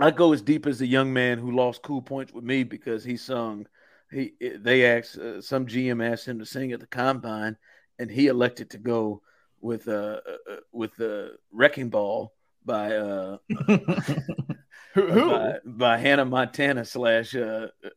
I 0.00 0.10
go 0.10 0.32
as 0.32 0.42
deep 0.42 0.66
as 0.66 0.78
the 0.78 0.86
young 0.86 1.12
man 1.12 1.38
who 1.38 1.50
lost 1.50 1.82
cool 1.82 2.02
points 2.02 2.32
with 2.32 2.44
me 2.44 2.62
because 2.62 3.02
he 3.04 3.16
sung. 3.16 3.66
He 4.10 4.32
they 4.40 4.86
asked 4.86 5.18
uh, 5.18 5.40
some 5.42 5.66
GM 5.66 6.04
asked 6.04 6.26
him 6.26 6.38
to 6.38 6.46
sing 6.46 6.72
at 6.72 6.80
the 6.80 6.86
combine, 6.86 7.56
and 7.98 8.10
he 8.10 8.26
elected 8.28 8.70
to 8.70 8.78
go 8.78 9.22
with 9.60 9.88
uh, 9.88 10.20
uh 10.26 10.52
uh, 10.52 10.56
with 10.72 10.96
the 10.96 11.36
wrecking 11.52 11.90
ball 11.90 12.32
by 12.64 12.96
uh 12.96 13.38
Who? 14.94 15.30
by, 15.30 15.58
by 15.64 15.98
Hannah 15.98 16.24
Montana 16.24 16.84
slash 16.84 17.34
uh, 17.34 17.68
uh, 17.84 17.88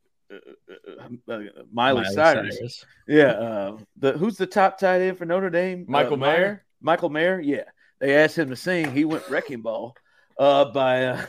uh, 1.28 1.34
uh, 1.34 1.42
Miley, 1.72 2.06
Cyrus. 2.06 2.86
Yeah, 3.08 3.32
uh, 3.32 3.78
the 3.98 4.14
who's 4.14 4.38
the 4.38 4.46
top 4.46 4.78
tight 4.78 5.02
end 5.02 5.18
for 5.18 5.26
Notre 5.26 5.50
Dame? 5.50 5.86
Michael 5.88 6.14
uh, 6.14 6.18
Mayer? 6.18 6.66
Michael 6.82 7.10
Mayer. 7.10 7.40
Yeah, 7.40 7.64
they 8.00 8.16
asked 8.16 8.38
him 8.38 8.50
to 8.50 8.56
sing. 8.56 8.92
He 8.92 9.06
went 9.06 9.28
wrecking 9.30 9.62
ball 9.62 9.96
uh, 10.38 10.66
by. 10.66 11.26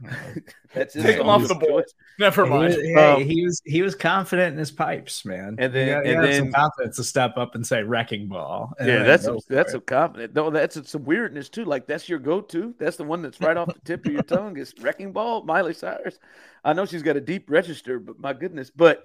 That's 0.74 0.92
Take 0.94 1.16
him 1.18 1.28
off 1.28 1.46
the 1.48 1.54
board. 1.54 1.84
choice. 1.84 1.94
Never 2.18 2.44
He 2.44 2.50
mind. 2.50 2.64
was, 2.66 2.76
hey, 2.76 2.94
Um, 2.94 3.24
he 3.24 3.44
was 3.44 3.62
he 3.64 3.82
was 3.82 3.94
confident 3.94 4.52
in 4.52 4.58
his 4.58 4.70
pipes, 4.70 5.24
man. 5.24 5.56
And 5.58 5.72
then- 5.72 5.88
You 5.88 5.94
gotta- 5.94 6.08
and 6.08 6.14
gotta 6.22 6.34
some 6.34 6.44
then- 6.46 6.52
confidence 6.52 6.96
to 6.96 7.04
step 7.04 7.36
up 7.36 7.54
and 7.54 7.66
say 7.66 7.82
wrecking 7.82 8.28
ball. 8.28 8.74
and 8.78 8.88
Yeah, 8.88 9.02
that's 9.02 9.26
a, 9.26 9.34
for 9.34 9.40
that's 9.48 9.74
it. 9.74 9.78
a 9.78 9.80
confident. 9.80 10.34
No, 10.34 10.50
that's 10.50 10.90
some 10.90 11.04
weirdness 11.04 11.48
too. 11.48 11.64
Like 11.64 11.86
that's 11.86 12.08
your 12.08 12.18
go-to. 12.18 12.74
That's 12.78 12.96
the 12.96 13.04
one 13.04 13.22
that's 13.22 13.40
right 13.40 13.56
off 13.56 13.72
the 13.72 13.80
tip 13.84 14.06
of 14.06 14.12
your 14.12 14.22
tongue. 14.24 14.56
Is 14.56 14.74
wrecking 14.80 15.12
ball, 15.12 15.42
Miley 15.42 15.74
Cyrus. 15.74 16.18
I 16.64 16.72
know 16.74 16.84
she's 16.86 17.02
got 17.02 17.16
a 17.16 17.20
deep 17.20 17.50
register, 17.50 17.98
but 17.98 18.18
my 18.20 18.32
goodness. 18.32 18.70
But 18.70 19.04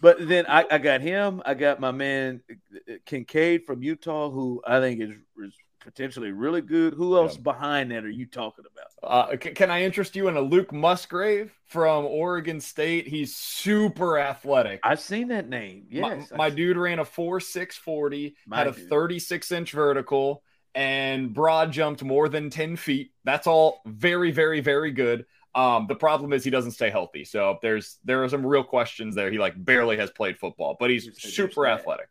but 0.00 0.28
then 0.28 0.46
I, 0.48 0.64
I 0.70 0.78
got 0.78 1.00
him. 1.00 1.42
I 1.44 1.54
got 1.54 1.80
my 1.80 1.90
man 1.90 2.40
uh, 2.88 2.92
Kincaid 3.04 3.66
from 3.66 3.82
Utah, 3.82 4.30
who 4.30 4.62
I 4.66 4.78
think 4.78 5.00
is, 5.00 5.10
is 5.10 5.54
potentially 5.82 6.32
really 6.32 6.60
good. 6.60 6.94
Who 6.94 7.16
else 7.16 7.36
Yeah. 7.36 7.42
behind 7.42 7.90
that 7.90 8.04
are 8.04 8.10
you 8.10 8.26
talking 8.26 8.64
about? 8.70 8.88
Uh, 9.32 9.36
c- 9.42 9.50
can 9.52 9.70
I 9.70 9.82
interest 9.82 10.16
you 10.16 10.28
in 10.28 10.36
a 10.36 10.40
Luke 10.40 10.72
Musgrave 10.72 11.52
from 11.66 12.04
Oregon 12.06 12.60
State? 12.60 13.06
He's 13.06 13.34
super 13.36 14.18
athletic. 14.18 14.80
I've 14.82 15.00
seen 15.00 15.28
that 15.28 15.48
name. 15.48 15.86
My- 15.90 16.14
Yes, 16.16 16.32
my, 16.36 16.46
I- 16.46 16.50
dude 16.50 16.76
ran 16.76 16.98
a 16.98 17.04
4 17.04 17.40
6 17.40 17.76
40, 17.76 18.36
had 18.52 18.66
a 18.66 18.72
36 18.72 19.50
inch 19.52 19.72
vertical, 19.72 20.42
and 20.74 21.34
broad 21.34 21.72
jumped 21.72 22.02
more 22.02 22.28
than 22.28 22.48
10 22.50 22.76
feet. 22.76 23.12
That's 23.24 23.46
all 23.46 23.80
very, 23.86 24.30
very, 24.30 24.60
very 24.60 24.92
good. 24.92 25.26
Um, 25.54 25.86
the 25.86 25.94
problem 25.96 26.32
is 26.32 26.44
he 26.44 26.50
doesn't 26.50 26.70
stay 26.70 26.88
healthy. 26.88 27.24
So 27.24 27.58
there's 27.60 27.98
there 28.04 28.24
are 28.24 28.28
some 28.30 28.46
real 28.46 28.64
questions 28.64 29.14
there. 29.14 29.30
He 29.30 29.36
like 29.38 29.52
barely 29.62 29.98
has 29.98 30.10
played 30.10 30.38
football, 30.38 30.76
but 30.80 30.88
he's 30.88 31.10
super 31.20 31.66
athletic. 31.66 32.08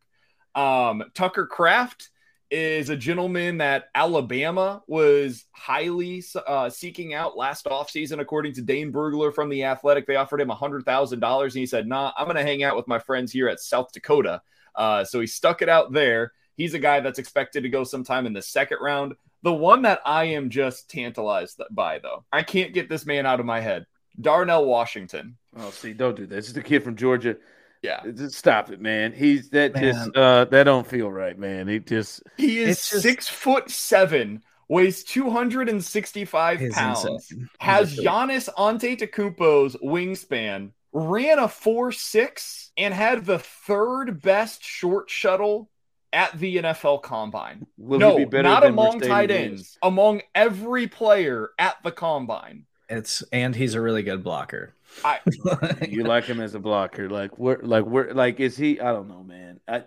Um, 0.54 1.04
Tucker 1.16 1.48
Kraft 1.48 2.10
is 2.52 2.90
a 2.90 2.96
gentleman 2.96 3.58
that 3.60 3.86
Alabama 3.96 4.84
was 4.86 5.46
highly 5.52 6.24
uh, 6.46 6.70
seeking 6.70 7.14
out 7.14 7.38
last 7.38 7.66
offseason, 7.66 8.20
according 8.20 8.54
to 8.54 8.62
Dane 8.62 8.92
Brugler 8.92 9.34
from 9.34 9.50
The 9.50 9.64
Athletic. 9.64 10.06
They 10.06 10.18
offered 10.18 10.42
him 10.42 10.50
$100,000, 10.50 11.44
and 11.44 11.52
he 11.54 11.66
said, 11.66 11.88
Nah, 11.88 12.12
I'm 12.18 12.26
going 12.26 12.36
to 12.36 12.44
hang 12.44 12.64
out 12.64 12.76
with 12.76 12.88
my 12.88 13.00
friends 13.00 13.32
here 13.32 13.48
at 13.48 13.62
South 13.62 13.92
Dakota. 13.94 14.42
Uh, 14.76 15.04
so 15.04 15.20
he 15.22 15.28
stuck 15.28 15.62
it 15.62 15.70
out 15.70 15.94
there. 15.94 16.34
He's 16.56 16.74
a 16.74 16.80
guy 16.80 17.00
that's 17.00 17.20
expected 17.20 17.64
to 17.64 17.70
go 17.70 17.84
sometime 17.84 18.26
in 18.26 18.34
the 18.34 18.42
second 18.42 18.80
round. 18.82 19.14
The 19.44 19.54
one 19.54 19.82
that 19.84 20.02
I 20.06 20.26
am 20.26 20.50
just 20.50 20.90
tantalized 20.90 21.62
by, 21.72 22.00
though, 22.00 22.26
I 22.32 22.44
can't 22.44 22.74
get 22.74 22.90
this 22.90 23.06
man 23.06 23.26
out 23.26 23.40
of 23.40 23.46
my 23.46 23.60
head. 23.60 23.86
Darnell 24.20 24.66
Washington. 24.66 25.38
Oh, 25.58 25.72
see, 25.72 25.94
don't 25.94 26.16
do. 26.16 26.28
This 26.28 26.48
is 26.48 26.54
the 26.54 26.62
kid 26.62 26.84
from 26.84 26.96
Georgia. 26.96 27.38
Yeah. 27.82 28.02
Just 28.14 28.36
stop 28.36 28.70
it, 28.72 28.80
man. 28.80 29.12
He's 29.12 29.50
that 29.50 29.74
Man. 29.74 29.84
just 29.84 30.16
uh 30.16 30.46
that 30.46 30.64
don't 30.66 30.86
feel 30.86 31.12
right, 31.12 31.38
man. 31.38 31.68
He 31.68 31.80
just 31.80 32.22
He 32.38 32.60
is 32.60 32.78
just- 32.90 33.02
six 33.02 33.28
foot 33.28 33.70
seven, 33.72 34.44
weighs 34.70 35.04
265 35.04 36.60
pounds. 36.74 37.06
insane. 37.06 37.50
has 37.60 37.90
He's 37.92 38.00
a- 38.00 38.04
Giannis 38.04 38.50
Antetokounmpo's 38.56 39.76
wingspan, 39.78 40.72
ran 40.94 41.40
a 41.40 41.48
four 41.48 41.92
six, 41.92 42.72
and 42.78 42.94
had 42.94 43.26
the 43.26 43.40
third 43.40 44.22
best 44.22 44.64
short 44.64 45.10
shuttle 45.10 45.70
at 46.14 46.38
the 46.38 46.58
NFL 46.58 47.02
Combine. 47.02 47.66
will 47.78 47.98
no, 48.00 48.12
he 48.18 48.26
be 48.26 48.30
better 48.30 48.44
not 48.50 48.64
than 48.64 48.74
among 48.74 49.00
tight 49.00 49.32
ends, 49.32 49.78
among 49.82 50.22
every 50.36 50.88
player 50.88 51.50
at 51.58 51.78
the 51.84 51.92
Combine. 51.92 52.66
It's 52.92 53.24
and 53.32 53.56
he's 53.56 53.74
a 53.76 53.82
really 53.82 54.04
good 54.04 54.24
blocker. 54.24 54.74
I- 55.06 55.20
you 55.88 56.04
like 56.04 56.26
him 56.26 56.40
as 56.42 56.54
a 56.56 56.60
blocker. 56.60 57.10
Like 57.10 57.40
where 57.40 57.60
like 57.64 57.86
where 57.86 58.14
like 58.14 58.40
is 58.40 58.58
he 58.58 58.80
I 58.80 58.92
don't 58.92 59.08
know, 59.08 59.24
man. 59.24 59.60
I 59.68 59.84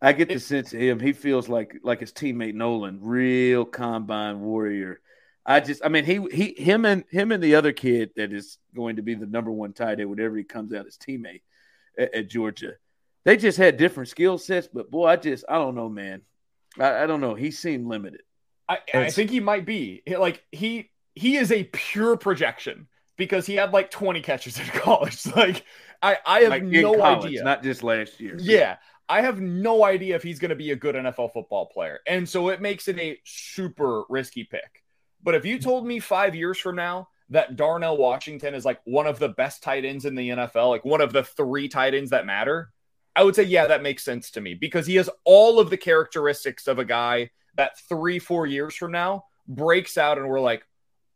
I 0.00 0.12
get 0.12 0.28
the 0.28 0.34
It- 0.34 0.40
sense 0.40 0.72
of 0.72 0.80
him. 0.80 0.98
He 0.98 1.12
feels 1.12 1.48
like 1.48 1.76
like 1.82 2.00
his 2.00 2.12
teammate 2.12 2.54
Nolan, 2.54 2.98
real 3.02 3.64
combine 3.64 4.40
warrior. 4.40 5.00
I 5.44 5.60
just 5.60 5.82
I 5.84 5.88
mean 5.88 6.04
he 6.04 6.20
he 6.32 6.54
him 6.60 6.84
and 6.86 7.04
him 7.10 7.30
and 7.30 7.42
the 7.42 7.54
other 7.54 7.72
kid 7.72 8.10
that 8.16 8.32
is 8.32 8.58
going 8.74 8.96
to 8.96 9.02
be 9.02 9.14
the 9.14 9.26
number 9.26 9.50
one 9.52 9.72
tight 9.74 10.00
end, 10.00 10.08
whatever 10.10 10.36
he 10.36 10.42
comes 10.44 10.72
out 10.72 10.86
as 10.86 10.96
teammate 10.96 11.42
at, 11.98 12.14
at 12.14 12.28
Georgia. 12.30 12.72
They 13.24 13.36
just 13.36 13.58
had 13.58 13.76
different 13.76 14.08
skill 14.08 14.38
sets, 14.38 14.68
but 14.72 14.90
boy, 14.90 15.06
I 15.08 15.16
just 15.16 15.44
I 15.48 15.56
don't 15.56 15.74
know, 15.74 15.88
man. 15.88 16.22
I, 16.78 17.02
I 17.02 17.06
don't 17.06 17.20
know. 17.20 17.34
He 17.34 17.50
seemed 17.50 17.86
limited. 17.86 18.22
I, 18.68 18.78
I 18.94 19.10
think 19.10 19.30
he 19.30 19.38
might 19.40 19.64
be 19.66 20.02
like 20.18 20.42
he 20.50 20.90
he 21.16 21.36
is 21.36 21.50
a 21.50 21.64
pure 21.64 22.16
projection 22.16 22.86
because 23.16 23.46
he 23.46 23.56
had 23.56 23.72
like 23.72 23.90
20 23.90 24.20
catches 24.20 24.58
in 24.60 24.66
college. 24.68 25.26
Like 25.34 25.64
I 26.02 26.18
I 26.24 26.40
have 26.42 26.50
Like 26.50 26.62
no 26.64 26.94
college, 26.96 27.26
idea. 27.26 27.42
not 27.44 27.62
just 27.64 27.82
last 27.82 28.20
year. 28.20 28.36
Yeah. 28.38 28.76
I 29.08 29.22
have 29.22 29.40
no 29.40 29.84
idea 29.84 30.16
if 30.16 30.22
he's 30.22 30.38
going 30.40 30.48
to 30.50 30.56
be 30.56 30.72
a 30.72 30.76
good 30.76 30.94
NFL 30.96 31.32
football 31.32 31.66
player. 31.66 32.00
And 32.08 32.28
so 32.28 32.48
it 32.50 32.60
makes 32.60 32.88
it 32.88 32.98
a 32.98 33.18
super 33.24 34.02
risky 34.08 34.44
pick. 34.44 34.82
But 35.22 35.34
if 35.36 35.44
you 35.44 35.58
told 35.60 35.86
me 35.86 36.00
five 36.00 36.34
years 36.34 36.58
from 36.58 36.76
now 36.76 37.08
that 37.30 37.56
Darnell 37.56 37.96
Washington 37.96 38.54
is 38.54 38.64
like 38.64 38.80
one 38.84 39.06
of 39.06 39.18
the 39.18 39.28
best 39.28 39.62
tight 39.62 39.84
ends 39.84 40.04
in 40.06 40.16
the 40.16 40.28
NFL, 40.30 40.70
like 40.70 40.84
one 40.84 41.00
of 41.00 41.12
the 41.12 41.22
three 41.24 41.68
tight 41.68 41.94
ends 41.94 42.10
that 42.10 42.26
matter, 42.26 42.70
I 43.14 43.22
would 43.22 43.34
say, 43.36 43.44
yeah, 43.44 43.68
that 43.68 43.82
makes 43.82 44.04
sense 44.04 44.32
to 44.32 44.40
me 44.40 44.54
because 44.54 44.86
he 44.88 44.96
has 44.96 45.08
all 45.24 45.58
of 45.60 45.70
the 45.70 45.76
characteristics 45.76 46.66
of 46.66 46.78
a 46.78 46.84
guy 46.84 47.30
that 47.54 47.78
three, 47.88 48.18
four 48.18 48.46
years 48.46 48.74
from 48.74 48.92
now 48.92 49.24
breaks 49.48 49.96
out 49.96 50.18
and 50.18 50.28
we're 50.28 50.40
like, 50.40 50.64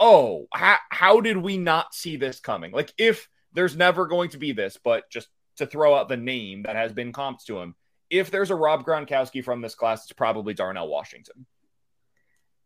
oh, 0.01 0.47
how, 0.53 0.79
how 0.89 1.21
did 1.21 1.37
we 1.37 1.59
not 1.59 1.95
see 1.95 2.17
this 2.17 2.41
coming? 2.41 2.73
Like, 2.73 2.93
if 2.99 3.29
there's 3.53 3.77
never 3.77 4.07
going 4.07 4.31
to 4.31 4.39
be 4.39 4.53
this, 4.53 4.79
but 4.83 5.09
just 5.11 5.29
to 5.57 5.67
throw 5.67 5.95
out 5.95 6.09
the 6.09 6.17
name 6.17 6.63
that 6.63 6.75
has 6.75 6.93
been 6.93 7.13
comped 7.13 7.45
to 7.45 7.59
him, 7.61 7.77
if 8.09 8.31
there's 8.31 8.51
a 8.51 8.57
Rob 8.57 8.85
Gronkowski 8.85 9.45
from 9.45 9.61
this 9.61 9.75
class, 9.75 10.05
it's 10.05 10.13
probably 10.13 10.55
Darnell 10.55 10.89
Washington. 10.89 11.47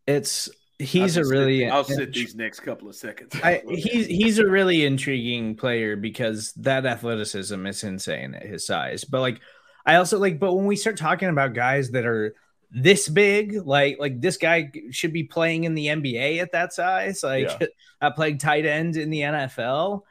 It's 0.06 0.48
he's 0.78 1.16
a 1.16 1.24
really 1.24 1.60
sit, 1.60 1.72
I'll 1.72 1.84
sit 1.84 2.12
these 2.12 2.34
next 2.34 2.60
couple 2.60 2.88
of 2.88 2.94
seconds. 2.94 3.34
I, 3.42 3.62
he's 3.68 4.06
he's 4.06 4.38
a 4.38 4.46
really 4.46 4.84
intriguing 4.84 5.56
player 5.56 5.96
because 5.96 6.52
that 6.54 6.86
athleticism 6.86 7.66
is 7.66 7.84
insane 7.84 8.34
at 8.34 8.46
his 8.46 8.66
size. 8.66 9.04
But 9.04 9.20
like, 9.20 9.40
I 9.84 9.96
also 9.96 10.18
like, 10.18 10.38
but 10.38 10.54
when 10.54 10.66
we 10.66 10.76
start 10.76 10.96
talking 10.96 11.28
about 11.28 11.52
guys 11.54 11.90
that 11.90 12.06
are 12.06 12.34
this 12.74 13.08
big, 13.08 13.64
like 13.64 13.98
like 14.00 14.20
this 14.20 14.36
guy 14.36 14.72
should 14.90 15.12
be 15.12 15.22
playing 15.22 15.64
in 15.64 15.74
the 15.74 15.86
NBA 15.86 16.42
at 16.42 16.52
that 16.52 16.72
size, 16.72 17.22
like 17.22 17.48
Yeah. 17.60 17.66
uh, 18.00 18.10
playing 18.10 18.38
tight 18.38 18.66
end 18.66 18.96
in 18.96 19.10
the 19.10 19.20
NFL. 19.20 20.02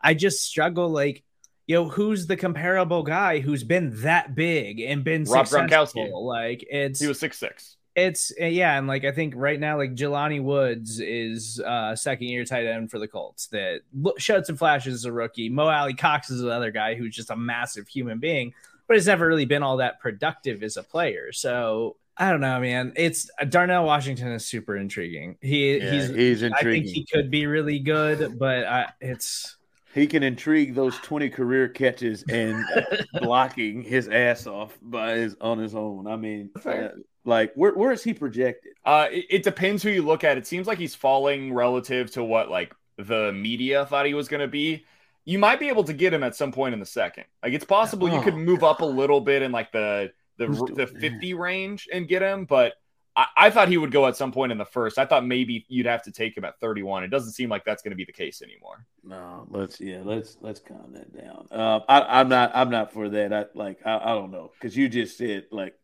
I 0.00 0.14
just 0.14 0.42
struggle 0.42 0.88
like. 0.88 1.24
You 1.68 1.76
know 1.76 1.88
who's 1.88 2.26
the 2.26 2.36
comparable 2.36 3.04
guy 3.04 3.38
who's 3.38 3.62
been 3.62 4.02
that 4.02 4.34
big 4.34 4.80
and 4.80 5.04
been 5.04 5.22
Rob 5.24 5.46
successful? 5.46 6.02
Gronkowski. 6.02 6.26
Like 6.26 6.66
it's 6.68 7.00
He 7.00 7.06
was 7.06 7.20
six 7.20 7.38
six. 7.38 7.76
it's 7.94 8.32
uh, 8.38 8.46
yeah, 8.46 8.76
and 8.76 8.88
like 8.88 9.04
I 9.04 9.12
think 9.12 9.34
right 9.36 9.58
now, 9.58 9.78
like 9.78 9.94
Jelani 9.94 10.42
Woods 10.42 10.98
is 10.98 11.60
uh 11.60 11.94
second 11.94 12.26
year 12.26 12.44
tight 12.44 12.66
end 12.66 12.90
for 12.90 12.98
the 12.98 13.06
Colts 13.06 13.46
that 13.48 13.82
showed 14.18 14.44
some 14.44 14.56
flashes 14.56 14.94
as 14.94 15.04
a 15.04 15.12
rookie. 15.12 15.48
Mo 15.48 15.68
Alie-Cox 15.68 16.30
is 16.30 16.42
another 16.42 16.72
guy 16.72 16.96
who's 16.96 17.14
just 17.14 17.30
a 17.30 17.36
massive 17.36 17.86
human 17.86 18.18
being, 18.18 18.52
but 18.88 18.96
has 18.96 19.06
never 19.06 19.26
really 19.26 19.46
been 19.46 19.62
all 19.62 19.76
that 19.76 20.00
productive 20.00 20.64
as 20.64 20.76
a 20.76 20.82
player. 20.82 21.30
So 21.32 21.96
I 22.16 22.30
don't 22.30 22.40
know, 22.40 22.60
man. 22.60 22.92
It's 22.96 23.30
Darnell 23.48 23.84
Washington 23.84 24.28
is 24.32 24.46
super 24.46 24.76
intriguing. 24.76 25.38
He 25.40 25.78
Yeah, 25.78 25.86
he's 25.86 26.08
he's 26.08 26.42
I 26.52 26.64
think 26.64 26.86
he 26.88 27.06
could 27.06 27.30
be 27.30 27.46
really 27.46 27.78
good, 27.80 28.38
but 28.38 28.64
I, 28.66 28.92
it's 29.00 29.56
He 29.94 30.06
can 30.06 30.22
intrigue 30.22 30.74
those 30.74 30.98
20 31.00 31.28
career 31.30 31.68
catches 31.68 32.22
and 32.24 32.70
blocking 33.12 33.82
his 33.82 34.08
ass 34.08 34.46
off 34.46 34.78
by 34.82 35.16
his 35.16 35.36
on 35.40 35.58
his 35.58 35.74
own. 35.74 36.06
I 36.06 36.16
mean, 36.16 36.50
uh, 36.66 36.88
like 37.24 37.52
where 37.54 37.74
where 37.74 37.92
is 37.92 38.02
he 38.02 38.14
projected? 38.14 38.72
Uh, 38.84 39.08
it, 39.10 39.26
it 39.30 39.42
depends 39.42 39.82
who 39.82 39.90
you 39.90 40.02
look 40.02 40.24
at. 40.24 40.38
It 40.38 40.46
seems 40.46 40.66
like 40.66 40.78
he's 40.78 40.94
falling 40.94 41.52
relative 41.52 42.10
to 42.12 42.24
what 42.24 42.50
like 42.50 42.74
the 42.96 43.32
media 43.32 43.86
thought 43.86 44.06
he 44.06 44.14
was 44.14 44.28
going 44.28 44.40
to 44.40 44.48
be. 44.48 44.84
You 45.24 45.38
might 45.38 45.60
be 45.60 45.68
able 45.68 45.84
to 45.84 45.92
get 45.92 46.12
him 46.12 46.24
at 46.24 46.34
some 46.34 46.50
point 46.52 46.74
in 46.74 46.80
the 46.80 46.86
second. 46.86 47.24
Like 47.42 47.52
it's 47.52 47.64
possible 47.64 48.08
you 48.08 48.20
Oh, 48.20 48.22
could 48.22 48.34
move 48.36 48.64
up 48.64 48.80
a 48.80 48.84
little 48.86 49.20
bit 49.20 49.42
in 49.42 49.52
like 49.52 49.70
the 49.72 50.12
the 50.38 50.46
the 50.74 50.86
50 50.86 51.34
range 51.34 51.88
and 51.92 52.08
get 52.08 52.22
him, 52.22 52.44
but 52.44 52.74
I, 53.14 53.26
I 53.36 53.50
thought 53.50 53.68
he 53.68 53.76
would 53.76 53.92
go 53.92 54.06
at 54.06 54.16
some 54.16 54.32
point 54.32 54.52
in 54.52 54.58
the 54.58 54.64
first. 54.64 54.98
I 54.98 55.06
thought 55.06 55.26
maybe 55.26 55.66
you'd 55.68 55.86
have 55.86 56.02
to 56.04 56.12
take 56.12 56.36
him 56.36 56.44
at 56.44 56.58
31. 56.60 57.04
It 57.04 57.08
doesn't 57.08 57.32
seem 57.32 57.50
like 57.50 57.64
that's 57.64 57.82
going 57.82 57.90
to 57.90 57.96
be 57.96 58.04
the 58.04 58.12
case 58.12 58.42
anymore. 58.42 58.86
No, 59.04 59.46
let's 59.50 59.80
yeah, 59.80 60.00
let's 60.04 60.36
let's 60.40 60.60
calm 60.60 60.94
that 60.94 61.14
down. 61.14 61.48
Uh, 61.50 61.80
I, 61.88 62.20
I'm 62.20 62.28
not 62.28 62.52
I'm 62.54 62.70
not 62.70 62.92
for 62.92 63.08
that. 63.10 63.32
I 63.32 63.44
like 63.54 63.80
I, 63.84 63.98
I 63.98 64.14
don't 64.14 64.30
know 64.30 64.50
because 64.58 64.76
you 64.76 64.88
just 64.88 65.18
said 65.18 65.46
like 65.50 65.74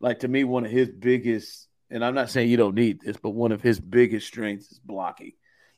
like 0.00 0.20
to 0.20 0.28
me 0.28 0.44
one 0.44 0.64
of 0.64 0.70
his 0.70 0.88
biggest 0.88 1.68
and 1.90 2.04
I'm 2.04 2.14
not 2.14 2.30
saying 2.30 2.48
you 2.48 2.56
don't 2.56 2.76
need 2.76 3.00
this, 3.00 3.16
but 3.16 3.30
one 3.30 3.52
of 3.52 3.60
his 3.60 3.80
biggest 3.80 4.26
strengths 4.26 4.70
is 4.70 4.78
blocking. 4.78 5.32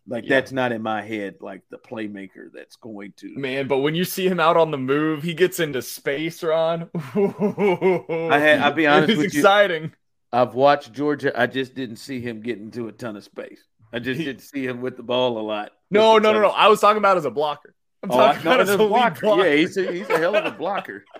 Like 0.09 0.25
Yeah. 0.25 0.31
that's 0.41 0.51
not 0.53 0.73
in 0.73 0.83
my 0.83 1.01
head 1.03 1.37
like 1.41 1.63
the 1.71 1.79
playmaker 1.79 2.51
that's 2.53 2.77
going 2.77 3.13
to. 3.19 3.35
Man, 3.37 3.69
but 3.69 3.79
when 3.79 3.95
you 3.95 4.05
see 4.05 4.27
him 4.27 4.41
out 4.41 4.57
on 4.57 4.71
the 4.73 4.79
move, 4.79 5.23
he 5.23 5.33
gets 5.35 5.61
into 5.61 5.81
space, 5.83 6.43
Ron. 6.43 6.91
I 6.95 8.39
had- 8.39 8.61
I'll 8.61 8.73
be 8.73 8.87
honest 8.87 9.11
it's 9.11 9.19
with 9.23 9.35
you. 9.35 9.41
exciting. 9.41 9.93
I've 10.33 10.55
watched 10.55 10.93
Georgia. 10.93 11.33
I 11.39 11.47
just 11.47 11.75
didn't 11.75 11.97
see 11.97 12.21
him 12.21 12.41
get 12.41 12.59
into 12.59 12.89
a 12.89 12.93
ton 12.93 13.17
of 13.17 13.25
space. 13.25 13.63
I 13.93 13.99
just 13.99 14.19
He- 14.19 14.25
didn't 14.25 14.43
see 14.43 14.67
him 14.67 14.81
with 14.81 14.97
the 14.97 15.03
ball 15.03 15.39
a 15.39 15.43
lot. 15.45 15.73
No, 15.91 16.19
no, 16.19 16.33
no, 16.33 16.41
no. 16.41 16.49
I 16.49 16.69
was 16.69 16.81
talking 16.81 16.99
about 16.99 17.17
as 17.19 17.25
a 17.27 17.31
blocker. 17.31 17.75
I'm 18.03 18.11
Oh, 18.11 18.17
talking 18.17 18.45
no, 18.45 18.51
about 18.53 18.61
as 18.63 18.71
as 18.71 18.75
a 18.81 18.83
lead 18.83 19.21
blocker. 19.21 19.47
Yeah, 19.47 19.55
he's 19.57 19.77
a, 19.77 19.93
he's 19.93 20.09
a 20.11 20.19
hell 20.19 20.35
of 20.35 20.45
a 20.45 20.51
blocker. 20.57 21.05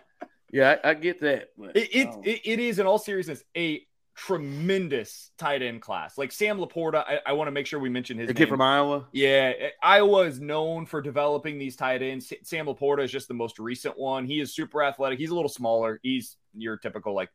Yeah, 0.55 0.77
I, 0.85 0.91
I 0.91 0.95
get 0.95 1.21
that. 1.23 1.49
but 1.57 1.75
It, 1.75 1.89
it, 1.97 2.05
don't- 2.11 2.27
it, 2.27 2.41
it 2.45 2.61
is, 2.61 2.79
in 2.79 2.87
all 2.87 2.99
seriousness, 2.99 3.43
a 3.57 3.87
tremendous 4.15 5.31
tight 5.39 5.63
end 5.63 5.81
class. 5.81 6.19
Like 6.19 6.33
Sam 6.33 6.59
LaPorta, 6.59 7.05
I, 7.07 7.21
I 7.27 7.33
want 7.33 7.49
to 7.49 7.53
make 7.53 7.67
sure 7.67 7.81
we 7.81 7.89
mention 7.89 8.19
his 8.19 8.29
the 8.29 8.35
kid 8.35 8.49
from 8.49 8.61
Iowa. 8.61 9.07
Yeah, 9.13 9.53
eh, 9.59 9.69
Iowa 9.83 10.23
is 10.23 10.41
known 10.41 10.87
for 10.87 11.01
developing 11.01 11.59
these 11.59 11.77
tight 11.77 12.03
ends. 12.03 12.33
Sam 12.43 12.67
LaPorta 12.67 13.05
is 13.05 13.11
just 13.11 13.29
the 13.29 13.35
most 13.35 13.59
recent 13.59 13.99
one. 13.99 14.27
He 14.27 14.41
is 14.41 14.55
super 14.55 14.83
athletic. 14.83 15.19
He's 15.19 15.31
a 15.31 15.35
little 15.35 15.49
smaller. 15.49 15.99
He's 16.03 16.37
your 16.55 16.77
typical 16.77 17.15
like 17.15 17.31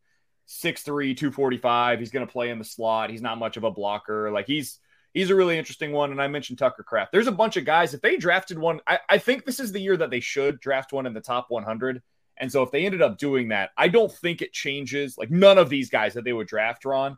6'3, 0.47 1.17
245. 1.17 1.99
He's 1.99 2.11
going 2.11 2.25
to 2.25 2.32
play 2.32 2.49
in 2.49 2.59
the 2.59 2.65
slot. 2.65 3.09
He's 3.09 3.21
not 3.21 3.38
much 3.38 3.57
of 3.57 3.63
a 3.63 3.71
blocker. 3.71 4.32
Like 4.32 4.47
he's 4.47 4.80
he's 5.13 5.30
a 5.30 5.36
really 5.36 5.57
interesting 5.57 5.91
one. 5.91 6.11
And 6.11 6.21
I 6.21 6.28
mentioned 6.28 6.59
Tucker 6.59 6.84
Kraft. 6.84 7.11
There's 7.11 7.28
a 7.28 7.32
bunch 7.32 7.57
of 7.57 7.65
guys. 7.65 7.93
If 7.93 8.01
they 8.01 8.17
drafted 8.17 8.59
one, 8.59 8.80
I, 8.88 8.99
I 9.09 9.17
think 9.17 9.45
this 9.45 9.59
is 9.59 9.71
the 9.71 9.82
year 9.82 9.97
that 9.97 10.09
they 10.09 10.19
should 10.19 10.59
draft 10.59 10.93
one 10.93 11.05
in 11.05 11.13
the 11.13 11.21
top 11.21 11.47
100. 11.49 12.01
And 12.39 12.51
so 12.51 12.63
if 12.63 12.71
they 12.71 12.85
ended 12.85 13.01
up 13.01 13.17
doing 13.17 13.49
that, 13.49 13.71
I 13.77 13.88
don't 13.88 14.11
think 14.11 14.41
it 14.41 14.53
changes. 14.53 15.17
Like 15.17 15.31
none 15.31 15.57
of 15.57 15.69
these 15.69 15.89
guys 15.89 16.13
that 16.13 16.23
they 16.23 16.33
would 16.33 16.47
draft, 16.47 16.85
Ron, 16.85 17.17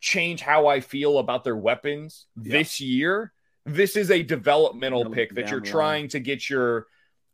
change 0.00 0.40
how 0.40 0.66
I 0.66 0.80
feel 0.80 1.18
about 1.18 1.44
their 1.44 1.56
weapons 1.56 2.26
Yeah. 2.40 2.58
this 2.58 2.80
year. 2.80 3.32
This 3.66 3.96
is 3.96 4.10
a 4.10 4.22
developmental 4.22 5.08
pick 5.10 5.34
that 5.34 5.50
you're 5.50 5.60
line. 5.60 5.70
trying 5.70 6.08
to 6.08 6.20
get 6.20 6.48
your 6.50 6.86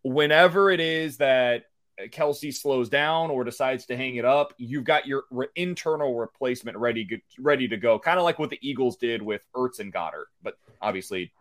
whenever 0.02 0.70
it 0.70 0.80
is 0.80 1.16
that 1.18 1.64
Kelce 2.08 2.54
slows 2.54 2.88
down 2.88 3.30
or 3.30 3.44
decides 3.44 3.84
to 3.86 3.96
hang 3.96 4.16
it 4.16 4.24
up, 4.24 4.54
you've 4.56 4.84
got 4.84 5.06
your 5.06 5.24
re- 5.30 5.48
internal 5.54 6.14
replacement 6.16 6.76
ready 6.78 7.22
ready 7.38 7.68
to 7.68 7.76
go. 7.76 7.98
Kind 7.98 8.18
of 8.18 8.24
like 8.24 8.38
what 8.38 8.48
the 8.50 8.58
Eagles 8.62 8.96
did 8.96 9.20
with 9.20 9.42
Ertz 9.54 9.80
and 9.80 9.92
Goedert, 9.92 10.26
but 10.42 10.54
obviously 10.80 11.32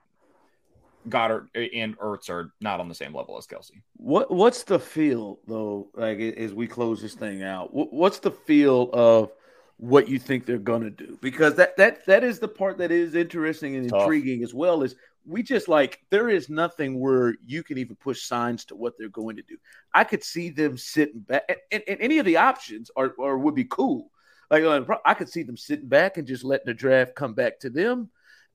Goedert 1.09 1.47
and 1.55 1.97
Ertz 1.97 2.29
are 2.29 2.51
not 2.61 2.79
on 2.79 2.87
the 2.89 2.95
same 2.95 3.13
level 3.15 3.37
as 3.37 3.47
Kelce. 3.47 3.71
What 3.97 4.31
what's 4.31 4.63
the 4.63 4.79
feel 4.79 5.39
though? 5.47 5.89
Like 5.95 6.19
as 6.19 6.53
we 6.53 6.67
close 6.67 7.01
this 7.01 7.13
thing 7.15 7.43
out, 7.43 7.69
what's 7.73 8.19
the 8.19 8.31
feel 8.31 8.89
of 8.93 9.31
what 9.77 10.07
you 10.09 10.19
think 10.19 10.45
they're 10.45 10.57
gonna 10.57 10.89
do? 10.89 11.17
Because 11.21 11.55
that 11.55 11.77
that 11.77 12.05
that 12.05 12.23
is 12.23 12.39
the 12.39 12.47
part 12.47 12.77
that 12.79 12.91
is 12.91 13.15
interesting 13.15 13.75
and 13.75 13.89
Tough. 13.89 14.01
intriguing 14.01 14.43
as 14.43 14.53
well. 14.53 14.83
Is 14.83 14.95
we 15.25 15.43
just 15.43 15.67
like 15.67 16.01
there 16.09 16.29
is 16.29 16.49
nothing 16.49 16.99
where 16.99 17.35
you 17.45 17.61
can 17.63 17.77
even 17.77 17.95
push 17.95 18.23
signs 18.23 18.65
to 18.65 18.75
what 18.75 18.97
they're 18.97 19.09
going 19.09 19.35
to 19.35 19.43
do. 19.43 19.57
I 19.93 20.03
could 20.03 20.23
see 20.23 20.49
them 20.49 20.77
sitting 20.77 21.19
back, 21.19 21.43
and, 21.49 21.57
and- 21.71 21.83
and 21.87 22.01
any 22.01 22.17
of 22.19 22.25
the 22.25 22.37
options 22.37 22.89
are 22.95 23.13
or 23.17 23.37
would 23.37 23.55
be 23.55 23.65
cool. 23.65 24.11
Like 24.49 24.63
uh, 24.63 24.81
I 25.05 25.13
could 25.13 25.29
see 25.29 25.43
them 25.43 25.57
sitting 25.57 25.87
back 25.87 26.17
and 26.17 26.27
just 26.27 26.43
letting 26.43 26.65
the 26.65 26.73
draft 26.73 27.13
come 27.15 27.33
back 27.33 27.59
to 27.59 27.69
them. 27.69 28.09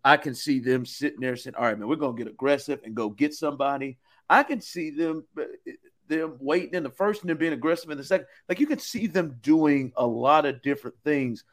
I 0.05 0.16
can 0.16 0.34
see 0.34 0.59
them 0.61 0.84
sitting 0.84 1.20
there 1.20 1.36
saying, 1.36 1.55
"All 1.57 1.64
right, 1.64 1.78
man, 1.78 1.88
we're 1.88 1.96
gonna 1.96 2.16
get 2.16 2.28
aggressive 2.28 2.80
and 2.84 2.94
go 2.94 3.09
get 3.09 3.34
somebody." 3.34 3.98
I 4.28 4.42
can 4.42 4.61
see 4.61 4.90
them 4.90 5.24
them 6.09 6.36
waiting 6.38 6.74
in 6.74 6.82
the 6.82 6.90
first 6.90 7.22
and 7.22 7.30
then 7.30 7.36
being 7.36 7.52
aggressive 7.52 7.90
in 7.90 7.98
the 7.98 8.05
second. 8.05 8.26
Like 8.48 8.61
you 8.61 8.66
can 8.66 8.78
see 8.78 9.07
them 9.07 9.38
doing 9.42 9.92
a 9.96 10.07
lot 10.07 10.46
of 10.46 10.62
different 10.62 10.96
things. 11.05 11.44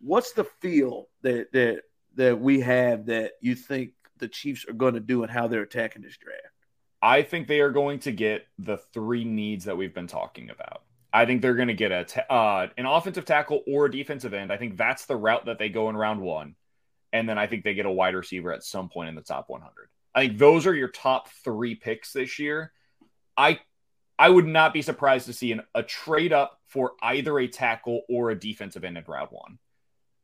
What's 0.00 0.32
the 0.32 0.44
feel 0.44 1.08
that 1.22 1.52
that 1.52 1.82
that 2.14 2.40
we 2.40 2.60
have 2.60 3.06
that 3.06 3.32
you 3.40 3.54
think 3.54 3.92
the 4.18 4.28
Chiefs 4.28 4.66
are 4.68 4.72
going 4.74 4.94
to 4.94 5.00
do 5.00 5.22
and 5.22 5.30
how 5.30 5.48
they're 5.48 5.62
attacking 5.62 6.02
this 6.02 6.16
draft? 6.16 6.40
I 7.02 7.22
think 7.22 7.46
they 7.46 7.60
are 7.60 7.70
going 7.70 8.00
to 8.00 8.12
get 8.12 8.46
the 8.58 8.78
three 8.78 9.24
needs 9.24 9.66
that 9.66 9.76
we've 9.76 9.94
been 9.94 10.06
talking 10.06 10.50
about. 10.50 10.82
I 11.12 11.24
think 11.24 11.40
they're 11.40 11.54
going 11.54 11.68
to 11.68 11.74
get 11.74 11.92
a 11.92 12.04
ta- 12.04 12.34
uh, 12.34 12.66
an 12.76 12.86
offensive 12.86 13.24
tackle 13.24 13.62
or 13.66 13.86
a 13.86 13.90
defensive 13.90 14.34
end. 14.34 14.52
I 14.52 14.56
think 14.56 14.76
that's 14.76 15.06
the 15.06 15.16
route 15.16 15.46
that 15.46 15.58
they 15.58 15.68
go 15.68 15.88
in 15.88 15.96
round 15.96 16.20
one, 16.20 16.56
and 17.16 17.28
then 17.28 17.38
I 17.38 17.46
think 17.46 17.64
they 17.64 17.74
get 17.74 17.86
a 17.86 17.90
wide 17.90 18.14
receiver 18.14 18.52
at 18.52 18.62
some 18.62 18.88
point 18.88 19.08
in 19.08 19.14
the 19.14 19.22
top 19.22 19.48
100. 19.48 19.88
I 20.14 20.26
think 20.26 20.38
those 20.38 20.66
are 20.66 20.74
your 20.74 20.88
top 20.88 21.28
three 21.44 21.74
picks 21.74 22.12
this 22.12 22.38
year. 22.38 22.72
I 23.36 23.60
I 24.18 24.30
would 24.30 24.46
not 24.46 24.72
be 24.72 24.82
surprised 24.82 25.26
to 25.26 25.32
see 25.32 25.52
an, 25.52 25.62
a 25.74 25.82
trade 25.82 26.32
up 26.32 26.58
for 26.68 26.92
either 27.02 27.38
a 27.38 27.48
tackle 27.48 28.02
or 28.08 28.30
a 28.30 28.38
defensive 28.38 28.84
end 28.84 28.96
in 28.96 29.04
round 29.06 29.28
one. 29.30 29.58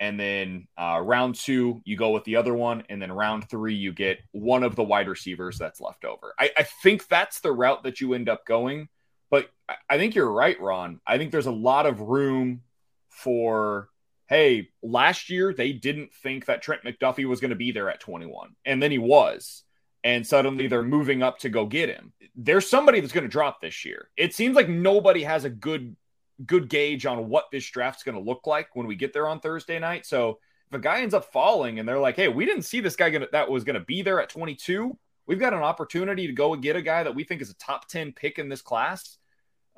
And 0.01 0.19
then 0.19 0.67
uh, 0.79 1.01
round 1.05 1.35
two, 1.35 1.83
you 1.85 1.97
go 1.97 2.11
with 2.11 2.25
the 2.25 2.37
other 2.37 2.55
one. 2.55 2.85
And 2.89 3.01
then 3.01 3.13
round 3.13 3.49
three, 3.49 3.75
you 3.75 3.93
get 3.93 4.19
one 4.33 4.63
of 4.63 4.77
the 4.77 4.83
wide 4.83 5.09
receivers 5.09 5.59
that's 5.59 5.81
left 5.81 6.05
over. 6.05 6.35
I, 6.39 6.51
I 6.57 6.63
think 6.83 7.07
that's 7.07 7.41
the 7.41 7.53
route 7.53 7.83
that 7.85 8.01
you 8.01 8.15
end 8.15 8.29
up 8.29 8.47
going. 8.47 8.89
But 9.31 9.51
I, 9.69 9.75
I 9.91 9.99
think 9.99 10.15
you're 10.15 10.33
right, 10.33 10.59
Ron. 10.61 11.01
I 11.07 11.19
think 11.19 11.31
there's 11.31 11.47
a 11.47 11.53
lot 11.53 11.87
of 11.87 12.01
room 12.01 12.63
for, 13.11 13.91
hey, 14.33 14.71
last 14.83 15.29
year 15.29 15.53
they 15.53 15.75
didn't 15.75 16.11
think 16.15 16.47
that 16.47 16.63
Trent 16.63 16.83
McDuffie 16.85 17.29
was 17.29 17.39
going 17.39 17.51
to 17.51 17.57
be 17.57 17.71
there 17.71 17.91
at 17.91 18.01
21. 18.01 18.55
And 18.65 18.83
then 18.83 18.91
he 18.91 18.97
was. 18.97 19.63
And 20.05 20.27
suddenly 20.27 20.69
they're 20.69 20.83
moving 20.83 21.23
up 21.23 21.39
to 21.41 21.51
go 21.51 21.67
get 21.67 21.91
him. 21.91 22.15
There's 22.35 22.69
somebody 22.69 23.01
that's 23.01 23.13
going 23.13 23.25
to 23.25 23.31
drop 23.31 23.61
this 23.61 23.85
year. 23.85 24.09
It 24.17 24.35
seems 24.35 24.57
like 24.57 24.71
nobody 24.71 25.23
has 25.23 25.45
a 25.45 25.51
good 25.51 25.97
good 26.47 26.69
gauge 26.71 27.05
on 27.05 27.29
what 27.29 27.45
this 27.53 27.71
draft's 27.71 28.03
going 28.03 28.17
to 28.17 28.25
look 28.25 28.47
like 28.47 28.75
when 28.75 28.87
we 28.87 28.97
get 28.97 29.13
there 29.13 29.29
on 29.29 29.39
Thursday 29.39 29.79
night. 29.79 30.07
So 30.07 30.39
if 30.71 30.77
a 30.77 30.81
guy 30.81 31.03
ends 31.03 31.15
up 31.15 31.31
falling 31.31 31.79
and 31.79 31.87
they're 31.87 32.01
like, 32.01 32.17
"Hey, 32.17 32.29
we 32.29 32.47
didn't 32.47 32.63
see 32.63 32.81
this 32.81 32.97
guy 32.97 33.11
gonna, 33.11 33.29
that 33.33 33.51
was 33.51 33.65
going 33.65 33.79
to 33.79 33.85
be 33.85 34.01
there 34.01 34.21
at 34.21 34.31
22. 34.31 34.99
We've 35.27 35.39
got 35.39 35.53
an 35.53 35.63
opportunity 35.63 36.27
to 36.27 36.33
go 36.33 36.55
and 36.55 36.63
get 36.63 36.75
a 36.75 36.83
guy 36.83 37.03
that 37.03 37.15
we 37.15 37.23
think 37.23 37.43
is 37.43 37.51
a 37.51 37.57
top 37.59 37.87
10 37.87 38.13
pick 38.13 38.39
in 38.39 38.49
this 38.49 38.63
class. 38.63 39.19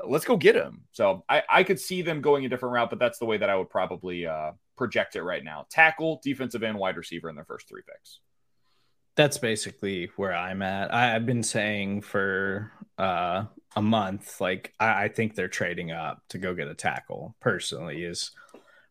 Let's 0.03 0.25
go 0.25 0.37
get 0.37 0.57
him." 0.57 0.83
So 0.93 1.25
I, 1.29 1.43
I 1.49 1.63
could 1.63 1.81
see 1.81 2.03
them 2.03 2.21
going 2.21 2.45
a 2.45 2.49
different 2.49 2.75
route, 2.75 2.91
but 2.91 2.99
that's 2.99 3.19
the 3.19 3.27
way 3.27 3.37
that 3.39 3.51
I 3.51 3.57
would 3.57 3.71
probably 3.71 4.27
uh, 4.27 4.53
project 4.77 5.17
it 5.17 5.23
right 5.23 5.45
now: 5.45 5.67
tackle, 5.71 6.21
defensive 6.23 6.63
end, 6.63 6.79
wide 6.79 6.97
receiver 6.97 7.29
in 7.29 7.37
their 7.37 7.45
first 7.45 7.69
three 7.69 7.83
picks. 7.87 8.21
That's 9.17 9.39
basically 9.39 10.11
where 10.17 10.35
I'm 10.35 10.63
at. 10.63 10.93
I, 10.93 11.15
I've 11.15 11.27
been 11.27 11.45
saying 11.45 12.03
for 12.03 12.73
uh, 12.99 13.45
a 13.77 13.83
month, 13.83 14.41
like 14.41 14.73
I, 14.81 15.05
I 15.05 15.09
think 15.09 15.35
they're 15.35 15.49
trading 15.49 15.93
up 15.93 16.23
to 16.31 16.39
go 16.39 16.55
get 16.55 16.69
a 16.69 16.75
tackle. 16.75 17.37
Personally, 17.41 18.03
is 18.03 18.33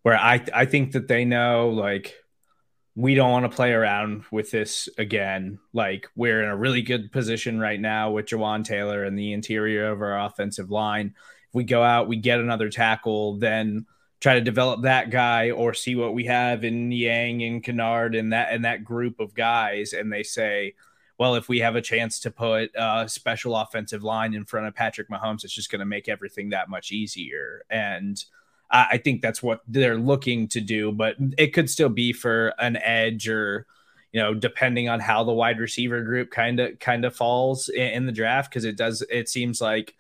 where 0.03 0.17
I 0.17 0.43
I 0.53 0.65
think 0.65 0.93
that 0.93 1.07
they 1.07 1.25
know 1.25 1.69
like 1.69 2.15
we 2.95 3.15
don't 3.15 3.31
want 3.31 3.49
to 3.49 3.55
play 3.55 3.71
around 3.71 4.23
with 4.31 4.51
this 4.51 4.87
again. 4.97 5.59
Like 5.73 6.07
we're 6.15 6.43
in 6.43 6.49
a 6.49 6.55
really 6.55 6.81
good 6.81 7.11
position 7.11 7.59
right 7.59 7.79
now 7.79 8.11
with 8.11 8.27
Jawaan 8.27 8.63
Taylor 8.63 9.03
and 9.03 9.17
the 9.17 9.33
interior 9.33 9.87
of 9.89 10.01
our 10.01 10.19
offensive 10.19 10.69
line. 10.69 11.15
If 11.49 11.55
we 11.55 11.63
go 11.63 11.81
out, 11.81 12.07
we 12.07 12.17
get 12.17 12.39
another 12.39 12.69
tackle, 12.69 13.37
then 13.37 13.87
try 14.19 14.35
to 14.35 14.41
develop 14.41 14.83
that 14.83 15.09
guy 15.09 15.51
or 15.51 15.73
see 15.73 15.95
what 15.95 16.13
we 16.13 16.25
have 16.25 16.63
in 16.63 16.87
Niang 16.87 17.43
and 17.43 17.63
Kinnard 17.63 18.17
and 18.17 18.31
that 18.31 18.53
and 18.53 18.63
that 18.63 18.83
group 18.83 19.19
of 19.19 19.33
guys, 19.33 19.91
and 19.93 20.13
they 20.13 20.23
say, 20.23 20.75
well, 21.17 21.35
if 21.35 21.49
we 21.49 21.59
have 21.59 21.75
a 21.75 21.81
chance 21.81 22.19
to 22.19 22.31
put 22.31 22.71
a 22.75 23.07
special 23.09 23.55
offensive 23.55 24.03
line 24.03 24.33
in 24.33 24.45
front 24.45 24.67
of 24.67 24.75
Patrick 24.75 25.09
Mahomes, 25.09 25.43
it's 25.43 25.53
just 25.53 25.71
going 25.71 25.79
to 25.79 25.85
make 25.85 26.09
everything 26.09 26.49
that 26.49 26.69
much 26.69 26.91
easier. 26.91 27.65
And 27.69 28.23
I, 28.69 28.87
I 28.91 28.97
think 28.97 29.21
that's 29.21 29.41
what 29.41 29.61
they're 29.67 29.97
looking 29.97 30.47
to 30.49 30.61
do, 30.61 30.91
but 30.91 31.15
it 31.37 31.53
could 31.53 31.69
still 31.69 31.89
be 31.89 32.13
for 32.13 32.53
an 32.59 32.77
edge 32.77 33.27
or 33.27 33.65
you 34.13 34.21
know, 34.21 34.35
depending 34.35 34.87
on 34.89 34.99
how 34.99 35.23
the 35.23 35.33
wide 35.33 35.59
receiver 35.59 36.03
group 36.03 36.29
kind 36.29 36.59
of 36.59 36.79
kind 36.79 37.03
of 37.03 37.15
falls 37.15 37.67
in, 37.67 37.89
in 37.89 38.05
the 38.05 38.11
draft, 38.11 38.49
because 38.49 38.63
it 38.63 38.77
does. 38.77 39.01
It 39.09 39.27
seems 39.27 39.59
like 39.59 39.95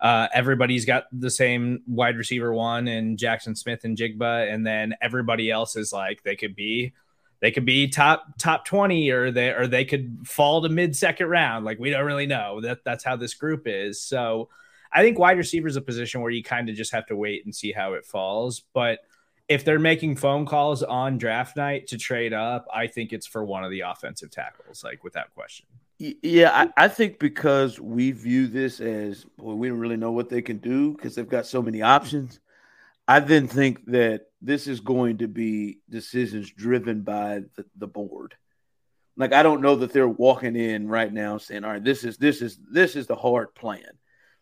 uh, 0.00 0.28
everybody's 0.32 0.86
got 0.86 1.04
the 1.12 1.30
same 1.30 1.82
wide 1.86 2.16
receiver 2.16 2.52
one 2.52 2.88
and 2.88 3.18
Jaxon 3.18 3.56
Smith-Njigba, 3.56 4.52
and 4.52 4.66
then 4.66 4.94
everybody 5.02 5.50
else 5.50 5.76
is 5.76 5.92
like 5.92 6.22
they 6.22 6.34
could 6.34 6.56
be 6.56 6.94
they 7.40 7.50
could 7.50 7.66
be 7.66 7.88
top 7.88 8.26
top 8.38 8.64
20 8.64 9.10
or 9.10 9.30
they 9.30 9.50
or 9.50 9.66
they 9.66 9.84
could 9.84 10.26
fall 10.26 10.62
to 10.62 10.68
mid 10.68 10.96
second 10.96 11.28
round 11.28 11.64
like 11.64 11.78
we 11.78 11.90
don't 11.90 12.04
really 12.04 12.26
know 12.26 12.60
that 12.60 12.82
that's 12.84 13.04
how 13.04 13.14
this 13.14 13.34
group 13.34 13.62
is 13.66 14.00
so 14.00 14.48
i 14.92 15.02
think 15.02 15.18
wide 15.18 15.38
receiver 15.38 15.68
is 15.68 15.76
a 15.76 15.80
position 15.80 16.20
where 16.20 16.30
you 16.30 16.42
kind 16.42 16.68
of 16.68 16.76
just 16.76 16.92
have 16.92 17.06
to 17.06 17.16
wait 17.16 17.44
and 17.44 17.54
see 17.54 17.72
how 17.72 17.94
it 17.94 18.04
falls 18.04 18.62
but 18.74 19.00
if 19.48 19.64
they're 19.64 19.78
making 19.78 20.14
phone 20.14 20.44
calls 20.44 20.82
on 20.82 21.16
draft 21.16 21.56
night 21.56 21.86
to 21.86 21.98
trade 21.98 22.32
up 22.32 22.66
i 22.72 22.86
think 22.86 23.12
it's 23.12 23.26
for 23.26 23.44
one 23.44 23.64
of 23.64 23.70
the 23.70 23.80
offensive 23.80 24.30
tackles 24.30 24.84
like 24.84 25.02
without 25.04 25.32
question 25.34 25.66
yeah 25.98 26.50
i, 26.76 26.84
I 26.84 26.88
think 26.88 27.18
because 27.18 27.80
we 27.80 28.12
view 28.12 28.46
this 28.46 28.80
as 28.80 29.26
we 29.36 29.68
don't 29.68 29.78
really 29.78 29.96
know 29.96 30.12
what 30.12 30.28
they 30.28 30.42
can 30.42 30.58
do 30.58 30.92
because 30.92 31.14
they've 31.14 31.28
got 31.28 31.46
so 31.46 31.62
many 31.62 31.82
options 31.82 32.40
I 33.08 33.20
then 33.20 33.48
think 33.48 33.86
that 33.86 34.26
this 34.42 34.66
is 34.66 34.80
going 34.80 35.18
to 35.18 35.28
be 35.28 35.78
decisions 35.88 36.52
driven 36.52 37.00
by 37.00 37.40
the, 37.56 37.64
the 37.76 37.86
board. 37.86 38.34
Like 39.16 39.32
I 39.32 39.42
don't 39.42 39.62
know 39.62 39.76
that 39.76 39.94
they're 39.94 40.06
walking 40.06 40.54
in 40.54 40.86
right 40.86 41.12
now 41.12 41.38
saying, 41.38 41.64
"All 41.64 41.72
right, 41.72 41.82
this 41.82 42.04
is 42.04 42.18
this 42.18 42.42
is 42.42 42.58
this 42.70 42.94
is 42.94 43.06
the 43.06 43.16
hard 43.16 43.54
plan." 43.54 43.98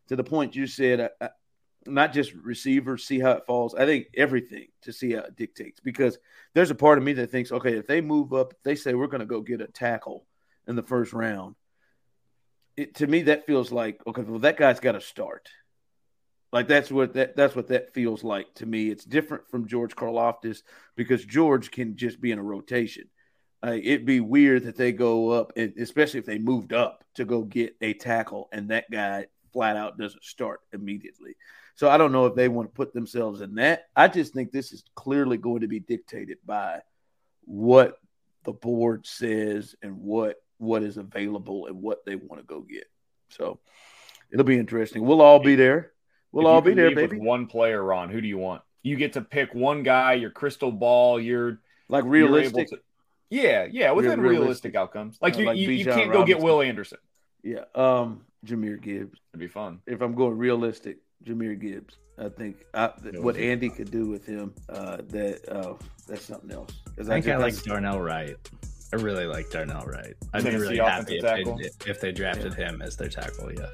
To 0.08 0.16
the 0.16 0.24
point 0.24 0.56
you 0.56 0.66
said, 0.66 1.00
uh, 1.00 1.08
uh 1.20 1.28
not 1.88 2.12
just 2.12 2.32
receivers 2.34 3.04
see 3.04 3.20
how 3.20 3.32
it 3.32 3.46
falls. 3.46 3.74
I 3.74 3.86
think 3.86 4.08
everything 4.16 4.66
to 4.82 4.92
see 4.92 5.12
how 5.12 5.20
it 5.20 5.36
dictates 5.36 5.78
because 5.78 6.18
there's 6.52 6.72
a 6.72 6.74
part 6.74 6.98
of 6.98 7.04
me 7.04 7.12
that 7.12 7.30
thinks, 7.30 7.52
okay, 7.52 7.76
if 7.76 7.86
they 7.86 8.00
move 8.00 8.32
up, 8.32 8.54
they 8.64 8.74
say 8.74 8.94
we're 8.94 9.06
going 9.06 9.20
to 9.20 9.26
go 9.26 9.40
get 9.40 9.60
a 9.60 9.68
tackle 9.68 10.26
in 10.66 10.74
the 10.74 10.82
first 10.82 11.12
round, 11.12 11.54
it, 12.76 12.96
to 12.96 13.06
me 13.06 13.22
that 13.22 13.46
feels 13.46 13.70
like 13.70 14.00
okay, 14.06 14.22
well 14.22 14.40
that 14.40 14.56
guy's 14.56 14.80
got 14.80 14.92
to 14.92 15.00
start 15.00 15.48
like 16.52 16.68
that's 16.68 16.90
what 16.90 17.14
that 17.14 17.36
that's 17.36 17.56
what 17.56 17.68
that 17.68 17.92
feels 17.92 18.22
like 18.22 18.54
to 18.54 18.66
me. 18.66 18.88
It's 18.88 19.04
different 19.04 19.48
from 19.50 19.66
George 19.66 19.94
Karlaftis 19.94 20.62
because 20.96 21.24
George 21.24 21.70
can 21.70 21.96
just 21.96 22.20
be 22.20 22.30
in 22.30 22.38
a 22.38 22.42
rotation. 22.42 23.10
Uh, 23.62 23.76
it'd 23.82 24.06
be 24.06 24.20
weird 24.20 24.64
that 24.64 24.76
they 24.76 24.92
go 24.92 25.30
up, 25.30 25.52
especially 25.56 26.20
if 26.20 26.26
they 26.26 26.38
moved 26.38 26.72
up 26.72 27.04
to 27.16 27.24
go 27.24 27.42
get 27.42 27.74
a 27.80 27.94
tackle, 27.94 28.48
and 28.52 28.70
that 28.70 28.90
guy 28.90 29.26
flat 29.56 29.74
out 29.74 29.96
doesn't 29.96 30.22
start 30.22 30.60
immediately. 30.74 31.34
So 31.76 31.88
I 31.88 31.96
don't 31.96 32.12
know 32.12 32.26
if 32.26 32.34
they 32.34 32.48
want 32.48 32.68
to 32.68 32.76
put 32.76 32.92
themselves 32.92 33.40
in 33.40 33.54
that. 33.54 33.86
I 33.96 34.06
just 34.06 34.34
think 34.34 34.52
this 34.52 34.70
is 34.70 34.84
clearly 34.94 35.38
going 35.38 35.62
to 35.62 35.66
be 35.66 35.80
dictated 35.80 36.36
by 36.44 36.80
what 37.46 37.98
the 38.44 38.52
board 38.52 39.06
says 39.06 39.74
and 39.82 40.02
what 40.02 40.36
what 40.58 40.82
is 40.82 40.98
available 40.98 41.66
and 41.68 41.80
what 41.80 42.04
they 42.04 42.16
want 42.16 42.38
to 42.38 42.46
go 42.46 42.60
get. 42.60 42.84
So 43.30 43.60
it'll 44.30 44.44
be 44.44 44.58
interesting. 44.58 45.02
We'll 45.06 45.22
all 45.22 45.38
be 45.38 45.54
there. 45.54 45.92
We'll 46.32 46.46
all 46.46 46.60
be 46.60 46.74
there, 46.74 46.94
baby. 46.94 47.18
one 47.18 47.46
player, 47.46 47.82
Ron. 47.82 48.10
Who 48.10 48.20
do 48.20 48.28
you 48.28 48.36
want? 48.36 48.60
You 48.82 48.96
get 48.96 49.14
to 49.14 49.22
pick 49.22 49.54
one 49.54 49.82
guy. 49.82 50.14
Your 50.14 50.30
crystal 50.30 50.70
ball. 50.70 51.18
You're 51.18 51.60
like 51.88 52.04
realistic. 52.04 52.70
You're 52.70 52.78
to, 52.78 52.84
yeah, 53.30 53.66
yeah, 53.70 53.92
within 53.92 54.20
realistic. 54.20 54.40
realistic. 54.40 54.74
outcomes. 54.74 55.18
Like 55.22 55.36
uh, 55.36 55.38
you, 55.38 55.46
like 55.46 55.56
you, 55.56 55.70
you, 55.70 55.84
can't 55.86 56.12
go 56.12 56.24
get 56.24 56.40
Will 56.40 56.60
Anderson. 56.60 56.98
Yeah, 57.46 57.64
um, 57.76 58.24
Jahmyr 58.44 58.82
Gibbs. 58.82 59.20
It'd 59.32 59.38
be 59.38 59.46
fun 59.46 59.80
if 59.86 60.00
I'm 60.00 60.16
going 60.16 60.36
realistic. 60.36 60.98
Jahmyr 61.24 61.60
Gibbs. 61.60 61.96
I 62.18 62.28
think 62.28 62.64
I, 62.74 62.90
what 63.20 63.36
Andy 63.36 63.68
could 63.68 63.90
do 63.90 64.08
with 64.08 64.26
him, 64.26 64.52
uh, 64.68 64.96
that 65.08 65.48
uh, 65.48 65.74
that's 66.08 66.24
something 66.24 66.50
else. 66.50 66.72
I 66.98 67.04
think 67.04 67.10
I, 67.10 67.20
just, 67.20 67.28
I 67.28 67.36
like 67.36 67.62
Darnell 67.62 68.00
Wright. 68.00 68.36
I 68.92 68.96
really 68.96 69.26
like 69.26 69.48
Darnell 69.50 69.84
Wright. 69.84 70.14
I'd 70.34 70.42
be 70.42 70.56
really 70.56 70.78
happy 70.78 71.18
if 71.18 71.22
they, 71.22 71.90
if 71.90 72.00
they, 72.00 72.10
drafted 72.10 72.54
yeah. 72.58 72.70
him 72.70 72.82
as 72.82 72.96
their 72.96 73.08
tackle. 73.08 73.52
Yes. 73.52 73.68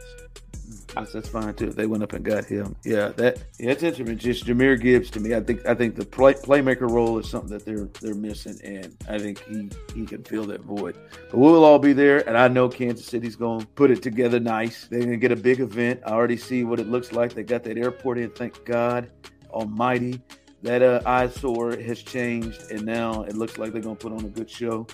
That's, 0.95 1.13
that's 1.13 1.29
fine 1.29 1.55
too. 1.55 1.71
They 1.71 1.87
went 1.87 2.03
up 2.03 2.13
and 2.13 2.25
got 2.25 2.45
him, 2.45 2.77
yeah, 2.85 3.09
that 3.09 3.39
yeah, 3.59 3.71
it's 3.71 3.83
interesting. 3.83 4.19
Just 4.19 4.47
Jahmyr 4.47 4.81
Gibbs 4.81 5.11
to 5.11 5.21
me, 5.21 5.35
I 5.35 5.41
think 5.41 5.67
I 5.67 5.75
think 5.75 5.97
the 5.97 6.05
play, 6.05 6.35
playmaker 6.35 6.91
role 6.91 7.19
is 7.19 7.29
something 7.29 7.51
that 7.51 7.65
they're 7.65 7.89
they're 8.01 8.15
missing, 8.15 8.59
and 8.63 8.97
I 9.09 9.19
think 9.19 9.43
he 9.45 9.71
he 9.95 10.07
can 10.07 10.23
fill 10.25 10.45
that 10.47 10.63
void. 10.63 10.97
But 11.31 11.39
we'll 11.39 11.65
all 11.65 11.79
be 11.79 11.93
there, 11.93 12.27
and 12.29 12.37
I 12.37 12.49
know 12.49 12.69
Kansas 12.69 13.07
City's 13.07 13.37
going 13.37 13.61
to 13.61 13.67
put 13.67 13.91
it 13.91 14.03
together 14.03 14.41
nice. 14.41 14.87
They're 14.89 15.01
going 15.01 15.11
to 15.13 15.17
get 15.17 15.33
a 15.33 15.37
big 15.37 15.61
event. 15.61 16.01
I 16.07 16.11
already 16.11 16.37
see 16.37 16.65
what 16.65 16.81
it 16.81 16.89
looks 16.89 17.13
like. 17.13 17.35
They 17.35 17.43
got 17.43 17.65
that 17.65 17.79
airport 17.79 18.19
in. 18.19 18.31
Thank 18.31 18.65
God 18.65 19.11
Almighty. 19.51 20.21
That 20.63 20.81
uh, 20.83 21.01
eyesore 21.05 21.77
has 21.77 22.01
changed, 22.03 22.71
and 22.71 22.85
now 22.85 23.23
it 23.23 23.35
looks 23.35 23.59
like 23.59 23.73
they're 23.73 23.83
going 23.83 23.97
to 23.97 24.01
put 24.01 24.13
on 24.13 24.25
a 24.25 24.29
good 24.29 24.49
show, 24.49 24.87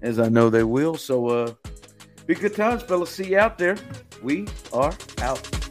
as 0.00 0.20
I 0.20 0.28
know 0.28 0.50
they 0.50 0.62
will. 0.62 0.94
So, 0.96 1.26
uh, 1.26 1.54
be 2.26 2.36
good 2.36 2.54
times, 2.54 2.84
fellas. 2.84 3.10
See 3.10 3.30
you 3.30 3.38
out 3.38 3.58
there. 3.58 3.76
We 4.22 4.46
are 4.72 4.94
out. 5.20 5.65